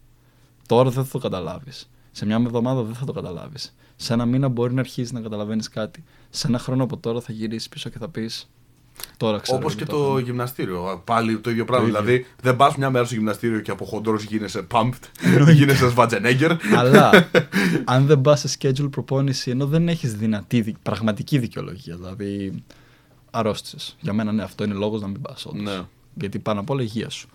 Τώρα 0.67 0.89
δεν 0.89 1.03
θα 1.05 1.11
το 1.11 1.17
καταλάβεις. 1.19 1.89
Σε 2.11 2.25
μια 2.25 2.35
εβδομάδα 2.35 2.81
δεν 2.83 2.95
θα 2.95 3.05
το 3.05 3.11
καταλάβεις. 3.11 3.75
Σε 3.95 4.13
ένα 4.13 4.25
μήνα 4.25 4.47
μπορεί 4.47 4.73
να 4.73 4.79
αρχίσεις 4.79 5.11
να 5.11 5.19
καταλαβαίνεις 5.21 5.69
κάτι. 5.69 6.03
Σε 6.29 6.47
ένα 6.47 6.59
χρόνο 6.59 6.83
από 6.83 6.97
τώρα 6.97 7.21
θα 7.21 7.31
γυρίσεις 7.33 7.69
πίσω 7.69 7.89
και 7.89 7.97
θα 7.97 8.09
πεις. 8.09 8.49
Τώρα 9.17 9.39
ξέρω. 9.39 9.57
Όπως 9.57 9.73
γιατί 9.73 9.91
και 9.91 9.97
το 9.97 10.03
το 10.03 10.05
έκανα». 10.09 10.19
γυμναστήριο. 10.25 11.01
Πάλι 11.05 11.39
το 11.39 11.49
ίδιο 11.49 11.65
πράγμα. 11.65 11.85
Το 11.85 11.91
ίδιο. 11.91 12.01
Δηλαδή 12.03 12.25
δεν 12.41 12.55
πας 12.55 12.75
μια 12.75 12.89
μέρα 12.89 13.05
στο 13.05 13.15
γυμναστήριο 13.15 13.59
και 13.59 13.71
από 13.71 13.85
χοντρός 13.85 14.23
γίνεσαι 14.23 14.67
pumped, 14.71 15.49
γίνεσαι 15.53 15.89
Σβατζενέγκερ. 15.89 16.51
Αλλά 16.75 17.29
αν 17.85 18.05
δεν 18.05 18.21
πας 18.21 18.39
σε 18.39 18.57
schedule 18.59 18.91
προπόνηση 18.91 19.51
ενώ 19.51 19.65
δεν 19.67 19.87
έχεις 19.87 20.15
δυνατή, 20.15 20.61
δι- 20.61 20.77
πραγματική 20.83 21.37
δικαιολογία. 21.37 21.95
Δηλαδή 21.95 22.63
αρρώστησες. 23.31 23.95
Για 23.99 24.13
μένα 24.13 24.31
ναι, 24.31 24.43
αυτό 24.43 24.63
είναι 24.63 24.73
λόγος 24.73 25.01
να 25.01 25.07
μην 25.07 25.21
πας. 25.21 25.45
Ναι. 25.53 25.79
Γιατί 26.13 26.39
πάνω 26.39 26.59
απ' 26.59 26.69
όλα 26.69 26.81
η 26.81 26.85
υγεία 26.87 27.09
σου. 27.09 27.27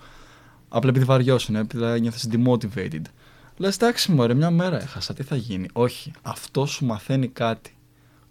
Απλά 0.69 0.91
επειδή 0.91 1.05
βαριώσουν, 1.05 1.55
επειδή 1.57 2.01
νιώθεις 2.01 2.29
demotivated. 2.33 3.03
Λες, 3.57 3.75
εντάξει, 3.77 4.13
μωρέ, 4.13 4.35
μια 4.35 4.51
μέρα 4.51 4.83
έχασα, 4.83 5.15
τι 5.15 5.23
θα 5.23 5.37
γίνει. 5.37 5.69
Όχι, 5.73 6.13
αυτό 6.23 6.67
σου 6.67 6.85
μαθαίνει 6.87 7.29
κάτι. 7.29 7.74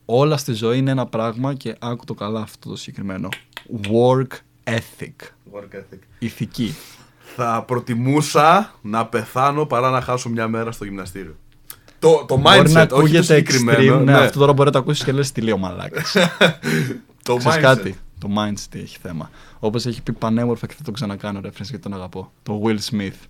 Όλα 0.05 0.37
στη 0.37 0.53
ζωή 0.53 0.77
είναι 0.77 0.91
ένα 0.91 1.05
πράγμα 1.05 1.53
και 1.53 1.75
άκου 1.79 2.05
το 2.05 2.13
καλά 2.13 2.41
αυτό 2.41 2.69
το 2.69 2.75
συγκεκριμένο. 2.75 3.29
Work 3.83 4.27
ethic. 4.63 5.13
Work 5.53 5.75
ethic. 5.75 5.99
Ηθική. 6.19 6.75
Θα 7.35 7.63
προτιμούσα 7.67 8.73
να 8.81 9.05
πεθάνω 9.05 9.65
παρά 9.65 9.89
να 9.89 10.01
χάσω 10.01 10.29
μια 10.29 10.47
μέρα 10.47 10.71
στο 10.71 10.85
γυμναστήριο. 10.85 11.35
Το, 11.99 12.25
το 12.27 12.37
μπορεί 12.37 12.59
mindset, 12.59 12.71
να 12.71 12.79
όχι 12.81 12.87
το 12.87 12.95
ακούγεται 12.95 13.23
συγκεκριμένο. 13.23 13.99
extreme, 13.99 14.03
ναι, 14.03 14.13
αυτό 14.13 14.39
τώρα 14.39 14.53
μπορεί 14.53 14.65
να 14.65 14.71
το 14.71 14.79
ακούσεις 14.79 15.03
και 15.03 15.11
λες 15.11 15.31
τι 15.31 15.41
λέει 15.41 15.53
ο 15.53 15.57
μαλάκας. 15.57 16.11
το 17.23 17.35
Ξέρεις 17.35 17.57
mindset. 17.57 17.61
κάτι, 17.61 17.97
το 18.19 18.29
mindset 18.37 18.75
έχει 18.75 18.97
θέμα. 19.01 19.29
Όπως 19.59 19.85
έχει 19.85 20.01
πει 20.01 20.11
πανέμορφα 20.11 20.67
και 20.67 20.73
θα 20.77 20.83
το 20.83 20.91
ξανακάνω 20.91 21.39
reference 21.39 21.51
γιατί 21.51 21.79
τον 21.79 21.93
αγαπώ. 21.93 22.31
Το 22.43 22.61
Will 22.65 22.77
Smith. 22.91 23.11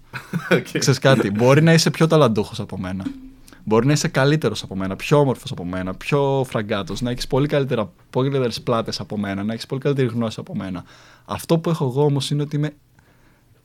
Okay. 0.49 0.77
Ξέρεις 0.79 0.99
κάτι, 0.99 1.31
μπορεί 1.31 1.61
να 1.61 1.73
είσαι 1.73 1.89
πιο 1.89 2.07
ταλαντούχος 2.07 2.59
από 2.59 2.77
μένα. 2.77 3.03
Μπορεί 3.65 3.85
να 3.85 3.91
είσαι 3.93 4.07
καλύτερος 4.07 4.63
από 4.63 4.75
μένα, 4.75 4.95
πιο 4.95 5.19
όμορφος 5.19 5.51
από 5.51 5.65
μένα, 5.65 5.93
πιο 5.93 6.45
φραγκάτος, 6.49 7.01
να 7.01 7.09
έχεις 7.11 7.27
πολύ, 7.27 7.47
καλύτερα, 7.47 7.91
πολύ 8.09 8.29
καλύτερες 8.29 8.61
πλάτες 8.61 8.99
από 8.99 9.17
μένα, 9.17 9.43
να 9.43 9.53
έχεις 9.53 9.65
πολύ 9.65 9.81
καλύτερη 9.81 10.07
γνώση 10.07 10.39
από 10.39 10.55
μένα. 10.55 10.83
Αυτό 11.25 11.57
που 11.57 11.69
έχω 11.69 11.85
εγώ 11.85 12.03
όμως 12.03 12.29
είναι 12.31 12.41
ότι 12.41 12.55
είμαι... 12.55 12.73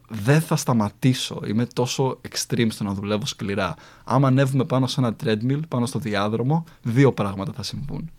δεν 0.09 0.41
θα 0.41 0.57
σταματήσω. 0.57 1.41
Είμαι 1.47 1.67
τόσο 1.67 2.21
extreme 2.29 2.67
στο 2.71 2.85
να 2.85 2.93
δουλεύω 2.93 3.27
σκληρά. 3.27 3.75
Άμα 4.05 4.29
ανέβουμε 4.29 4.65
πάνω 4.65 4.87
σε 4.87 5.01
ένα 5.01 5.17
treadmill, 5.25 5.61
πάνω 5.69 5.87
στο 5.87 5.99
διάδρομο, 5.99 6.65
δύο 6.83 7.13
πράγματα 7.13 7.53
θα 7.53 7.63
συμβούν. 7.63 8.11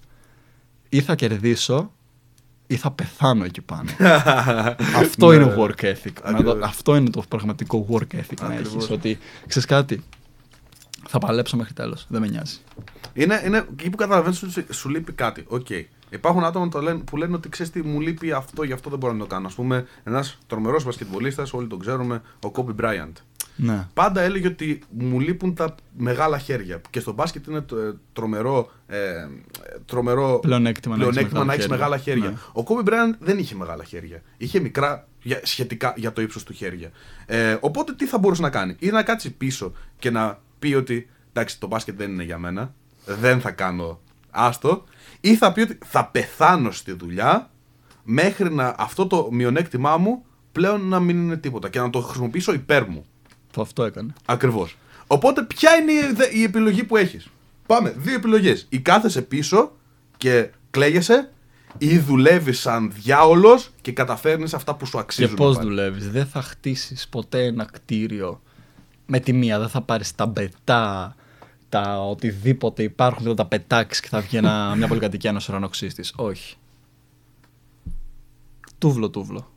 Ή 0.89 1.02
θα 1.02 1.15
κερδίσω 1.15 1.92
ή 2.68 2.76
θα 2.76 2.92
πεθάνω 2.92 3.44
εκεί 3.44 3.62
πάνω. 3.62 3.89
Αυτό 5.04 5.28
Ναι. 5.30 5.36
είναι 5.36 5.56
work 5.58 5.82
ethic. 5.84 6.13
Να 6.13 6.22
το- 6.22 6.28
Ακριβώς. 6.38 6.58
αυτό 6.62 6.96
είναι 6.96 7.10
το 7.10 7.24
πραγματικό 7.30 7.86
work 7.89 8.15
ethic 8.15 8.39
να 8.42 8.48
Ακριβώς. 8.48 8.74
έχεις. 8.76 8.89
Ότι 8.89 9.18
ξέρεις 9.48 9.68
κάτι, 9.68 10.04
θα 11.12 11.19
παλέψω 11.19 11.58
μέχρι 11.58 11.74
τέλος. 11.74 12.06
Δεν 12.10 12.22
με 12.22 12.28
νοιάζει. 12.28 12.58
Είναι, 13.13 13.41
είναι 13.45 13.65
εκεί 13.72 13.89
που 13.89 13.98
καταλαβαίνεις 13.98 14.43
ότι 14.43 14.52
σου, 14.52 14.65
σου 14.69 14.89
λείπει 14.89 15.12
κάτι. 15.12 15.43
Οκ. 15.48 15.67
Υπάρχουν 16.10 16.43
άτομα 16.43 16.65
που, 16.65 16.72
το 16.72 16.82
λένε, 16.82 17.00
που 17.00 17.17
λένε 17.17 17.36
ότι 17.36 17.50
ξέρεις 17.50 17.72
τι, 17.72 17.82
μου 17.82 18.00
λείπει 18.00 18.32
αυτό, 18.32 18.63
γι' 18.63 18.74
αυτό 18.74 18.89
δεν 18.89 19.00
μπορώ 19.00 19.13
να 19.13 19.19
το 19.19 19.26
κάνω. 19.26 19.48
Ας 19.48 19.52
πούμε, 19.56 19.88
ένας 20.04 20.38
τρομερός 20.48 20.84
μπασκετμπολίστας, 20.84 21.54
όλοι 21.54 21.67
τον 21.67 21.80
ξέρουμε, 21.80 22.22
ο 22.41 22.52
Κόμπι 22.52 22.72
Μπράιαντ. 22.72 23.15
Ναι. 23.56 23.88
Πάντα 23.93 24.22
έλεγε 24.22 24.48
ότι 24.48 24.82
μου 24.89 25.19
λείπουν 25.19 25.54
τα 25.54 25.76
μεγάλα 25.98 26.38
χέρια. 26.38 26.82
Και 26.89 27.00
στο 27.00 27.12
μπάσκετ 27.12 27.48
είναι 27.48 27.62
το, 27.62 27.78
ε, 27.78 27.93
τρομερό, 28.13 28.72
ε, 28.88 28.98
τρομερό 29.86 30.39
Πλεονέκτημα 30.41 30.98
να 30.98 31.04
έχεις 31.04 31.13
πλεονέκτημα 31.13 31.39
να 31.39 31.45
μεγάλα 31.45 31.54
έχεις 31.54 31.65
χέρια. 31.65 31.78
μεγάλα 31.78 31.98
χέρια. 31.98 32.30
Ναι. 32.30 32.38
Ο 32.52 32.63
Κόμπι 32.63 32.82
Μπράιαντ 32.82 33.13
δεν 33.19 33.38
είχε 33.38 33.56
μεγάλα 33.56 33.84
χέρια. 33.84 34.22
Είχε 34.38 34.60
μικρά 34.60 35.08
για, 35.22 35.39
σχετικά 35.43 35.93
για 35.98 36.13
το 36.13 36.22
ύψος 36.22 36.43
του 36.43 36.54
χέρια. 36.54 36.91
Ε, 37.26 37.58
οπότε 37.60 37.93
τι 37.93 38.06
θα 38.06 38.17
μπορούσε 38.17 38.41
να 38.41 38.50
κάνει, 38.50 38.76
ή 38.80 38.89
να 38.89 39.04
κάτσει 39.04 39.32
πίσω 39.32 39.74
και 40.00 40.10
να 40.10 40.39
πει 40.60 40.74
ότι 40.74 41.10
εντάξει, 41.34 41.60
το 41.60 41.67
μπάσκετ 41.67 41.98
δεν 41.98 42.12
είναι 42.12 42.24
για 42.24 42.38
μένα, 42.38 42.74
δεν 43.06 43.41
θα 43.41 43.52
κάνω 43.52 44.00
άστο, 44.32 44.84
ή 45.22 45.36
θα 45.36 45.54
πει 45.54 45.62
ότι 45.62 45.78
θα 45.86 46.06
πεθάνω 46.06 46.72
στη 46.72 46.91
δουλειά 46.91 47.50
μέχρι 48.04 48.54
να 48.54 48.76
αυτό 48.78 49.08
το 49.08 49.28
μειονέκτημά 49.32 49.98
μου 49.98 50.24
πλέον 50.52 50.88
να 50.88 51.00
μην 51.00 51.17
είναι 51.17 51.38
τίποτα 51.38 51.69
και 51.69 51.80
να 51.80 51.89
το 51.89 52.02
χρησιμοποιήσω 52.02 52.54
υπέρ 52.54 52.86
μου. 52.89 53.06
Το 53.52 53.62
αυτό 53.62 53.84
έκανε. 53.84 54.13
Ακριβώς. 54.26 54.78
Οπότε, 55.08 55.41
ποια 55.43 55.76
είναι 55.76 55.91
η, 55.91 56.12
δε- 56.13 56.30
η 56.38 56.43
επιλογή 56.43 56.84
που 56.84 56.98
έχεις; 56.98 57.28
Πάμε. 57.65 57.93
Δύο 57.98 58.13
επιλογές. 58.15 58.65
Ή 58.69 58.80
κάθεσαι 58.80 59.22
πίσω 59.22 59.72
και 60.17 60.50
κλαίγεσαι, 60.72 61.32
ή 61.78 61.98
δουλεύεις 61.98 62.60
σαν 62.60 62.91
διάολος 62.95 63.69
και 63.82 63.91
καταφέρνεις 63.91 64.54
αυτά 64.54 64.76
που 64.76 64.86
σου 64.86 64.91
Και 64.91 65.00
αξίζουν. 65.00 65.36
πώς 65.36 65.48
να 65.48 65.54
πάρεις. 65.62 65.69
δουλεύεις. 65.69 66.10
Δεν 66.12 66.26
θα 66.26 66.41
χτίσεις 66.41 67.08
ποτέ 67.08 67.43
ένα 67.45 67.65
κτίριο 67.72 68.41
με 69.10 69.19
τη 69.19 69.34
μία. 69.34 69.60
Δεν 69.60 69.69
θα 69.69 69.82
πάρεις 69.82 70.15
τα 70.15 70.26
μπετά, 70.26 71.15
τα 71.69 72.00
οτιδήποτε 72.00 72.84
υπάρχουν, 72.84 73.24
δεν 73.24 73.36
θα 73.36 73.43
τα 73.43 73.45
πετάξεις 73.45 74.02
και 74.02 74.08
θα 74.08 74.19
βγει 74.19 74.38
ένα, 74.38 74.65
μια 74.78 74.88
πολυκατοικία 74.88 75.30
ένας 75.30 75.50
ουρανοξύστης. 75.50 76.13
Όχι. 76.15 76.56
Τούβλο, 78.78 79.10
τούβλο. 79.10 79.52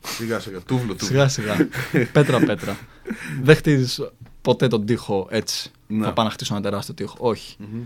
Σιγά 0.00 0.38
σιγά. 0.40 0.60
Τούβλο, 0.60 0.94
τούβλο. 0.94 1.06
Σιγά 1.06 1.28
σιγά. 1.28 1.68
πέτρα 2.12 2.38
πέτρα. 2.38 2.76
Δεν 3.42 3.56
χτίζεις 3.56 4.00
ποτέ 4.42 4.68
τον 4.68 4.86
τοίχο 4.86 5.26
έτσι. 5.30 5.70
Ναι. 5.86 6.04
Θα 6.04 6.12
πάω 6.12 6.24
να 6.24 6.30
χτίσω 6.30 6.54
ένα 6.54 6.62
τεράστιο 6.62 6.94
τοίχο. 6.94 7.16
Όχι. 7.18 7.56
Μμμ. 7.58 7.82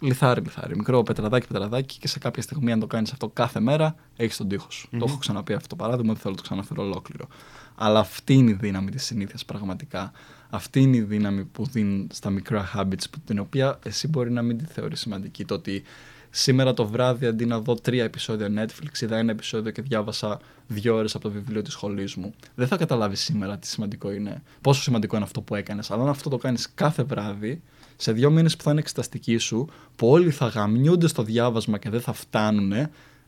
λιθάρι, 0.00 0.40
λιθάρι. 0.40 0.76
Μικρό 0.76 1.02
πετραδάκι, 1.02 1.46
πετραδάκι 1.46 1.98
και 1.98 2.08
σε 2.08 2.18
κάποια 2.18 2.42
στιγμή, 2.42 2.72
αν 2.72 2.80
το 2.80 2.86
κάνεις 2.86 3.12
αυτό 3.12 3.28
κάθε 3.28 3.60
μέρα, 3.60 3.94
έχεις 4.16 4.36
τον 4.36 4.48
τοίχο 4.48 4.70
σου. 4.70 4.88
Το 4.90 5.04
έχω 5.08 5.16
ξαναπεί 5.16 5.52
αυτό 5.52 5.68
το 5.68 5.76
παράδειγμα, 5.76 6.12
δεν 6.12 6.22
θέλω 6.22 6.34
να 6.34 6.36
το 6.36 6.42
ξαναφέρω 6.42 6.82
ολόκληρο. 6.82 7.26
Αλλά 7.74 7.98
αυτή 7.98 8.34
είναι 8.34 8.50
η 8.50 8.54
δύναμη 8.54 8.90
της 8.90 9.04
συνήθειας 9.04 9.44
πραγματικά. 9.44 10.12
Αυτή 10.54 10.80
είναι 10.80 10.96
η 10.96 11.00
δύναμη 11.02 11.44
που 11.44 11.66
δίνει 11.66 12.06
στα 12.12 12.30
μικρά 12.30 12.70
habits, 12.74 13.04
που- 13.10 13.20
την 13.24 13.38
οποία 13.38 13.78
εσύ 13.82 14.08
μπορεί 14.08 14.30
να 14.30 14.42
μην 14.42 14.58
τη 14.58 14.64
θεωρείς 14.64 15.00
σημαντική. 15.00 15.44
Το 15.44 15.54
ότι 15.54 15.82
σήμερα 16.30 16.74
το 16.74 16.86
βράδυ 16.86 17.26
αντί 17.26 17.44
να 17.46 17.60
δω 17.60 17.74
τρία 17.74 18.04
επεισόδια 18.04 18.48
Netflix, 18.56 19.00
είδα 19.00 19.16
ένα 19.16 19.30
επεισόδιο 19.30 19.70
και 19.70 19.82
διάβασα 19.82 20.40
δύο 20.66 20.94
ώρες 20.94 21.14
από 21.14 21.24
το 21.24 21.30
βιβλίο 21.30 21.62
της 21.62 21.72
σχολής 21.72 22.14
μου. 22.14 22.34
Δεν 22.54 22.66
θα 22.66 22.76
καταλάβεις 22.76 23.20
σήμερα 23.20 23.58
τι 23.58 23.66
σημαντικό 23.66 24.12
είναι, 24.12 24.42
πόσο 24.60 24.82
σημαντικό 24.82 25.16
είναι 25.16 25.24
αυτό 25.24 25.40
που 25.40 25.54
έκανες. 25.54 25.90
Αλλά 25.90 26.02
αν 26.02 26.08
αυτό 26.08 26.30
το 26.30 26.36
κάνεις 26.36 26.70
κάθε 26.74 27.02
βράδυ, 27.02 27.62
σε 27.96 28.12
δύο 28.12 28.30
μήνες 28.30 28.56
που 28.56 28.62
θα 28.62 28.70
είναι 28.70 28.80
εξεταστική 28.80 29.36
σου, 29.36 29.68
που 29.96 30.08
όλοι 30.08 30.30
θα 30.30 30.46
γαμιούνται 30.46 31.08
στο 31.08 31.22
διάβασμα 31.22 31.78
και 31.78 31.90
δεν 31.90 32.00
θα 32.00 32.12
φτάνουν, 32.12 32.72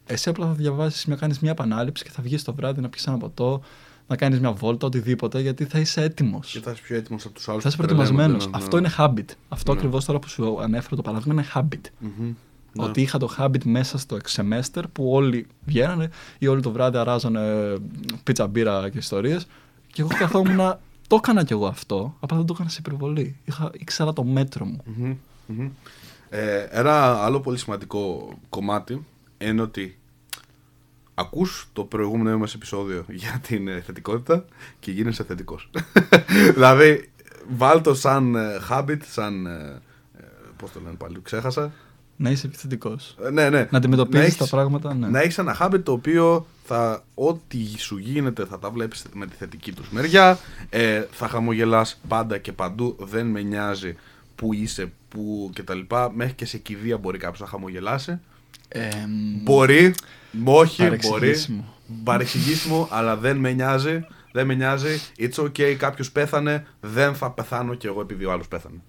εσύ 0.07 0.29
απλά 0.29 0.47
θα 0.47 0.53
διαβάσεις, 0.53 1.07
να 1.07 1.17
κάνεις 1.17 1.39
μια 1.39 1.51
επανάληψη 1.51 2.05
και 2.05 2.11
θα 2.11 2.23
βγεις 2.23 2.43
το 2.43 2.55
βράδυ 2.55 2.81
να 2.81 2.89
πιεις 2.89 3.07
ένα 3.07 3.17
ποτό, 3.17 3.63
να 4.07 4.17
κάνεις 4.17 4.41
μια 4.41 4.53
βόλτα, 4.53 4.87
οτιδήποτε, 4.87 5.41
γιατί 5.41 5.65
θα 5.65 5.79
είσαι 5.79 6.03
έτοιμος. 6.03 6.51
Και 6.51 6.61
θα 6.61 6.71
είσαι 6.71 6.83
πιο 6.83 6.97
έτοιμος 6.97 7.25
από 7.25 7.35
τους 7.35 7.49
άλλους. 7.49 7.63
Θα 7.63 7.69
είσαι 7.69 7.77
προετοιμασμένος. 7.77 8.47
ναι, 8.47 8.53
Αυτό 8.55 8.77
είναι 8.79 8.91
habit. 8.99 9.25
Αυτό 9.49 9.73
ακριβώς 9.73 10.05
τώρα 10.05 10.19
που 10.19 10.29
σου 10.29 10.61
ανέφερα 10.61 10.97
το 10.97 11.03
παράδειγμα 11.03 11.33
είναι 11.33 11.47
habit. 11.55 11.91
Ναι. 12.01 12.85
Ότι 12.85 13.01
είχα 13.01 13.19
το 13.19 13.35
habit 13.39 13.65
μέσα 13.65 13.99
στο 13.99 14.17
semester 14.27 14.83
που 14.93 15.11
όλοι 15.13 15.47
βγαίνανε 15.65 16.11
ή 16.39 16.47
όλοι 16.47 16.61
το 16.61 16.71
βράδυ 16.71 16.97
αράζανε 16.97 17.75
πίτσα, 18.23 18.47
μπύρα 18.47 18.89
και 18.89 18.99
ιστορίες. 18.99 19.47
Και 19.93 20.01
εγώ 20.01 20.11
καθόμουν. 20.19 20.57
το 21.09 21.17
έκανα 21.17 21.45
κι 21.45 21.53
εγώ 21.53 21.67
αυτό, 21.67 22.17
απλά 22.21 22.37
δεν 22.37 22.47
το 22.47 22.53
έκανα 22.55 22.71
σε 22.71 22.79
υπερβολή. 22.81 23.37
Είχα, 23.45 23.71
ήξερα 23.73 24.13
το 24.13 24.25
μέτρο 24.25 24.65
μου. 24.65 24.81
Μμμ, 24.85 25.17
μμμ. 25.47 25.69
Ε, 26.31 26.67
ένα 26.71 27.25
άλλο 27.25 27.41
πολύ 27.41 27.59
σημαντικό 27.59 28.35
κομμάτι 28.49 29.05
είναι 29.39 29.63
ότι 29.63 29.99
ακούς 31.15 31.67
το 31.73 31.85
προηγούμενο 31.85 32.39
μας 32.39 32.55
επεισόδιο 32.55 33.05
για 33.09 33.41
την 33.49 33.69
ε, 33.69 33.81
θετικότητα 33.81 34.45
και 34.81 34.91
γίνεσαι 34.91 35.25
θετικός. 35.25 35.71
δηλαδή, 36.55 37.11
βάλ 37.57 37.81
το 37.81 37.95
σαν 37.95 38.35
ε, 38.35 38.59
habit, 38.71 38.99
σαν... 39.11 39.47
ε, 39.47 39.81
ε, 40.19 40.25
πώς 40.57 40.73
το 40.73 40.81
λένε 40.85 40.95
πάλι, 40.99 41.19
ξέχασα. 41.23 41.73
Να 42.17 42.31
είσαι 42.31 42.47
επιθετικός. 42.47 43.17
Ε, 43.25 43.31
ναι, 43.31 43.51
ναι. 43.51 43.69
Να 43.71 43.79
αντιμετωπίζεις 43.79 44.27
έχεις- 44.27 44.39
τα 44.39 44.47
πράγματα. 44.47 44.95
Ναι. 44.95 45.09
Να 45.09 45.21
έχεις 45.21 45.39
ένα 45.39 45.57
habit 45.61 45.81
το 45.83 45.93
οποίο 45.93 46.47
θα, 46.65 47.05
ό,τι 47.15 47.79
σου 47.79 47.97
γίνεται 47.97 48.45
θα 48.45 48.59
τα 48.59 48.71
βλέπεις 48.71 49.05
με 49.13 49.27
τη 49.27 49.37
θετική 49.37 49.73
τους 49.73 49.89
μεριά. 49.91 50.39
Ε, 50.71 51.03
θα 51.11 51.29
χαμογελάς 51.29 52.01
πάντα 52.09 52.39
και 52.39 52.53
παντού. 52.53 52.97
Δεν 53.01 53.27
με 53.27 53.43
νοιάζει 53.43 53.97
που 54.35 54.53
είσαι, 54.53 54.93
που 55.09 55.51
κτλ. 55.55 55.79
Μέχρι 56.15 56.35
και 56.35 56.47
σε 56.47 56.59
κηδεία 56.59 56.99
μπορεί 56.99 57.19
κάποιος 57.19 57.41
να 57.41 57.47
χαμογελάσει. 57.47 58.21
Ε, 58.69 58.89
Μπορεί, 59.43 59.95
όχι, 60.45 60.83
μπορείς. 60.83 61.09
Παρεξηγήσιμο. 61.09 61.65
Παρεξηγήσιμο, 62.05 62.89
αλλά 62.91 63.17
δεν 63.17 63.37
με 63.37 63.53
νοιάζει. 63.53 64.05
Δεν 64.33 64.47
με 64.47 64.55
νοιάζει. 64.55 65.01
It's 65.19 65.45
okay, 65.45 65.75
κάποιος 65.79 66.11
πέθανε. 66.13 66.67
Δεν 66.81 67.15
θα 67.15 67.31
πεθάνω 67.31 67.75
κι 67.75 67.87
εγώ 67.87 68.01
επειδή 68.01 68.25
ο 68.25 68.33
άλλος 68.33 68.49
πέθανε. 68.49 68.81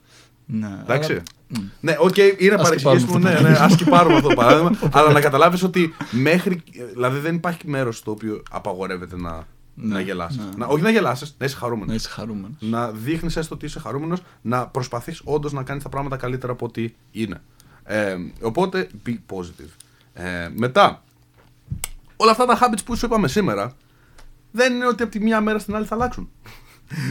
ναι, 0.46 0.68
Εντάξει. 0.82 1.12
αλλά- 1.12 1.24
Μμ. 1.48 1.64
Ναι, 1.80 1.96
οκ, 2.00 2.18
είναι 2.18 2.56
Ας 2.56 2.62
παρεξηγήσιμο. 2.62 3.12
το 3.14 3.20
πάρουμε 3.20 3.42
Ναι, 3.50 3.56
αυτό 3.58 3.84
το 3.84 3.90
ναι, 3.90 3.96
ας 3.96 3.98
πάρουμε 3.98 4.16
αυτό 4.16 4.28
το 4.28 4.36
παράδειγμα. 4.36 4.72
αλλά 4.94 5.12
να 5.12 5.22
καταλάβεις 5.22 5.64
ότι 5.64 5.94
μέχρι. 6.12 6.64
Δηλαδή 6.94 7.20
δεν 7.20 7.36
υπάρχει 7.36 7.68
μέρος 7.68 7.98
στο 7.98 8.12
οποίο 8.12 8.44
απαγορεύεται 8.52 9.16
να, 9.18 9.48
Ναι, 9.76 9.94
να 9.94 10.00
γελάσει. 10.02 10.38
ναι. 10.40 10.46
Να, 10.58 10.66
όχι 10.66 10.84
να 10.84 10.90
γελάσεις, 10.90 11.36
να 11.38 11.46
είσαι 11.46 11.56
χαρούμενος. 11.56 11.88
Να 11.90 11.94
είσαι 11.96 12.10
χαρούμενος. 12.10 12.58
Να 12.60 12.92
δείχνεις 12.92 13.36
έστω 13.36 13.56
ότι 13.56 13.66
είσαι 13.66 13.80
χαρούμενος, 13.80 14.22
να 14.42 14.68
προσπαθείς 14.68 15.22
όντως 15.24 15.54
να 15.54 15.64
κάνεις 15.64 15.84
τα 15.84 15.90
πράγματα 15.90 16.18
καλύτερα 16.18 16.52
από 16.52 16.66
ό,τι 16.66 16.94
είναι. 17.12 17.42
Ε, 17.84 18.16
οπότε, 18.42 18.90
be 19.08 19.16
positive. 19.34 19.72
Ε, 20.14 20.50
μετά, 20.56 21.04
όλα 22.16 22.32
αυτά 22.32 22.46
τα 22.46 22.58
habits 22.62 22.84
που 22.86 22.96
σου 22.96 23.06
είπαμε 23.06 23.28
σήμερα, 23.28 23.74
δεν 24.52 24.74
είναι 24.74 24.88
ότι 24.88 25.04
από 25.04 25.12
τη 25.12 25.20
μία 25.20 25.42
μέρα 25.42 25.60
στην 25.60 25.76
άλλη 25.76 25.86
θα 25.86 25.96
αλλάξουν. 25.96 26.30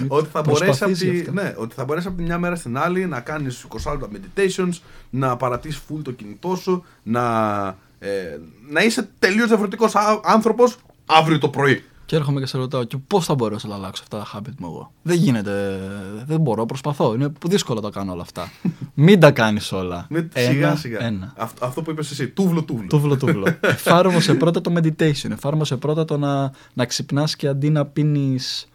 ότι, 0.09 0.29
θα 0.33 0.41
μπορέσει 0.41 0.65
από 0.65 0.65
προσπαθείς 0.65 0.99
τη, 0.99 1.11
γι' 1.11 1.21
αυτό. 1.21 1.33
ναι, 1.33 1.55
ότι 1.57 1.75
θα 1.75 1.85
μπορέσει 1.85 2.07
από 2.07 2.17
τη 2.17 2.23
μια 2.23 2.39
μέρα 2.39 2.55
στην 2.55 2.79
άλλη 2.79 3.07
να 3.07 3.21
κάνεις 3.21 3.67
20 3.85 3.93
λεπτά 3.93 4.09
meditations, 4.13 4.79
να 5.11 5.37
παρατήσεις 5.37 5.83
full 5.89 6.01
το 6.03 6.13
κινητό 6.13 6.57
σου, 6.57 6.85
να, 7.03 7.67
ε, 7.99 8.39
να 8.69 8.83
είσαι 8.83 9.09
τελείως 9.19 9.49
διαφορετικός 9.49 9.93
άνθρωπος 10.23 10.77
αύριο 11.07 11.39
το 11.39 11.49
πρωί. 11.49 11.85
Και 12.07 12.17
έρχομαι 12.17 12.41
και 12.41 12.47
σε 12.47 12.59
ρωτάω, 12.59 12.85
και 12.85 12.97
πώς 12.97 13.25
θα 13.25 13.35
μπορέσω 13.35 13.69
να 13.69 13.75
αλλάξω 13.75 14.03
αυτά 14.03 14.19
τα 14.19 14.27
habit 14.35 14.55
μου 14.59 14.67
εγώ; 14.67 14.93
Δεν 15.03 15.17
γίνεται. 15.17 15.79
Δεν 16.27 16.41
μπορώ, 16.41 16.67
προσπαθώ. 16.67 17.15
Είναι 17.15 17.33
δύσκολο 17.47 17.81
να 17.81 17.91
τα 17.91 17.99
κάνω 17.99 18.13
όλα 18.13 18.23
αυτά. 18.23 18.51
Μην 18.95 19.21
τα 19.21 19.31
κάνεις 19.31 19.73
όλα. 19.73 20.07
Με, 20.09 20.29
ένα, 20.33 20.51
σιγά 20.51 20.77
σιγά. 20.77 21.05
Ένα. 21.05 21.33
Αυτό, 21.37 21.65
αυτό 21.67 21.83
που 21.83 21.91
είπες 21.91 22.11
εσύ, 22.11 22.29
τούβλο 22.29 22.63
τούβλο. 22.63 22.87
Τούβλο, 22.89 23.17
τούβλο. 23.17 23.47
Εφάρμοσε 23.61 24.35
πρώτα 24.35 24.61
το 24.61 24.73
meditation. 24.77 25.31
Εφάρμοσε 25.31 25.77
πρώτα 25.77 26.05
το 26.05 26.19
να, 26.19 26.51
να 26.75 26.85
ξυπνάς 26.87 27.37
και 27.37 27.49
αντί 27.49 27.71
να 27.71 27.87
πίνεις. 27.87 28.69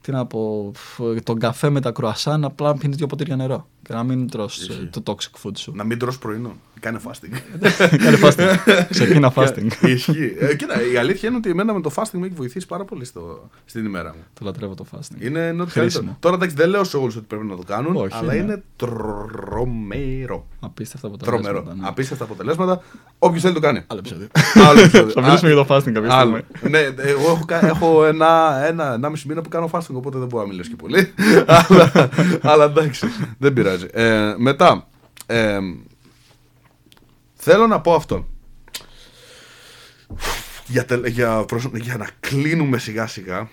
Τι 0.00 0.12
να 0.12 0.26
πω, 0.26 0.70
φ- 0.74 1.22
τον 1.22 1.38
καφέ 1.38 1.70
με 1.70 1.80
τα 1.80 1.90
κρουασάν, 1.90 2.44
απλά 2.44 2.68
να 2.68 2.78
πίνεις 2.78 2.96
δύο 2.96 3.06
ποτήρια 3.06 3.36
νερό. 3.36 3.66
Και 3.86 3.92
να 3.92 4.02
μην 4.02 4.30
τρως 4.30 4.58
ε, 4.58 4.62
Ισχύει. 4.72 4.88
το 4.92 5.02
toxic 5.04 5.46
food 5.46 5.52
σου. 5.56 5.72
Να 5.74 5.84
μην 5.84 5.98
τρως 5.98 6.18
πρωινό. 6.18 6.56
Κάνε 6.80 7.00
fasting. 7.04 7.38
Κάνε 8.04 8.18
fasting. 8.22 8.56
Ξεκίνα 8.90 9.32
fasting. 9.36 9.66
Ισχύει. 9.82 10.36
Ε, 10.38 10.54
κοίτα, 10.56 10.90
η 10.92 10.96
αλήθεια 10.96 11.28
είναι 11.28 11.38
ότι 11.38 11.50
εμένα 11.50 11.72
με 11.74 11.80
το 11.80 11.90
fasting 11.94 12.10
με 12.18 12.26
έχει 12.26 12.34
βοηθήσει 12.34 12.66
πάρα 12.66 12.84
πολύ 12.84 13.04
στο, 13.04 13.48
στην 13.64 13.84
ημέρα 13.84 14.08
μου. 14.16 14.22
το 14.38 14.44
λατρεύω 14.44 14.74
το 14.74 14.86
fasting. 14.92 15.20
Είναι 15.22 15.48
ό,τι 15.48 15.56
Χρήσιμο. 15.56 15.80
καλύτερο. 15.80 16.16
Τώρα 16.20 16.34
εντάξει, 16.34 16.54
δεν 16.56 16.68
λέω 16.68 16.84
σε 16.84 16.96
όλους 16.96 17.16
ότι 17.16 17.24
πρέπει 17.28 17.44
να 17.44 17.56
το 17.56 17.62
κάνουν, 17.66 17.96
Όχι, 17.96 18.14
αλλά 18.16 18.32
ναι. 18.32 18.38
είναι 18.38 18.62
τρομερό. 18.76 20.46
Απίστευτα 20.60 21.06
αποτελέσματα. 21.06 21.48
Τρομερό. 21.52 21.74
ναι. 21.80 21.88
Απίστευτα 21.88 22.24
αποτελέσματα. 22.24 22.82
Όποιος 23.18 23.42
θέλει 23.42 23.54
το 23.54 23.60
κάνει. 23.60 23.82
Άλλο 23.86 23.98
επεισόδιο. 23.98 24.26
Άλλο 24.68 24.80
επεισόδιο. 24.80 25.12
Θα 25.12 25.20
μιλήσουμε 25.22 25.50
Α, 25.50 25.54
για 25.54 25.64
το 25.64 25.74
fasting 25.74 25.92
κάποια 25.92 26.14
Άλλο. 26.14 26.40
στιγμή. 26.56 26.70
ναι, 26.70 27.02
εγώ 27.02 27.20
έχω, 27.30 27.44
κα- 27.46 27.66
έχω 27.66 28.04
ένα, 28.04 28.60
ένα, 28.66 28.92
ένα 28.94 29.08
μισή 29.10 29.28
μήνα 29.28 29.42
που 29.42 29.48
κάνω 29.48 29.68
fasting, 29.72 29.94
οπότε 29.94 30.18
δεν 30.18 30.26
μπορώ 30.28 30.42
να 30.42 30.48
μιλήσω 30.48 30.70
και 30.70 30.76
πολύ. 30.76 31.12
αλλά, 31.68 32.10
αλλά 32.42 32.64
εντάξει, 32.64 33.06
δεν 33.38 33.52
πειράζει. 33.52 33.75
Ε, 33.82 34.34
μετά, 34.38 34.88
ε, 35.26 35.58
θέλω 37.34 37.66
να 37.66 37.80
πω 37.80 37.94
αυτό. 37.94 38.28
Για, 40.66 40.84
τελ- 40.84 41.06
για, 41.06 41.44
προς- 41.44 41.70
για 41.74 41.96
να 41.96 42.08
κλείνουμε 42.20 42.78
σιγά 42.78 43.06
σιγά, 43.06 43.48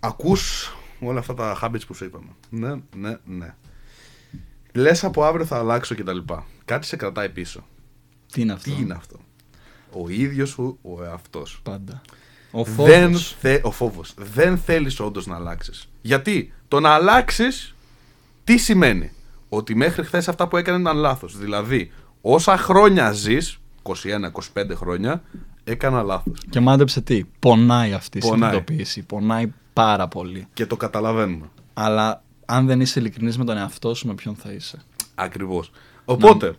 ακούς 0.00 0.74
όλα 1.00 1.18
αυτά 1.18 1.34
τα 1.34 1.58
habits 1.62 1.86
που 1.86 1.94
σου 1.94 2.04
είπαμε. 2.04 2.28
Ναι, 2.50 2.74
ναι, 2.96 3.16
ναι. 3.24 3.54
Λες 4.72 5.04
από 5.04 5.24
αύριο 5.24 5.44
θα 5.46 5.58
αλλάξω 5.58 5.94
και 5.94 6.02
τα 6.04 6.12
λοιπά. 6.12 6.46
Κάτι 6.64 6.86
σε 6.86 6.96
κρατάει 6.96 7.28
πίσω. 7.28 7.66
Τι 8.32 8.40
είναι 8.40 8.52
αυτό; 8.52 8.70
Τι 8.74 8.80
είναι 8.82 8.94
αυτό; 8.94 9.16
Ο 9.92 10.08
ίδιος 10.08 10.48
σου 10.48 10.78
ο 10.82 11.04
εαυτός. 11.04 11.60
Πάντα. 11.62 12.00
Ο 12.50 12.64
Δεν 12.64 12.74
φόβος. 12.74 13.36
θε, 13.40 13.60
ο 13.62 13.70
φόβος. 13.70 14.14
Δεν 14.16 14.58
θέλεις 14.58 15.00
όντως 15.00 15.26
να 15.26 15.34
αλλάξεις. 15.34 15.88
Γιατί 16.00 16.52
το 16.68 16.80
να 16.80 16.90
αλλάξεις 16.90 17.74
τι 18.50 18.56
σημαίνει; 18.56 19.10
Ότι 19.48 19.74
μέχρι 19.74 20.04
χθες 20.04 20.28
αυτά 20.28 20.48
που 20.48 20.56
έκανε 20.56 20.80
ήταν 20.80 20.96
λάθος. 20.96 21.38
Δηλαδή 21.38 21.92
όσα 22.20 22.56
χρόνια 22.56 23.12
ζεις, 23.12 23.58
21-25 23.82 24.74
χρόνια, 24.74 25.22
έκανα 25.64 26.02
λάθος. 26.02 26.40
Και 26.50 26.60
μάντεψε 26.60 27.00
τι; 27.00 27.24
Πονάει 27.38 27.92
αυτή 27.92 28.18
η 28.18 28.20
Πονάει. 28.20 28.38
συνειδητοποίηση. 28.50 29.02
Πονάει 29.02 29.52
πάρα 29.72 30.08
πολύ. 30.08 30.46
Και 30.52 30.66
το 30.66 30.76
καταλαβαίνουμε. 30.76 31.46
Αλλά 31.74 32.22
αν 32.44 32.66
δεν 32.66 32.80
είσαι 32.80 33.00
ειλικρινής 33.00 33.38
με 33.38 33.44
τον 33.44 33.56
εαυτό 33.56 33.94
σου, 33.94 34.06
με 34.06 34.14
ποιον 34.14 34.34
θα 34.34 34.52
είσαι; 34.52 34.78
Ακριβώς. 35.14 35.70
Οπότε, 36.04 36.52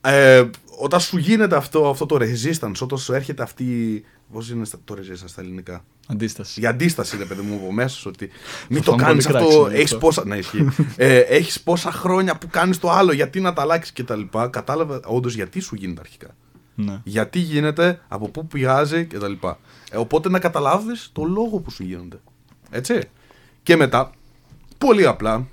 ε, 0.00 0.44
όταν 0.78 1.00
σου 1.00 1.18
γίνεται 1.18 1.56
αυτό, 1.56 1.88
αυτό 1.88 2.06
το 2.06 2.16
resistance, 2.20 2.80
όταν 2.80 2.98
σου 2.98 3.12
έρχεται 3.12 3.42
αυτή. 3.42 4.04
Πώς 4.36 4.50
είναι 4.50 4.64
στα- 4.64 4.78
το 4.84 4.94
resistance 4.98 5.24
στα 5.28 5.40
ελληνικά; 5.40 5.84
Αντίσταση. 6.06 6.60
Η 6.60 6.66
αντίσταση, 6.66 7.16
είναι 7.16 7.24
παιδί 7.24 7.40
μου, 7.42 7.54
από 7.54 7.72
μέσα 7.72 7.96
σου, 7.96 8.10
ότι 8.14 8.28
μην 8.70 8.78
Θα 8.82 8.84
το 8.84 8.90
φάμε 8.90 9.02
κάνεις 9.02 9.24
πολύ 9.26 9.36
αυτό. 9.36 9.48
κράξιμο 9.48 9.76
Έχεις 9.78 9.92
αυτό. 9.92 9.98
πόσα. 10.06 10.24
Ναι, 10.26 10.36
ισχύει. 10.36 10.68
ε, 10.96 11.18
έχεις 11.18 11.60
πόσα 11.60 11.92
χρόνια 11.92 12.36
που 12.38 12.48
κάνεις 12.48 12.78
το 12.78 12.90
άλλο, 12.90 13.12
γιατί 13.12 13.40
να 13.40 13.52
τα 13.52 13.62
αλλάξεις 13.62 13.92
κτλ. 13.92 14.20
Κατάλαβε 14.50 15.00
όντως 15.04 15.34
γιατί 15.34 15.60
σου 15.60 15.74
γίνεται 15.74 16.00
αρχικά. 16.00 16.36
Ναι. 16.74 17.00
Γιατί 17.04 17.38
γίνεται, 17.38 18.00
από 18.08 18.28
πού 18.28 18.46
πηγάζει 18.46 19.04
κτλ. 19.04 19.32
Ε, 19.90 19.96
οπότε 19.96 20.28
να 20.28 20.38
καταλάβεις 20.38 21.10
το 21.12 21.24
λόγο 21.24 21.58
που 21.58 21.70
σου 21.70 21.82
γίνονται. 21.82 22.20
Έτσι. 22.70 23.00
Και 23.62 23.76
μετά, 23.76 24.10
πολύ 24.78 25.06
απλά, 25.06 25.46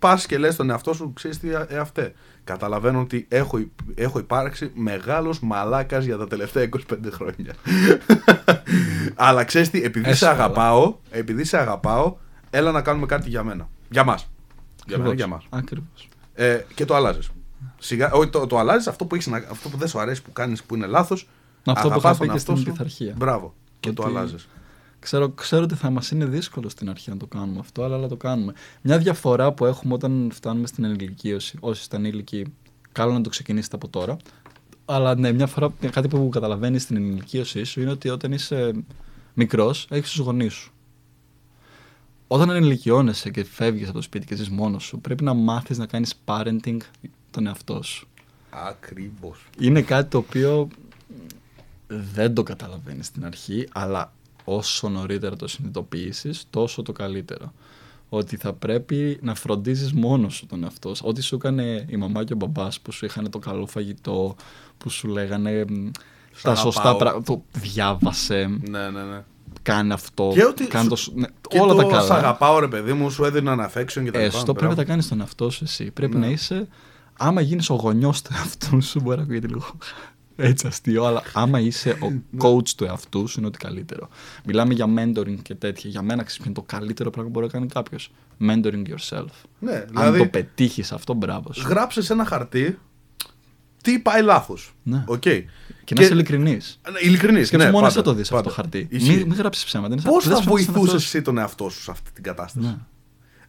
πας 0.00 0.26
και 0.26 0.38
λες 0.38 0.56
τον 0.56 0.70
εαυτό 0.70 0.92
σου, 0.92 1.12
ξέρεις 1.12 1.38
τι, 1.38 1.48
εαυτέ. 1.68 2.12
Καταλαβαίνω 2.44 3.00
ότι 3.00 3.26
έχω, 3.28 3.58
υ- 3.58 3.70
έχω 3.94 4.18
υπάρξει 4.18 4.70
μεγάλος 4.74 5.40
μαλάκας 5.40 6.04
για 6.04 6.16
τα 6.16 6.26
τελευταία 6.26 6.68
25 6.92 6.96
χρόνια. 7.10 7.54
Αλλά 9.14 9.44
ξέρεις 9.44 9.70
τι, 9.70 9.82
επειδή 9.82 10.04
σε 10.04 10.10
Έσχαλα. 10.10 10.32
αγαπάω, 10.32 10.96
επειδή 11.10 11.44
σε 11.44 11.56
αγαπάω, 11.58 12.16
έλα 12.50 12.70
να 12.70 12.82
κάνουμε 12.82 13.06
κάτι 13.06 13.28
για 13.28 13.42
μένα. 13.42 13.68
Για 13.90 14.04
μας. 14.04 14.28
Για 14.86 14.98
μένα, 14.98 15.14
για 15.14 15.26
μας. 15.26 15.44
Ακριβώς. 15.50 16.08
Ε, 16.34 16.60
και 16.74 16.84
το 16.84 16.94
αλλάζεις. 16.94 17.28
Σιγά, 17.78 18.12
όχι, 18.12 18.28
το, 18.30 18.46
το 18.46 18.58
αλλάζεις 18.58 18.86
αυτό 18.86 19.04
που, 19.04 19.14
έχεις, 19.14 19.26
να- 19.26 19.46
αυτό 19.50 19.68
που 19.68 19.76
δεν 19.76 19.88
σου 19.88 19.98
αρέσει 20.00 20.22
που 20.22 20.32
κάνεις 20.32 20.62
που 20.62 20.74
είναι 20.74 20.86
λάθος. 20.86 21.28
Αυτό 21.66 21.88
που 21.90 21.98
είχα 21.98 22.16
πει 22.16 22.28
και 22.28 22.38
στην 22.38 22.64
πειθαρχία. 22.64 23.14
Μπράβο. 23.16 23.54
Και 23.80 23.92
το 23.92 24.02
Ότι 24.02 24.10
αλλάζεις. 24.10 24.48
Ξέρω, 25.00 25.28
ξέρω 25.28 25.62
ότι 25.62 25.74
θα 25.74 25.90
μας 25.90 26.10
είναι 26.10 26.24
δύσκολο 26.24 26.68
στην 26.68 26.90
αρχή 26.90 27.10
να 27.10 27.16
το 27.16 27.26
κάνουμε 27.26 27.58
αυτό, 27.58 27.82
αλλά, 27.82 27.96
αλλά 27.96 28.08
το 28.08 28.16
κάνουμε. 28.16 28.52
Μια 28.82 28.98
διαφορά 28.98 29.52
που 29.52 29.64
έχουμε 29.64 29.94
όταν 29.94 30.30
φτάνουμε 30.32 30.66
στην 30.66 30.84
ενηλικίωση, 30.84 31.56
όσοι 31.60 31.80
είστε 31.80 31.96
ανήλικοι, 31.96 32.46
καλό 32.92 33.12
να 33.12 33.20
το 33.20 33.28
ξεκινήσετε 33.28 33.76
από 33.76 33.88
τώρα. 33.88 34.16
Αλλά 34.84 35.14
ναι, 35.14 35.32
μια 35.32 35.46
φορά 35.46 35.72
κάτι 35.90 36.08
που 36.08 36.28
καταλαβαίνεις 36.28 36.82
στην 36.82 36.96
ενηλικίωσή 36.96 37.64
σου 37.64 37.80
είναι 37.80 37.90
ότι 37.90 38.08
όταν 38.08 38.32
είσαι 38.32 38.72
μικρός, 39.34 39.86
έχεις 39.90 40.10
τους 40.10 40.20
γονείς 40.20 40.52
σου. 40.52 40.72
Όταν 42.26 42.50
ενηλικιώνεσαι 42.50 43.30
και 43.30 43.44
φεύγεις 43.44 43.84
από 43.84 43.96
το 43.96 44.02
σπίτι 44.02 44.26
και 44.26 44.34
ζεις 44.34 44.48
μόνος 44.48 44.84
σου, 44.84 45.00
πρέπει 45.00 45.24
να 45.24 45.34
μάθεις 45.34 45.78
να 45.78 45.86
κάνεις 45.86 46.14
parenting 46.24 46.76
τον 47.30 47.46
εαυτό 47.46 47.82
σου. 47.82 48.08
Ακριβώς. 48.50 49.46
Είναι 49.58 49.82
κάτι 49.82 50.10
το 50.10 50.18
οποίο 50.18 50.68
δεν 51.86 52.34
το 52.34 52.42
καταλαβαίνεις 52.42 53.06
στην 53.06 53.24
αρχή, 53.24 53.68
αλλά 53.72 54.12
όσο 54.44 54.88
νωρίτερα 54.88 55.36
το 55.36 55.48
συνειδητοποιήσεις, 55.48 56.44
τόσο 56.50 56.82
το 56.82 56.92
καλύτερο. 56.92 57.52
Ότι 58.08 58.36
θα 58.36 58.52
πρέπει 58.52 59.18
να 59.22 59.34
φροντίζεις 59.34 59.92
μόνος 59.92 60.34
σου 60.34 60.46
τον 60.46 60.62
εαυτό 60.64 60.94
σου. 60.94 61.04
Ό,τι 61.06 61.22
σου 61.22 61.34
έκανε 61.34 61.84
η 61.88 61.96
μαμά 61.96 62.24
και 62.24 62.32
ο 62.32 62.36
μπαμπάς 62.36 62.80
που 62.80 62.92
σου 62.92 63.04
είχαν 63.04 63.30
το 63.30 63.38
καλό 63.38 63.66
φαγητό, 63.66 64.36
που 64.78 64.90
σου 64.90 65.08
λέγανε 65.08 65.64
τα 66.42 66.54
σωστά 66.54 66.96
πράγματα. 66.96 67.22
Το 67.24 67.42
διάβασε. 67.52 68.46
Ναι, 68.68 68.90
ναι, 68.90 69.02
ναι. 69.02 69.22
Κάνε 69.62 69.92
αυτό. 69.94 70.30
Και 70.34 70.44
ότι 70.44 70.66
κάνε 70.66 70.88
το, 70.88 70.96
σου- 70.96 71.12
ναι, 71.16 71.26
Και 71.48 71.58
όλα 71.60 71.74
το 71.74 71.82
τα 71.82 71.88
καλά. 71.88 72.02
Σ' 72.02 72.10
αγαπάω, 72.10 72.58
ρε 72.58 72.68
παιδί 72.68 72.92
μου, 72.92 73.10
σου 73.10 73.24
έδιναν 73.24 73.60
affection 73.60 73.84
και 73.84 73.92
τα 73.94 74.00
λοιπά. 74.00 74.18
Έστω 74.18 74.42
πρέπει 74.42 74.52
Μπράβο. 74.58 74.70
να 74.70 74.76
τα 74.76 74.84
κάνεις 74.84 75.08
τον 75.08 75.20
εαυτό 75.20 75.50
σου 75.50 75.64
εσύ. 75.64 75.90
Πρέπει 75.90 76.16
Ναι. 76.16 76.26
να 76.26 76.32
είσαι. 76.32 76.68
Άμα 77.18 77.40
γίνεις 77.40 77.70
ο 77.70 77.74
γονιός 77.74 78.22
του 78.22 78.30
εαυτού 78.36 78.82
σου, 78.82 79.00
μπορεί 79.00 79.16
να 79.16 79.22
ακούγεται 79.22 79.46
λίγο 79.46 79.64
έτσι 80.42 80.66
αστείο, 80.66 81.04
αλλά 81.04 81.22
άμα 81.32 81.60
είσαι 81.60 81.96
ο 82.00 82.10
Ναι. 82.10 82.18
coach 82.38 82.68
του 82.68 82.84
εαυτού 82.84 83.26
σου, 83.26 83.38
είναι 83.38 83.46
ό,τι 83.48 83.58
καλύτερο. 83.58 84.08
Μιλάμε 84.44 84.74
για 84.74 84.86
mentoring 84.98 85.36
και 85.42 85.54
τέτοια. 85.54 85.90
Για 85.90 86.02
μένα 86.02 86.22
ξέρεις 86.22 86.36
ποιο 86.36 86.44
είναι 86.50 86.54
το 86.54 86.62
καλύτερο 86.76 87.10
πράγμα 87.10 87.30
που 87.30 87.38
μπορεί 87.38 87.46
να 87.52 87.58
κάνει 87.58 87.70
κάποιος. 87.70 88.10
Mentoring 88.40 88.84
yourself. 88.88 89.24
Ναι, 89.58 89.72
Αν 89.74 89.86
δηλαδή, 89.90 90.18
το 90.18 90.26
πετύχεις 90.26 90.92
αυτό, 90.92 91.14
μπράβο. 91.14 91.52
σου. 91.52 91.68
γράψε 91.68 92.04
σε 92.04 92.12
ένα 92.12 92.24
χαρτί 92.24 92.78
τι 93.82 93.98
πάει 93.98 94.22
λάθος. 94.22 94.74
Ναι. 94.82 95.04
Οκ. 95.06 95.20
Και 95.20 95.94
να 95.94 96.02
είσαι 96.02 96.12
ειλικρινής. 96.12 96.80
Ειλικρινής. 97.04 97.46
Σκέψου 97.46 97.66
ναι, 97.66 97.72
μόνος 97.72 97.88
πάντα, 97.94 98.00
εσύ 98.00 98.08
το 98.08 98.12
δεις 98.14 98.22
αυτό 98.22 98.34
πάντα. 98.36 98.48
το 98.48 98.54
χαρτί. 98.54 98.86
Ισχύει. 98.90 99.10
Μην, 99.16 99.26
μην 99.26 99.36
γράψεις 99.36 99.64
ψέματα. 99.64 99.92
είναι 99.92 100.02
σαν- 100.02 100.12
Πώς 100.12 100.24
δεν 100.26 100.34
θα 100.36 100.42
σου 100.42 100.44
φαίνεται 100.48 100.62
στον 100.62 100.74
βοηθούσες 100.74 100.92
εαυτό 100.92 101.08
σου. 101.10 101.16
εσύ 101.16 101.24
τον 101.24 101.38
εαυτό 101.38 101.68
σου 101.68 101.82
σε 101.82 101.90
αυτή 101.90 102.10
την 102.12 102.22
κατάσταση; 102.22 102.66
Ναι. 102.66 102.76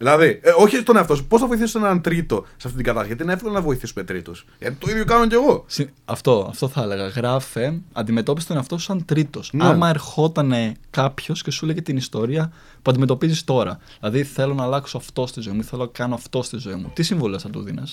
Δηλαδή, 0.02 0.40
ε, 0.44 0.52
όχι 0.58 0.84
τον 0.84 0.96
εαυτό 0.98 1.16
σου, 1.16 1.26
πώς 1.26 1.40
θα 1.42 1.48
βοηθήσεις 1.48 1.76
έναν 1.76 2.02
τρίτο 2.02 2.46
σε 2.48 2.54
αυτή 2.68 2.74
την 2.76 2.84
κατάσταση; 2.84 3.08
Γιατί 3.08 3.24
είναι 3.24 3.34
εύκολο 3.34 3.54
να 3.54 3.62
βοηθήσουμε 3.62 4.04
τρίτους. 4.04 4.46
Γιατί 4.60 4.76
το 4.76 4.90
ίδιο 4.90 5.06
κάνω 5.06 5.28
κι 5.28 5.34
εγώ. 5.34 5.64
Συ- 5.68 5.90
Αυτό, 6.06 6.46
αυτό 6.50 6.68
θα 6.68 6.82
έλεγα. 6.82 7.08
Γράφε, 7.08 7.80
αντιμετώπισε 7.94 8.48
τον 8.48 8.56
εαυτό 8.58 8.78
σου 8.78 8.84
σαν 8.84 9.06
τρίτος. 9.06 9.50
Ναι. 9.54 9.66
Άμα 9.66 9.90
ερχόταν 9.90 10.54
κάποιος 10.90 11.42
και 11.44 11.52
σου 11.52 11.66
έλεγε 11.66 11.82
την 11.82 11.98
ιστορία 11.98 12.52
που 12.82 12.92
αντιμετωπίζεις 12.92 13.44
τώρα. 13.44 13.80
Δηλαδή, 14.00 14.24
θέλω 14.24 14.54
να 14.54 14.64
αλλάξω 14.64 14.98
αυτό 14.98 15.28
στη 15.28 15.42
ζωή 15.42 15.54
μου, 15.54 15.60
ή 15.60 15.64
θέλω 15.64 15.82
να 15.84 15.90
κάνω 15.92 16.14
αυτό 16.16 16.44
στη 16.44 16.58
ζωή 16.58 16.76
μου. 16.76 16.92
Τι 16.94 17.04
συμβουλές 17.04 17.42
θα 17.42 17.50
του 17.50 17.62
δίνει. 17.62 17.84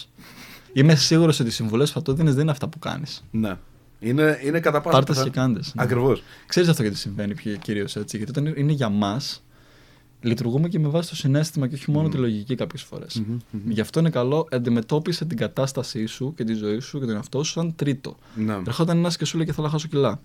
Είμαι 0.72 0.94
σίγουρος 0.94 1.40
ότι 1.40 1.48
οι 1.48 1.52
συμβουλές 1.52 1.88
που 1.88 1.94
θα 1.94 2.02
του 2.02 2.12
δίνεις 2.12 2.32
δεν 2.32 2.42
είναι 2.42 2.50
αυτά 2.50 2.68
που 2.68 2.78
κάνεις. 2.78 3.24
Ναι. 3.30 3.54
Είναι, 4.00 4.38
είναι 4.44 4.61
κατά 4.61 4.80
πάσα 4.80 4.96
Πάρτε 4.96 5.12
πιθα- 5.12 5.24
και 5.24 5.30
κάντε. 5.30 5.61
Ακριβώς. 5.76 6.22
Ξέρεις 6.46 6.68
αυτό 6.68 6.82
γιατί 6.82 6.96
συμβαίνει 6.96 7.34
κυρίως 7.62 7.96
έτσι. 7.96 8.16
Γιατί 8.16 8.38
όταν 8.38 8.54
είναι 8.56 8.72
για 8.72 8.88
μας, 8.88 9.42
λειτουργούμε 10.21 10.69
και 10.69 10.79
με 10.79 10.89
βάση 10.89 11.09
το 11.09 11.16
συνέστημα 11.16 11.66
και 11.69 11.75
όχι 11.75 11.91
μόνο 11.91 12.09
τη 12.09 12.16
λογική 12.16 12.55
κάποιες 12.55 12.83
φορές. 12.83 13.23
Γι' 13.69 13.81
αυτό 13.81 14.01
είναι 14.01 14.11
καλό 14.11 14.47
αντιμετώπισε 14.51 15.25
την 15.25 15.37
κατάστασή 15.37 16.07
σου 16.07 16.35
και 16.37 16.45
τη 16.45 16.55
ζωή 16.55 16.79
σου 16.79 16.99
και 17.01 17.07
τον 17.07 17.14
εαυτό 17.14 17.43
σου 17.43 17.53
σαν 17.53 17.75
τρίτο. 17.77 18.16
Ναι. 18.35 18.57
Ερχόταν 18.66 18.99
ένας 18.99 19.16
και 19.16 19.25
σου 19.25 19.37
λέει 19.37 19.47
και 19.47 19.53
θέλω 19.53 19.66
να 19.66 19.73
χάσω 19.73 19.89
κιλά. 19.89 20.21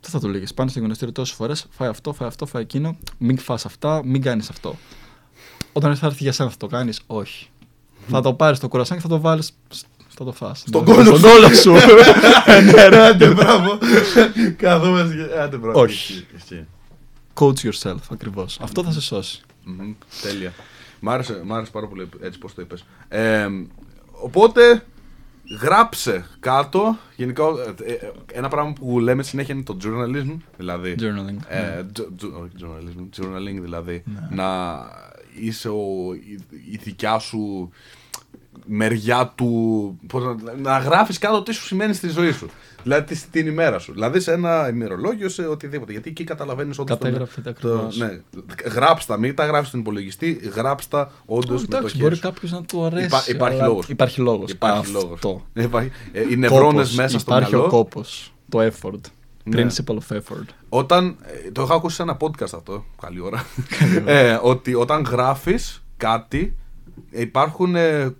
Τι 0.00 0.10
θα 0.10 0.20
του 0.20 0.28
λέγες. 0.28 0.54
Πάνε 0.54 0.70
στο 0.70 0.78
γυμναστήριο 0.78 1.12
τόσες 1.12 1.34
φορές, 1.36 1.66
φάει 1.70 1.88
αυτό, 1.88 2.12
φάει 2.12 2.28
αυτό, 2.28 2.46
φάει 2.46 2.62
εκείνο. 2.62 2.96
Μην 3.18 3.38
φας 3.38 3.64
αυτά, 3.66 4.02
μην 4.04 4.22
κάνεις 4.22 4.48
αυτό. 4.48 4.76
Όταν 5.72 5.96
θα 5.96 6.06
έρθει 6.06 6.22
για 6.22 6.32
σένα, 6.32 6.50
θα 6.50 6.56
το 6.56 6.66
κάνεις, 6.66 7.00
όχι. 7.06 7.48
θα 8.08 8.20
το 8.20 8.34
πάρεις 8.34 8.58
το 8.58 8.68
κουρασάν 8.68 8.96
και 8.96 9.02
θα 9.02 9.08
το 9.08 9.20
βάλεις. 9.20 9.50
Θα 10.16 10.24
το 10.24 10.32
φας. 10.32 10.58
Στον 10.66 10.84
Ναι, 10.84 10.92
κόλλο 10.92 11.04
Στον 11.04 11.18
σου. 11.18 11.22
κόλλο 11.26 11.54
σου. 11.54 11.72
Ναι, 12.74 12.88
ρε. 12.88 13.06
Άντε, 13.06 13.28
μπράβο. 13.34 13.78
Καθόμαστε 14.56 15.14
και. 15.14 15.38
Άντε, 15.40 15.56
μπράβο. 15.56 15.80
Όχι. 15.80 16.26
Ισχύει, 17.40 17.68
ισχύει. 17.68 17.78
Coach 17.84 17.90
yourself, 17.92 18.00
ακριβώς. 18.10 18.58
Αυτό 18.60 18.84
θα 18.84 18.90
σε 18.92 19.00
σώσει. 19.00 19.42
Μμμ, 19.64 19.92
Τέλεια. 20.22 20.52
Μ' 21.00 21.08
άρεσε, 21.10 21.40
μ' 21.44 21.52
άρεσε 21.52 21.70
πάρα 21.70 21.86
πολύ 21.88 22.08
έτσι 22.22 22.38
πώς 22.38 22.54
το 22.54 22.62
είπες. 22.62 22.84
Ε, 23.08 23.48
οπότε, 24.12 24.84
γράψε 25.60 26.26
κάτω, 26.40 26.98
γενικά, 27.16 27.44
ε, 27.84 27.92
ε, 27.92 28.10
ένα 28.32 28.48
πράγμα 28.48 28.72
που 28.72 29.00
λέμε 29.00 29.22
συνέχεια 29.22 29.54
είναι 29.54 29.62
το 29.62 29.76
journalism, 29.84 30.36
δηλαδή... 30.56 30.94
Journaling. 30.98 31.36
Ε, 31.48 31.60
ναι. 31.60 31.84
τζο- 31.92 32.08
τζο- 32.16 32.40
όχι 32.42 32.52
journalism, 32.60 33.20
journaling 33.22 33.58
δηλαδή, 33.60 34.02
Ναι. 34.06 34.28
να 34.30 34.78
είσαι 35.40 35.68
ο, 35.68 36.14
η, 36.14 36.38
η 36.70 36.76
δικιά 36.82 37.18
σου 37.18 37.70
μεριά 38.66 39.32
του, 39.34 39.98
πώς 40.06 40.22
να, 40.24 40.34
να 40.62 40.78
γράφεις 40.78 41.18
κάτω 41.18 41.42
τι 41.42 41.52
σου 41.52 41.64
σημαίνει 41.64 41.94
στη 41.94 42.08
ζωή 42.08 42.32
σου. 42.32 42.48
Δηλαδή 42.82 43.14
τη- 43.14 43.24
την 43.30 43.46
ημέρα 43.46 43.78
σου. 43.78 43.92
Δηλαδή 43.92 44.20
σε 44.20 44.32
ένα 44.32 44.68
ημερολόγιο, 44.68 45.28
σε 45.28 45.46
οτιδήποτε. 45.46 45.92
Γιατί 45.92 46.10
εκεί 46.10 46.24
καταλαβαίνεις 46.24 46.78
όντως 46.78 46.98
τον- 46.98 47.06
Κατέγραφε 47.10 47.40
τα 47.40 47.52
το, 47.52 47.68
ακριβώς. 47.72 47.96
ναι, 47.96 48.20
γράψτα, 48.74 49.16
μην 49.18 49.34
τα 49.34 49.44
γράφει 49.46 49.66
στον 49.66 49.80
υπολογιστή, 49.80 50.40
γράψτα 50.54 51.10
όντως 51.26 51.54
Όχι, 51.54 51.62
με 51.62 51.68
το 51.68 51.76
εντάξει, 51.76 51.94
χέρι. 51.94 52.02
μπορεί 52.08 52.14
σου. 52.16 52.22
κάποιος 52.22 52.50
να 52.52 52.62
του 52.62 52.84
αρέσει. 52.84 53.06
Υπά- 53.06 53.28
υπάρχει 53.28 53.58
αλλά 53.58 53.66
λόγος. 53.66 53.88
Υπάρχει 53.88 54.20
λόγος. 54.20 54.50
Υπάρχει 54.50 54.92
λόγος. 54.92 55.12
Αυτό. 55.14 55.44
Υπάρχει, 55.54 55.90
ε, 56.12 56.20
οι 56.30 56.36
νευρώνες 56.36 56.72
Κόπος. 56.72 56.94
μέσα 56.94 57.18
στο 57.18 57.32
Υπάρχει 57.34 57.50
μυαλό. 57.54 57.68
ο 57.68 57.70
κόπος. 57.70 58.34
Το 58.48 58.58
effort. 58.60 59.00
Ναι. 59.44 59.62
Principle 59.66 59.94
of 59.94 60.16
effort. 60.16 60.46
Όταν, 60.68 61.16
ε, 61.46 61.50
το 61.50 61.62
έχω 61.62 61.74
ακούσει 61.74 61.96
σε 61.96 62.02
ένα 62.02 62.16
podcast 62.20 62.52
αυτό, 62.54 62.84
καλή 63.00 63.20
ώρα, 63.20 63.44
ε, 64.04 64.38
ότι 64.42 64.74
όταν 64.74 65.02
γράφεις 65.02 65.84
κάτι 65.96 66.56
ε, 67.10 67.20
υπάρχουν 67.20 67.76
ε, 67.76 68.14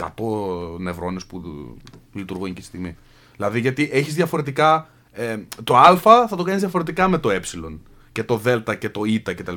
100 0.00 0.78
νευρώνες 0.78 1.26
που 1.26 1.42
λειτουργούν 2.12 2.46
εκεί 2.46 2.60
τη 2.60 2.66
στιγμή. 2.66 2.96
Δηλαδή 3.36 3.60
γιατί 3.60 3.88
έχεις 3.92 4.14
διαφορετικά, 4.14 4.88
ε, 5.12 5.36
το 5.64 5.76
α 5.76 5.96
θα 6.28 6.36
το 6.36 6.42
κάνεις 6.42 6.60
διαφορετικά 6.60 7.08
με 7.08 7.18
το 7.18 7.30
ε 7.30 7.40
και 8.12 8.24
το 8.24 8.36
δ 8.36 8.48
και 8.78 8.88
το 8.88 9.04
η 9.04 9.20
κτλ. 9.20 9.54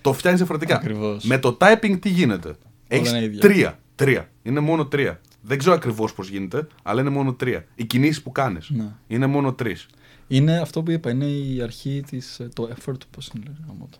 Το 0.00 0.12
φτιάχνεις 0.12 0.40
διαφορετικά. 0.40 0.74
Ακριβώς. 0.76 1.24
Με 1.24 1.38
το 1.38 1.56
typing 1.60 1.98
τι 2.00 2.08
γίνεται; 2.08 2.56
Έχεις 2.88 3.10
είναι 3.10 3.22
ίδια. 3.22 3.40
τρία. 3.40 3.78
Τρία. 3.94 4.28
Είναι 4.42 4.60
μόνο 4.60 4.86
τρία. 4.86 5.20
Δεν 5.42 5.58
ξέρω 5.58 5.74
ακριβώς 5.74 6.12
πώς 6.14 6.28
γίνεται, 6.28 6.66
αλλά 6.82 7.00
είναι 7.00 7.10
μόνο 7.10 7.32
τρία. 7.34 7.64
Οι 7.74 7.84
κινήσεις 7.84 8.22
που 8.22 8.32
κάνεις 8.32 8.70
Ναι. 8.70 8.92
είναι 9.06 9.26
μόνο 9.26 9.52
τρεις. 9.52 9.86
Είναι 10.28 10.58
αυτό 10.60 10.82
που 10.82 10.90
είπα, 10.90 11.10
είναι 11.10 11.24
η 11.24 11.60
αρχή 11.62 12.02
της. 12.10 12.40
Το 12.54 12.68
effort, 12.76 12.98
πώς 13.10 13.30
είναι, 13.34 13.44
λέει, 13.46 13.56
γάμο 13.68 13.88
το. 13.90 13.98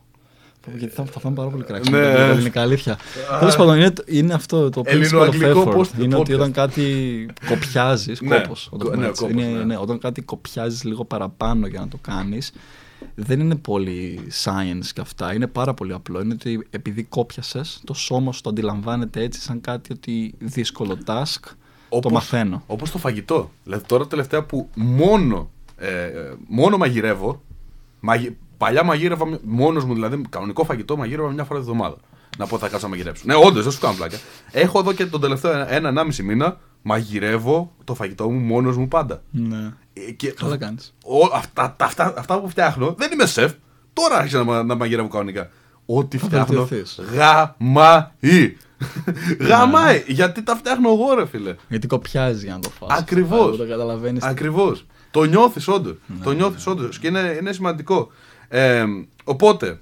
Γιατί 0.76 0.94
θα, 0.94 1.04
θα 1.04 1.20
φάμε 1.20 1.34
πάρα 1.34 1.48
πολύ 1.48 1.64
κράξιμο. 1.64 1.96
Ναι. 1.96 2.02
Ναι. 2.12 2.18
ελληνικά 2.18 2.60
αλήθεια. 2.62 2.98
Τέλος 3.38 3.56
πάντων, 3.56 3.76
είναι, 3.76 3.92
είναι 4.06 4.34
αυτό 4.34 4.70
το 4.70 4.80
principle 4.84 4.88
of 4.88 4.92
Ελληνοαγγλικό 4.92 5.62
effort. 5.66 5.76
post- 5.80 6.00
Είναι 6.02 6.16
ότι 6.16 6.32
podcast. 6.32 6.36
όταν 6.36 6.52
κάτι 6.52 7.26
κοπιάζεις. 7.48 8.20
Ναι. 8.20 8.40
κόπος, 8.40 8.68
Κο- 8.70 8.76
όταν, 8.86 9.00
ναι, 9.00 9.06
έτσι. 9.06 9.22
κόπος, 9.26 9.42
είναι, 9.42 9.56
ναι. 9.58 9.64
ναι, 9.64 9.76
όταν 9.76 9.98
κάτι 9.98 10.22
κοπιάζεις 10.22 10.84
λίγο 10.84 11.04
παραπάνω 11.04 11.66
για 11.66 11.80
να 11.80 11.88
το 11.88 11.98
κάνεις, 12.00 12.52
δεν 13.14 13.40
είναι 13.40 13.54
πολύ 13.56 14.20
science 14.44 14.86
και 14.94 15.00
αυτά. 15.00 15.34
Είναι 15.34 15.46
πάρα 15.46 15.74
πολύ 15.74 15.92
απλό. 15.92 16.20
Είναι 16.20 16.32
ότι 16.32 16.66
επειδή 16.70 17.02
κόπιασες, 17.02 17.80
το 17.84 17.94
σώμα 17.94 18.32
σου 18.32 18.40
το 18.40 18.48
αντιλαμβάνεται 18.50 19.22
έτσι 19.22 19.40
σαν 19.40 19.60
κάτι 19.60 19.92
ότι 19.92 20.34
δύσκολο 20.38 20.98
task. 21.06 21.40
το 21.88 21.96
Όπως- 21.96 22.12
μαθαίνω. 22.12 22.62
Όπως 22.66 22.90
το 22.90 22.98
φαγητό. 22.98 23.50
Δηλαδή 23.64 23.84
τώρα 23.86 24.06
τελευταία 24.06 24.44
που 24.44 24.68
μόνο, 24.74 25.50
ε, 25.76 26.02
ε, 26.04 26.34
μόνο 26.48 26.76
μαγειρεύω. 26.76 27.42
Μαγει... 28.00 28.36
Παλιά 28.58 28.82
μαγείρευα 28.84 29.24
μόνος 29.42 29.84
μου, 29.84 29.94
δηλαδή 29.94 30.22
κανονικό 30.28 30.64
φαγητό 30.64 30.96
μαγείρευα 30.96 31.30
μια 31.30 31.44
φορά 31.44 31.58
τη 31.58 31.64
βδομάδα. 31.64 31.96
Να 32.38 32.46
πω 32.46 32.58
θα 32.58 32.68
κάτσω 32.68 32.86
να 32.86 32.90
μαγειρέψω. 32.92 33.22
Ναι, 33.26 33.34
όντως, 33.34 33.62
δεν 33.62 33.72
σου 33.72 33.80
κάνω 33.80 33.94
πλάκα. 33.94 34.16
Έχω 34.50 34.78
εδώ 34.78 34.92
και 34.92 35.06
τον 35.06 35.20
τελευταίο 35.20 35.50
ένα- 35.52 35.72
ένα-ενάμιση 35.72 36.22
μήνα 36.22 36.58
μαγειρεύω 36.82 37.72
το 37.84 37.94
φαγητό 37.94 38.30
μου 38.30 38.38
μόνος 38.38 38.76
μου 38.76 38.88
πάντα. 38.88 39.22
Ναι. 39.30 39.72
Ε, 39.92 40.10
Και 40.16 40.30
Καλά 40.30 40.56
κάνεις. 40.56 40.94
ο- 41.04 41.34
αυτά, 41.36 41.74
τα- 41.78 41.84
αυτά, 41.84 42.14
αυτά 42.18 42.40
που 42.40 42.48
φτιάχνω 42.48 42.94
δεν 42.98 43.12
είμαι 43.12 43.26
σεφ. 43.26 43.52
Τώρα 43.92 44.16
άρχισα 44.16 44.38
να, 44.38 44.44
μα- 44.44 44.62
να 44.62 44.74
μαγειρεύω 44.74 45.08
κανονικά. 45.08 45.50
Ό,τι 45.86 46.18
Θα 46.18 46.26
φτιάχνω. 46.26 46.56
βελτιωθείς. 46.66 47.00
Γαμάει. 47.12 48.56
Γαμάει. 49.40 50.04
Γιατί 50.06 50.42
τα 50.42 50.56
φτιάχνω 50.56 50.88
εγώ, 50.90 51.14
ρε 51.14 51.26
φίλε. 51.26 51.54
Γιατί 51.68 51.86
κοπιάζει 51.86 52.44
για 52.44 52.54
να 52.54 52.60
το 52.60 52.70
φας. 52.70 52.98
Ακριβώς. 52.98 53.56
Δεν 53.56 53.66
το 53.66 53.72
καταλαβαίνεις. 53.72 54.22
Ακριβώς. 54.24 54.86
Το 55.10 55.24
νιώθεις 55.24 55.68
όντως. 55.68 55.94
Ναι, 56.06 56.24
το 56.24 56.32
νιώθεις 56.32 56.66
όντως. 56.66 56.98
Και 56.98 57.06
είναι, 57.06 57.36
είναι 57.40 57.52
σημαντικό. 57.52 58.10
Ε, 58.48 58.84
οπότε, 59.24 59.80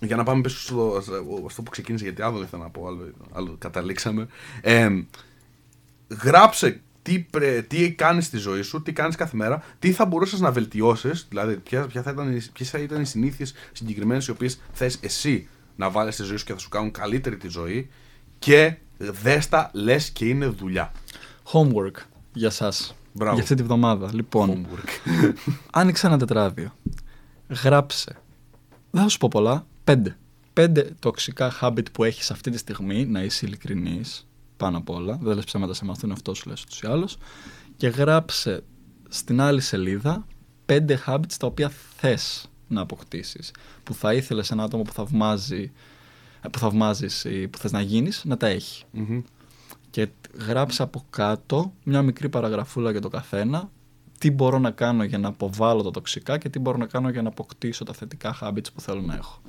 για 0.00 0.16
να 0.16 0.22
πάμε 0.22 0.40
πίσω 0.40 0.58
στο, 0.60 0.98
στο- 1.02 1.42
αυτό 1.46 1.62
που 1.62 1.70
ξεκίνησε, 1.70 2.04
γιατί 2.04 2.22
άλλο 2.22 2.42
ήθελα 2.42 2.62
να 2.62 2.70
πω, 2.70 2.86
άλλο, 2.86 3.10
άλλο 3.32 3.56
καταλήξαμε. 3.58 4.26
Ε, 4.60 4.88
γράψε 6.22 6.80
τι, 7.02 7.18
πρέ, 7.18 7.62
τι 7.62 7.92
κάνεις 7.92 8.26
στη 8.26 8.36
ζωή 8.36 8.62
σου, 8.62 8.82
τι 8.82 8.92
κάνεις 8.92 9.16
κάθε 9.16 9.36
μέρα, 9.36 9.62
τι 9.78 9.92
θα 9.92 10.04
μπορούσες 10.06 10.40
να 10.40 10.50
βελτιώσεις, 10.52 11.26
δηλαδή 11.28 11.56
ποια, 11.56 11.86
ποια 11.86 12.02
θα 12.02 12.10
ήταν, 12.10 12.36
οι- 12.36 12.42
ποιες 12.52 12.70
θα 12.70 12.78
ήταν 12.78 13.00
οι 13.00 13.04
συνήθειες 13.06 13.54
συγκεκριμένες 13.72 14.26
οι 14.26 14.30
οποίες 14.30 14.60
θες 14.72 14.98
εσύ 15.02 15.48
να 15.76 15.90
βάλεις 15.90 16.14
στη 16.14 16.22
ζωή 16.22 16.36
σου 16.36 16.44
και 16.44 16.52
θα 16.52 16.58
σου 16.58 16.68
κάνουν 16.68 16.90
καλύτερη 16.90 17.36
τη 17.36 17.48
ζωή 17.48 17.90
και 18.38 18.76
δέστα 18.98 19.70
λες 19.74 20.10
και 20.10 20.24
είναι 20.24 20.46
δουλειά. 20.46 20.92
Homework 21.52 22.02
για 22.32 22.48
εσά. 22.48 22.72
Μπράβο. 23.12 23.34
Για 23.34 23.42
αυτή 23.42 23.54
τη 23.54 23.62
βδομάδα. 23.62 24.10
Λοιπόν, 24.14 24.66
Homework. 24.66 24.88
άνοιξε 25.72 26.06
ένα 26.06 26.18
τετράδιο. 26.18 26.74
Γράψε. 27.62 28.16
Δεν 28.90 29.02
θα 29.02 29.08
σου 29.08 29.18
πω 29.18 29.28
πολλά. 29.28 29.66
Πέντε. 29.84 30.16
Πέντε 30.52 30.94
τοξικά 30.98 31.52
habit 31.60 31.92
που 31.92 32.04
έχεις 32.04 32.30
αυτή 32.30 32.50
τη 32.50 32.58
στιγμή, 32.58 33.06
να 33.06 33.22
είσαι 33.22 33.46
ειλικρινής, 33.46 34.26
πάνω 34.56 34.78
απ' 34.78 34.90
όλα. 34.90 35.18
Δεν 35.22 35.34
λες 35.34 35.44
ψέματα 35.44 35.74
σε 35.74 35.84
μαθούν 35.84 36.12
αυτό 36.12 36.34
σου 36.34 36.48
λες 36.48 36.62
ούτως 36.62 36.82
ή 36.82 36.86
άλλως. 36.86 37.16
Και 37.76 37.88
γράψε 37.88 38.64
στην 39.08 39.40
άλλη 39.40 39.60
σελίδα 39.60 40.26
πέντε 40.66 41.02
habits 41.06 41.34
τα 41.38 41.46
οποία 41.46 41.72
θες 41.96 42.50
να 42.68 42.80
αποκτήσεις. 42.80 43.50
Που 43.82 43.94
θα 43.94 44.14
ήθελες 44.14 44.50
ένα 44.50 44.62
άτομο 44.62 44.82
που 44.82 44.92
θαυμάζει 44.92 45.72
που 46.50 46.58
θαυμάζεις 46.58 47.24
ή 47.24 47.48
που 47.48 47.58
θες 47.58 47.72
να 47.72 47.80
γίνεις 47.80 48.24
να 48.24 48.36
τα 48.36 48.46
έχει. 48.46 48.84
Μμμ. 48.90 49.22
Και 49.90 50.08
γράψε 50.46 50.82
από 50.82 51.04
κάτω 51.10 51.72
μια 51.82 52.02
μικρή 52.02 52.28
παραγραφούλα 52.28 52.90
για 52.90 53.00
το 53.00 53.08
καθένα 53.08 53.70
τι 54.22 54.30
μπορώ 54.30 54.58
να 54.58 54.70
κάνω 54.70 55.04
για 55.04 55.18
να 55.18 55.28
αποβάλω 55.28 55.82
τα 55.82 55.90
τοξικά 55.90 56.38
και 56.38 56.48
τι 56.48 56.58
μπορώ 56.58 56.76
να 56.78 56.86
κάνω 56.86 57.08
για 57.10 57.22
να 57.22 57.28
αποκτήσω 57.28 57.84
τα 57.84 57.92
θετικά 57.92 58.36
habits 58.40 58.72
που 58.74 58.80
θέλω 58.80 59.00
να 59.00 59.14
έχω. 59.14 59.40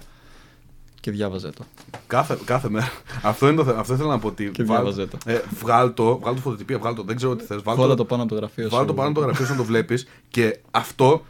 Και 1.00 1.12
διάβαζε 1.12 1.50
το. 1.50 1.64
Κάθε, 2.08 2.38
κάθε 2.46 2.70
μέρα. 2.70 2.92
αυτό, 3.24 3.48
είναι 3.48 3.56
το, 3.56 3.64
θε- 3.64 3.78
αυτό 3.78 3.94
ήθελα 3.94 4.10
να 4.10 4.20
πω. 4.20 4.28
Ότι 4.28 4.50
Και 4.52 4.64
βάλ- 4.64 4.80
διάβαζε 4.82 5.08
το. 5.08 5.18
Ε, 5.26 5.42
βγάλ 5.60 5.94
το, 5.94 6.18
βγάλ 6.18 6.36
το 6.36 6.42
φωτοτυπία, 6.42 6.80
βγάλ 6.80 6.96
το. 6.96 7.04
Δεν 7.04 7.16
ξέρω 7.16 7.36
τι 7.36 7.44
θες. 7.44 7.62
Βάλ 7.62 7.76
Βάλα 7.76 7.90
το, 7.90 7.96
το 7.96 8.06
πάνω 8.06 8.22
από 8.24 8.32
το 8.34 8.38
γραφείο 8.40 8.70
βάλ 8.70 8.80
σου. 8.82 8.86
το 8.88 8.94
πάνω 8.94 9.10
από 9.10 9.20
το 9.20 9.26
γραφείο 9.26 9.46
σου 9.46 9.52
να 9.52 9.58
το 9.58 9.64
βλέπεις 9.64 10.08
και 10.30 10.60
αυτό 10.72 11.26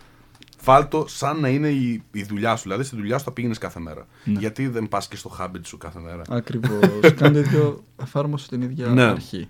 βάλ 0.64 0.88
το 0.88 1.06
σαν 1.08 1.40
να 1.40 1.48
είναι 1.50 1.70
η, 1.70 2.04
η 2.12 2.24
δουλειά 2.24 2.56
σου. 2.56 2.64
Δηλαδή 2.64 2.84
στη 2.84 2.96
δουλειά 2.96 3.18
σου 3.18 3.24
θα 3.24 3.32
πήγαινες 3.32 3.58
κάθε 3.58 3.80
μέρα. 3.80 4.08
Ναι. 4.24 4.40
Γιατί 4.40 4.68
δεν 4.68 4.88
πας 4.88 5.08
και 5.08 5.16
στο 5.16 5.32
habit 5.40 5.62
σου 5.64 5.78
κάθε 5.78 6.00
μέρα; 6.00 6.22
Ακριβώς. 6.30 6.80
Κάνει 7.16 7.34
το 7.34 7.40
ίδιο, 7.40 7.84
εφάρμοσε 8.02 8.48
την 8.48 8.62
ίδια 8.62 8.88
Ναι. 8.88 9.04
αρχή. 9.04 9.50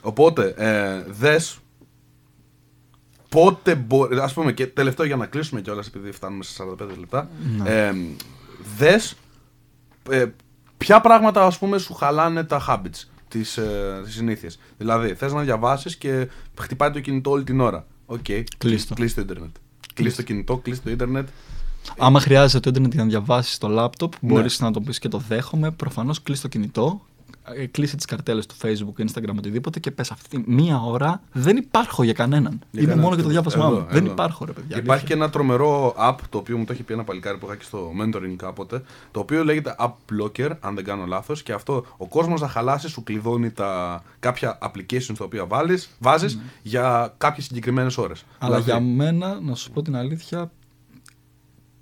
Οπότε, 0.00 0.54
ε, 0.56 1.02
δες 1.12 1.58
πότε 3.28 3.74
μπορεί. 3.74 4.18
Α 4.18 4.30
πούμε 4.34 4.52
και 4.52 4.66
τελευταίο 4.66 5.06
για 5.06 5.16
να 5.16 5.26
κλείσουμε 5.26 5.60
κιόλας, 5.60 5.86
επειδή 5.86 6.12
φτάνουμε 6.12 6.44
σε 6.44 6.62
45 6.62 6.98
λεπτά. 6.98 7.28
Ναι. 7.56 7.70
Ε, 7.70 7.94
δες 8.76 9.14
ε, 10.10 10.26
ποια 10.76 11.00
πράγματα 11.00 11.44
ας 11.46 11.58
πούμε 11.58 11.78
σου 11.78 11.94
χαλάνε 11.94 12.44
τα 12.44 12.64
habits, 12.68 13.08
τις, 13.28 13.56
ε, 13.56 14.00
τις 14.04 14.14
συνήθειες. 14.14 14.58
Δηλαδή, 14.78 15.14
θες 15.14 15.32
να 15.32 15.42
διαβάσεις 15.42 15.96
και 15.96 16.28
χτυπάει 16.60 16.90
το 16.90 17.00
κινητό 17.00 17.30
όλη 17.30 17.44
την 17.44 17.60
ώρα. 17.60 17.86
Οκ. 18.06 18.24
Κλείς 18.58 18.86
το. 18.86 18.94
Κλείς 18.94 19.14
το 19.14 19.20
ίντερνετ. 19.20 19.56
Κλείς 19.94 20.14
το 20.16 20.22
κινητό, 20.22 20.56
κλείς 20.56 20.82
το 20.82 20.90
ίντερνετ. 20.90 21.28
Άμα 21.98 22.20
χρειάζεται 22.20 22.60
το 22.60 22.68
ίντερνετ 22.68 22.92
για 22.92 23.02
να 23.02 23.08
διαβάσεις 23.08 23.58
το 23.58 23.68
λάπτοπ, 23.68 24.12
Ναι. 24.20 24.32
μπορείς 24.32 24.60
να 24.60 24.70
το 24.70 24.80
πεις 24.80 24.98
και 24.98 25.08
το 25.08 25.18
δέχομαι. 25.28 25.70
Προφανώς 25.70 26.22
κλείσει 26.22 26.42
το 26.42 26.48
κινητό, 26.48 27.00
ε, 27.07 27.07
κλείσε 27.70 27.96
τις 27.96 28.04
καρτέλες 28.04 28.46
του 28.46 28.54
Facebook, 28.62 29.02
Instagram, 29.02 29.34
οτιδήποτε 29.38 29.80
και 29.80 29.90
πες 29.90 30.10
αυτή 30.10 30.44
μία 30.46 30.80
ώρα 30.80 31.20
δεν 31.32 31.56
υπάρχω 31.56 32.02
για 32.02 32.12
κανέναν. 32.12 32.52
Για 32.52 32.60
Είναι 32.70 32.80
κανένα. 32.80 33.02
μόνο 33.02 33.14
για 33.14 33.24
το 33.24 33.30
διάβασμά 33.30 33.64
Εδώ, 33.66 33.74
μου. 33.78 33.86
Δεν 33.90 34.04
εδώ. 34.04 34.12
υπάρχω, 34.12 34.44
ρε 34.44 34.52
παιδιά. 34.52 34.76
Υπάρχει 34.76 35.04
και 35.04 35.12
αλήθεια. 35.12 35.16
ένα 35.16 35.30
τρομερό 35.30 35.94
app 35.98 36.16
το 36.28 36.38
οποίο 36.38 36.56
μου 36.56 36.64
το 36.64 36.72
έχει 36.72 36.82
πει 36.82 36.92
ένα 36.92 37.04
παλικάρι 37.04 37.38
που 37.38 37.46
είχα 37.46 37.56
και 37.56 37.64
στο 37.64 37.90
mentoring 38.02 38.34
κάποτε. 38.36 38.82
Το 39.10 39.20
οποίο 39.20 39.44
λέγεται 39.44 39.74
App 39.78 39.92
Blocker, 40.12 40.50
αν 40.60 40.74
δεν 40.74 40.84
κάνω 40.84 41.04
λάθος. 41.06 41.42
Και 41.42 41.52
αυτό 41.52 41.84
ο 41.96 42.06
κόσμος 42.06 42.40
να 42.40 42.48
χαλάσει 42.48 42.88
σου 42.88 43.02
κλειδώνει 43.02 43.50
τα, 43.50 44.02
κάποια 44.20 44.58
applications 44.62 45.14
τα 45.18 45.24
οποία 45.24 45.46
βάλεις, 45.46 45.90
βάζεις 45.98 46.38
για 46.62 47.14
κάποιες 47.18 47.44
συγκεκριμένες 47.44 47.98
ώρες. 47.98 48.24
Ναι. 48.28 48.36
Αλλά 48.46 48.58
για 48.58 48.80
μένα, 48.80 49.40
να 49.40 49.54
σου 49.54 49.70
πω 49.70 49.82
την 49.82 49.96
αλήθεια, 49.96 50.50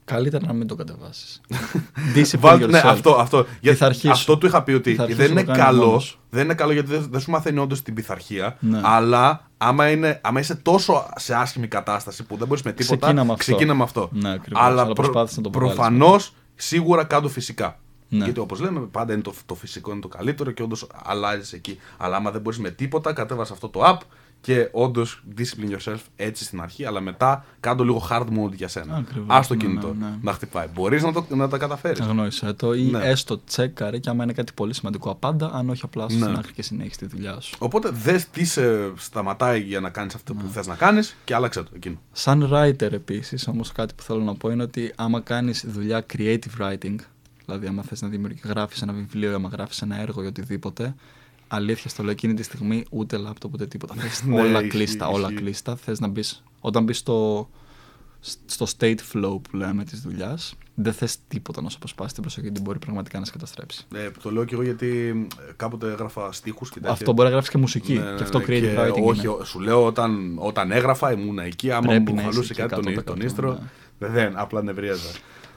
καλύτερα 0.07 0.47
να 0.47 0.53
μην 0.53 0.67
το 0.67 0.75
κατεβάσεις. 0.75 1.41
Discipline 2.15 2.39
Βάλτε, 2.39 2.67
ναι, 2.67 2.81
yourself. 2.85 2.87
αυτό, 2.89 3.11
αυτό. 3.15 3.37
Γιατί 3.37 3.79
Πειθαρχήσου. 3.79 4.11
αυτό 4.11 4.39
του 4.39 4.47
είχα 4.47 4.63
πει 4.63 4.73
ότι 4.73 4.91
Πειθαρχήσου 4.91 5.19
δεν 5.19 5.35
να 5.35 5.41
είναι 5.41 5.51
το 5.51 5.59
κάνεις 5.59 5.65
καλό. 5.65 5.87
μόνος. 5.87 6.21
Δεν 6.31 6.45
είναι 6.45 6.55
καλό 6.55 6.73
γιατί 6.73 6.91
δεν, 6.91 7.07
δεν 7.11 7.21
σου 7.21 7.31
μαθαίνει 7.31 7.59
όντως 7.59 7.83
την 7.83 7.95
πειθαρχία. 7.95 8.57
Ναι. 8.61 8.81
Αλλά 8.83 9.51
άμα, 9.59 9.91
είναι, 9.91 10.21
άμα 10.23 10.41
είσαι 10.41 10.55
τόσο 10.55 11.07
σε 11.17 11.35
άσχημη 11.35 11.67
κατάσταση 11.69 12.23
που 12.25 12.37
δεν 12.37 12.47
μπορείς 12.47 12.63
με 12.63 12.73
τίποτα. 12.73 12.97
Ξεκίνα 12.99 13.25
με 13.25 13.33
αυτό. 13.33 13.45
ξεκίνα 13.45 13.75
με 13.75 13.83
αυτό. 13.83 14.09
Ναι, 14.13 14.33
ακριβώς. 14.33 14.63
αλλά 14.63 14.83
Αλλά 14.83 14.93
προσπάθησες 14.93 15.37
να 15.37 15.43
το 15.43 15.51
προβάλλεις 15.51 15.77
προφανώς 15.77 16.33
σίγουρα 16.55 17.05
κάτω 17.05 17.29
φυσικά. 17.29 17.79
Ναι. 18.09 18.25
Γιατί 18.25 18.41
όπως 18.41 18.61
λέμε, 18.61 18.81
πάντα 18.81 19.13
είναι 19.13 19.23
το, 19.23 19.33
το 19.47 19.55
φυσικό 19.55 19.91
είναι 19.93 20.01
το 20.01 20.09
καλύτερο 20.09 20.51
και 20.51 20.63
όντως 20.63 20.87
αλλάζεις 21.05 21.53
εκεί. 21.53 21.79
Αλλά 21.97 22.17
άμα 22.17 22.31
δεν 22.31 22.41
μπορείς 22.41 22.59
με 22.59 22.71
τίποτα, 22.71 23.13
κατέβασε 23.13 23.53
αυτό 23.53 23.69
το 23.69 23.81
app 23.85 23.99
και 24.47 24.68
όντως 24.72 25.22
discipline 25.38 25.76
yourself 25.76 25.99
έτσι 26.16 26.44
στην 26.44 26.61
αρχή, 26.61 26.84
αλλά 26.84 27.01
μετά 27.01 27.44
κάτω 27.61 27.84
λίγο 27.84 28.07
hard 28.11 28.26
mode 28.26 28.53
για 28.55 28.68
σένα. 28.68 28.97
Ακριβώς, 28.97 29.36
Α 29.36 29.40
το 29.49 29.55
ναι, 29.55 29.61
κινητό 29.61 29.94
ναι, 29.99 30.07
ναι. 30.07 30.16
να 30.22 30.32
χτυπάει. 30.32 30.66
Μπορείς 30.74 31.03
να, 31.03 31.12
το, 31.12 31.26
να 31.28 31.49
τα 31.49 31.59
καταφέρεις. 31.59 32.01
Αγνώρισε 32.01 32.53
το 32.53 32.72
ή 32.74 32.82
Ναι. 32.82 32.99
έστω 33.05 33.40
τσέκαρε 33.47 33.99
και 33.99 34.09
άμα 34.11 34.24
είναι 34.24 34.32
κάτι 34.32 34.53
πολύ 34.53 34.74
σημαντικό 34.74 35.11
απάντα, 35.11 35.51
αν 35.55 35.70
όχι 35.70 35.80
απλά 35.84 36.05
Ναι. 36.05 36.11
στην 36.11 36.24
άκρη 36.36 36.53
και 36.53 36.62
συνέχισε 36.62 36.99
τη 36.99 37.07
δουλειά 37.07 37.40
σου. 37.40 37.57
Οπότε 37.59 37.90
δες 37.90 38.28
τι 38.30 38.44
σε 38.44 38.62
σταματάει 38.97 39.61
για 39.61 39.80
να 39.80 39.90
κάνεις 39.90 40.14
αυτό 40.14 40.34
Ναι. 40.34 40.42
που 40.42 40.49
θες 40.49 40.66
να 40.66 40.74
κάνεις 40.74 41.16
και 41.24 41.34
άλλαξε 41.34 41.62
το 41.62 41.70
εκείνο. 41.74 41.97
Σαν 42.12 42.51
writer 42.53 42.92
επίσης, 42.92 43.49
όμως 43.49 43.72
κάτι 43.72 43.94
που 43.94 44.03
θέλω 44.03 44.22
να 44.22 44.34
πω 44.34 44.51
είναι 44.51 44.62
ότι 44.62 44.92
άμα 44.97 45.20
κάνεις 45.20 45.64
δουλειά 45.68 46.07
creative 46.16 46.61
writing, 46.61 46.97
δηλαδή 47.44 47.66
άμα 47.66 47.82
θες 47.82 48.03
να 48.03 48.09
δημιουργήσεις, 48.09 48.49
γράφεις 48.51 48.82
ένα 48.82 48.92
βιβλίο 48.92 49.30
ή 49.30 49.34
άμα 49.34 49.49
γράφεις 49.49 49.82
ένα 49.82 50.01
έργο 50.01 50.22
ή 50.22 50.26
οτιδήποτε, 50.26 50.94
αλήθεια 51.49 51.90
στο 51.90 52.03
λέω 52.03 52.11
εκείνη 52.12 52.34
τη 52.34 52.42
στιγμή 52.42 52.84
ούτε 52.90 53.16
λάπτοπ 53.16 53.55
ούτε 53.55 53.66
τίποτα. 53.66 53.94
Θες 53.94 54.22
Ναι, 54.24 54.40
όλα 54.40 54.59
ισχύει, 54.59 54.68
κλείστα, 54.68 55.09
όλα 55.09 55.28
ισχύει. 55.28 55.40
κλείστα. 55.42 55.76
Θες 55.76 56.01
να 56.01 56.09
μπεις, 56.09 56.42
όταν 56.61 56.84
μπεις 56.84 56.99
στο, 56.99 57.49
στο 58.47 58.66
state 58.78 58.97
flow 59.12 59.40
που 59.42 59.57
λέμε 59.57 59.84
της 59.84 60.01
δουλειάς, 60.01 60.55
δεν 60.74 60.92
θες 60.92 61.16
τίποτα 61.28 61.62
να 61.62 61.68
σου 61.68 61.76
αποσπάσει 61.76 62.12
την 62.14 62.22
προσοχή, 62.22 62.47
γιατί 62.47 62.61
μπορεί 62.61 62.78
πραγματικά 62.78 63.18
να 63.18 63.24
σε 63.24 63.32
καταστρέψει. 63.32 63.84
Ε, 63.94 64.11
το 64.22 64.30
λέω 64.30 64.44
και 64.44 64.55
εγώ 64.55 64.62
γιατί 64.62 64.88
ε, 65.49 65.53
κάποτε 65.57 65.90
έγραφα 65.92 66.32
στίχους 66.32 66.68
και 66.68 66.74
τέτοια. 66.74 66.90
Αυτό 66.92 67.12
μπορεί 67.12 67.24
να 67.24 67.30
γράψεις 67.30 67.53
και 67.53 67.59
μουσική. 67.59 67.92
Ναι, 67.92 68.11
ναι, 68.11 68.16
και 68.16 68.22
αυτό 68.22 68.38
ναι, 68.38 68.44
creative 68.44 68.61
και 68.61 68.74
writing 68.78 69.03
όχι, 69.03 69.20
είναι. 69.20 69.28
ο- 69.28 69.44
σου 69.44 69.61
λέω 69.61 69.86
όταν, 69.86 70.34
όταν 70.38 70.70
έγραφα 70.72 71.12
ήμουν 71.12 71.38
εκεί. 71.38 71.70
Άμα 71.70 71.86
Πρέπει 71.86 72.03
μου 72.11 72.14
να 72.14 72.20
είσαι 72.22 72.30
χαλούσε 72.30 72.53
εκεί 72.53 72.61
κάτι 72.62 72.82
τον, 72.82 72.99
100%, 72.99 73.05
τον 73.05 73.20
ίστρο. 73.20 73.53
ναι. 73.99 74.09
Δεν, 74.09 74.32
απλά 74.36 74.62
νευρίαζα. 74.62 75.09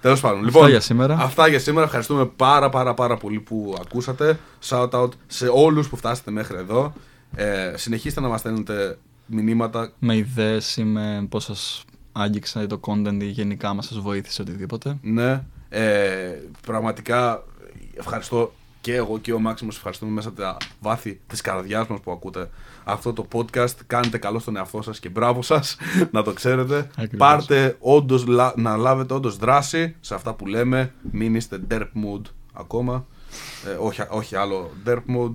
Τέλος 0.01 0.19
πάντων. 0.19 0.43
Λοιπόν, 0.43 0.69
για 0.69 0.79
σήμερα. 0.79 1.17
Αυτά 1.19 1.47
για 1.47 1.59
σήμερα. 1.59 1.85
Ευχαριστούμε 1.85 2.25
πάρα 2.25 2.69
πάρα 2.69 2.93
πάρα 2.93 3.17
πολύ 3.17 3.39
που 3.39 3.75
ακούσατε. 3.81 4.39
Shout 4.69 4.89
out 4.89 5.09
σε 5.27 5.47
όλους 5.53 5.89
που 5.89 5.95
φτάσατε 5.95 6.31
μέχρι 6.31 6.57
εδώ. 6.57 6.93
Ε, 7.35 7.73
συνεχίστε 7.75 8.21
να 8.21 8.27
μας 8.27 8.39
στέλνετε 8.39 8.97
μηνύματα. 9.25 9.91
με 9.99 10.15
ιδέες 10.15 10.77
ή 10.77 10.83
με 10.83 11.25
πώς 11.29 11.43
σας 11.43 11.83
άγγιξε 12.11 12.67
το 12.67 12.79
content 12.87 13.17
ή 13.21 13.25
γενικά 13.25 13.73
μας 13.73 13.85
σας 13.85 13.97
βοήθησε 13.97 14.41
οτιδήποτε. 14.41 14.97
Ναι. 15.01 15.43
Ε, 15.69 16.41
πραγματικά 16.65 17.43
ευχαριστώ 17.97 18.53
και 18.81 18.95
εγώ 18.95 19.17
και 19.17 19.33
ο 19.33 19.39
Μάξιμος 19.39 19.75
ευχαριστούμε 19.75 20.11
μέσα 20.11 20.29
από 20.29 20.41
τα 20.41 20.57
βάθη 20.79 21.19
της 21.27 21.41
καρδιάς 21.41 21.87
μας 21.87 21.99
που 21.99 22.11
ακούτε 22.11 22.49
αυτό 22.83 23.13
το 23.13 23.27
podcast. 23.33 23.73
Κάνετε 23.87 24.17
καλό 24.17 24.39
στον 24.39 24.55
εαυτό 24.55 24.81
σας 24.81 24.99
και 24.99 25.09
μπράβο 25.09 25.41
σας, 25.41 25.77
να 26.11 26.23
το 26.23 26.33
ξέρετε. 26.33 26.77
Ακριβώς. 26.77 27.17
Πάρτε 27.17 27.77
όντως, 27.79 28.25
λα- 28.25 28.53
να 28.55 28.75
λάβετε 28.77 29.13
όντως 29.13 29.37
δράση 29.37 29.95
σε 29.99 30.15
αυτά 30.15 30.33
που 30.33 30.45
λέμε. 30.45 30.93
Μην 31.11 31.35
είστε 31.35 31.59
derp 31.71 31.79
mood 32.05 32.21
ακόμα. 32.53 33.05
Ε, 33.67 33.69
όχι, 33.79 34.01
όχι 34.09 34.35
άλλο 34.35 34.71
derp 34.85 35.03
mood. 35.17 35.31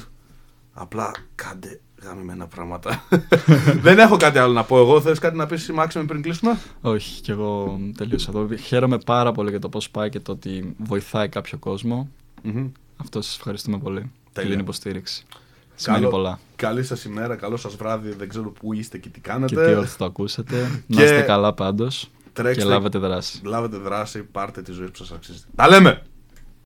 Απλά 0.73 1.11
κάντε 1.35 1.81
γαμημένα 2.03 2.47
πράγματα. 2.47 3.05
Δεν 3.83 3.99
έχω 3.99 4.17
κάτι 4.17 4.39
άλλο 4.39 4.53
να 4.53 4.65
πω 4.65 4.79
εγώ. 4.79 5.01
Θες 5.01 5.19
κάτι 5.19 5.37
να 5.37 5.47
πεις 5.47 5.71
Μάξιμο 5.73 6.05
πριν 6.05 6.23
κλείσουμε; 6.23 6.59
Όχι, 6.81 7.21
και 7.21 7.33
εγώ 7.33 7.81
τελείωσα 7.97 8.31
εδώ. 8.35 8.57
Χαίρομαι 8.57 8.99
πάρα 8.99 9.33
πολύ 9.33 9.51
για 9.51 9.59
το 9.59 9.69
πώς 9.69 9.91
πάει 9.91 10.09
και 10.09 10.21
το 10.21 10.33
ότι 10.33 10.75
βοηθάει 10.79 11.29
κάποιο 11.29 11.59
κόσμο. 11.59 12.09
Μμμ. 12.43 12.69
Αυτό 13.05 13.23
σας 13.23 13.37
ευχαριστούμε 13.37 13.79
πολύ 13.79 13.99
για 14.01 14.11
Τέλεια. 14.33 14.51
την 14.51 14.59
υποστήριξη. 14.59 15.25
Σημαίνει 15.75 16.09
πολλά. 16.09 16.39
Καλή 16.57 16.85
σας 16.85 17.05
ημέρα, 17.05 17.37
καλό 17.37 17.57
σας 17.57 17.77
βράδυ. 17.77 18.11
Δεν 18.11 18.29
ξέρω 18.29 18.51
πού 18.51 18.73
είστε 18.73 18.99
και 18.99 19.09
τι 19.09 19.21
Και 19.21 19.29
κάνετε. 19.29 19.67
τι 19.67 19.75
όρθιο 19.75 19.97
το 19.99 20.05
ακούσατε. 20.05 20.83
Και 20.89 20.95
Να 20.97 21.03
είστε 21.03 21.21
καλά 21.21 21.53
πάντως. 21.55 22.11
Τρέξτε. 22.33 22.63
Και 22.63 22.69
λάβετε 22.69 22.99
δράση. 22.99 23.41
Λάβετε 23.45 23.77
δράση, 23.77 24.23
πάρτε 24.23 24.63
τη 24.63 24.73
ζωή 24.73 24.87
που 24.91 24.97
σας 24.97 25.13
αξίζει. 25.13 25.43
Τα 25.55 25.69
λέμε! 25.69 26.03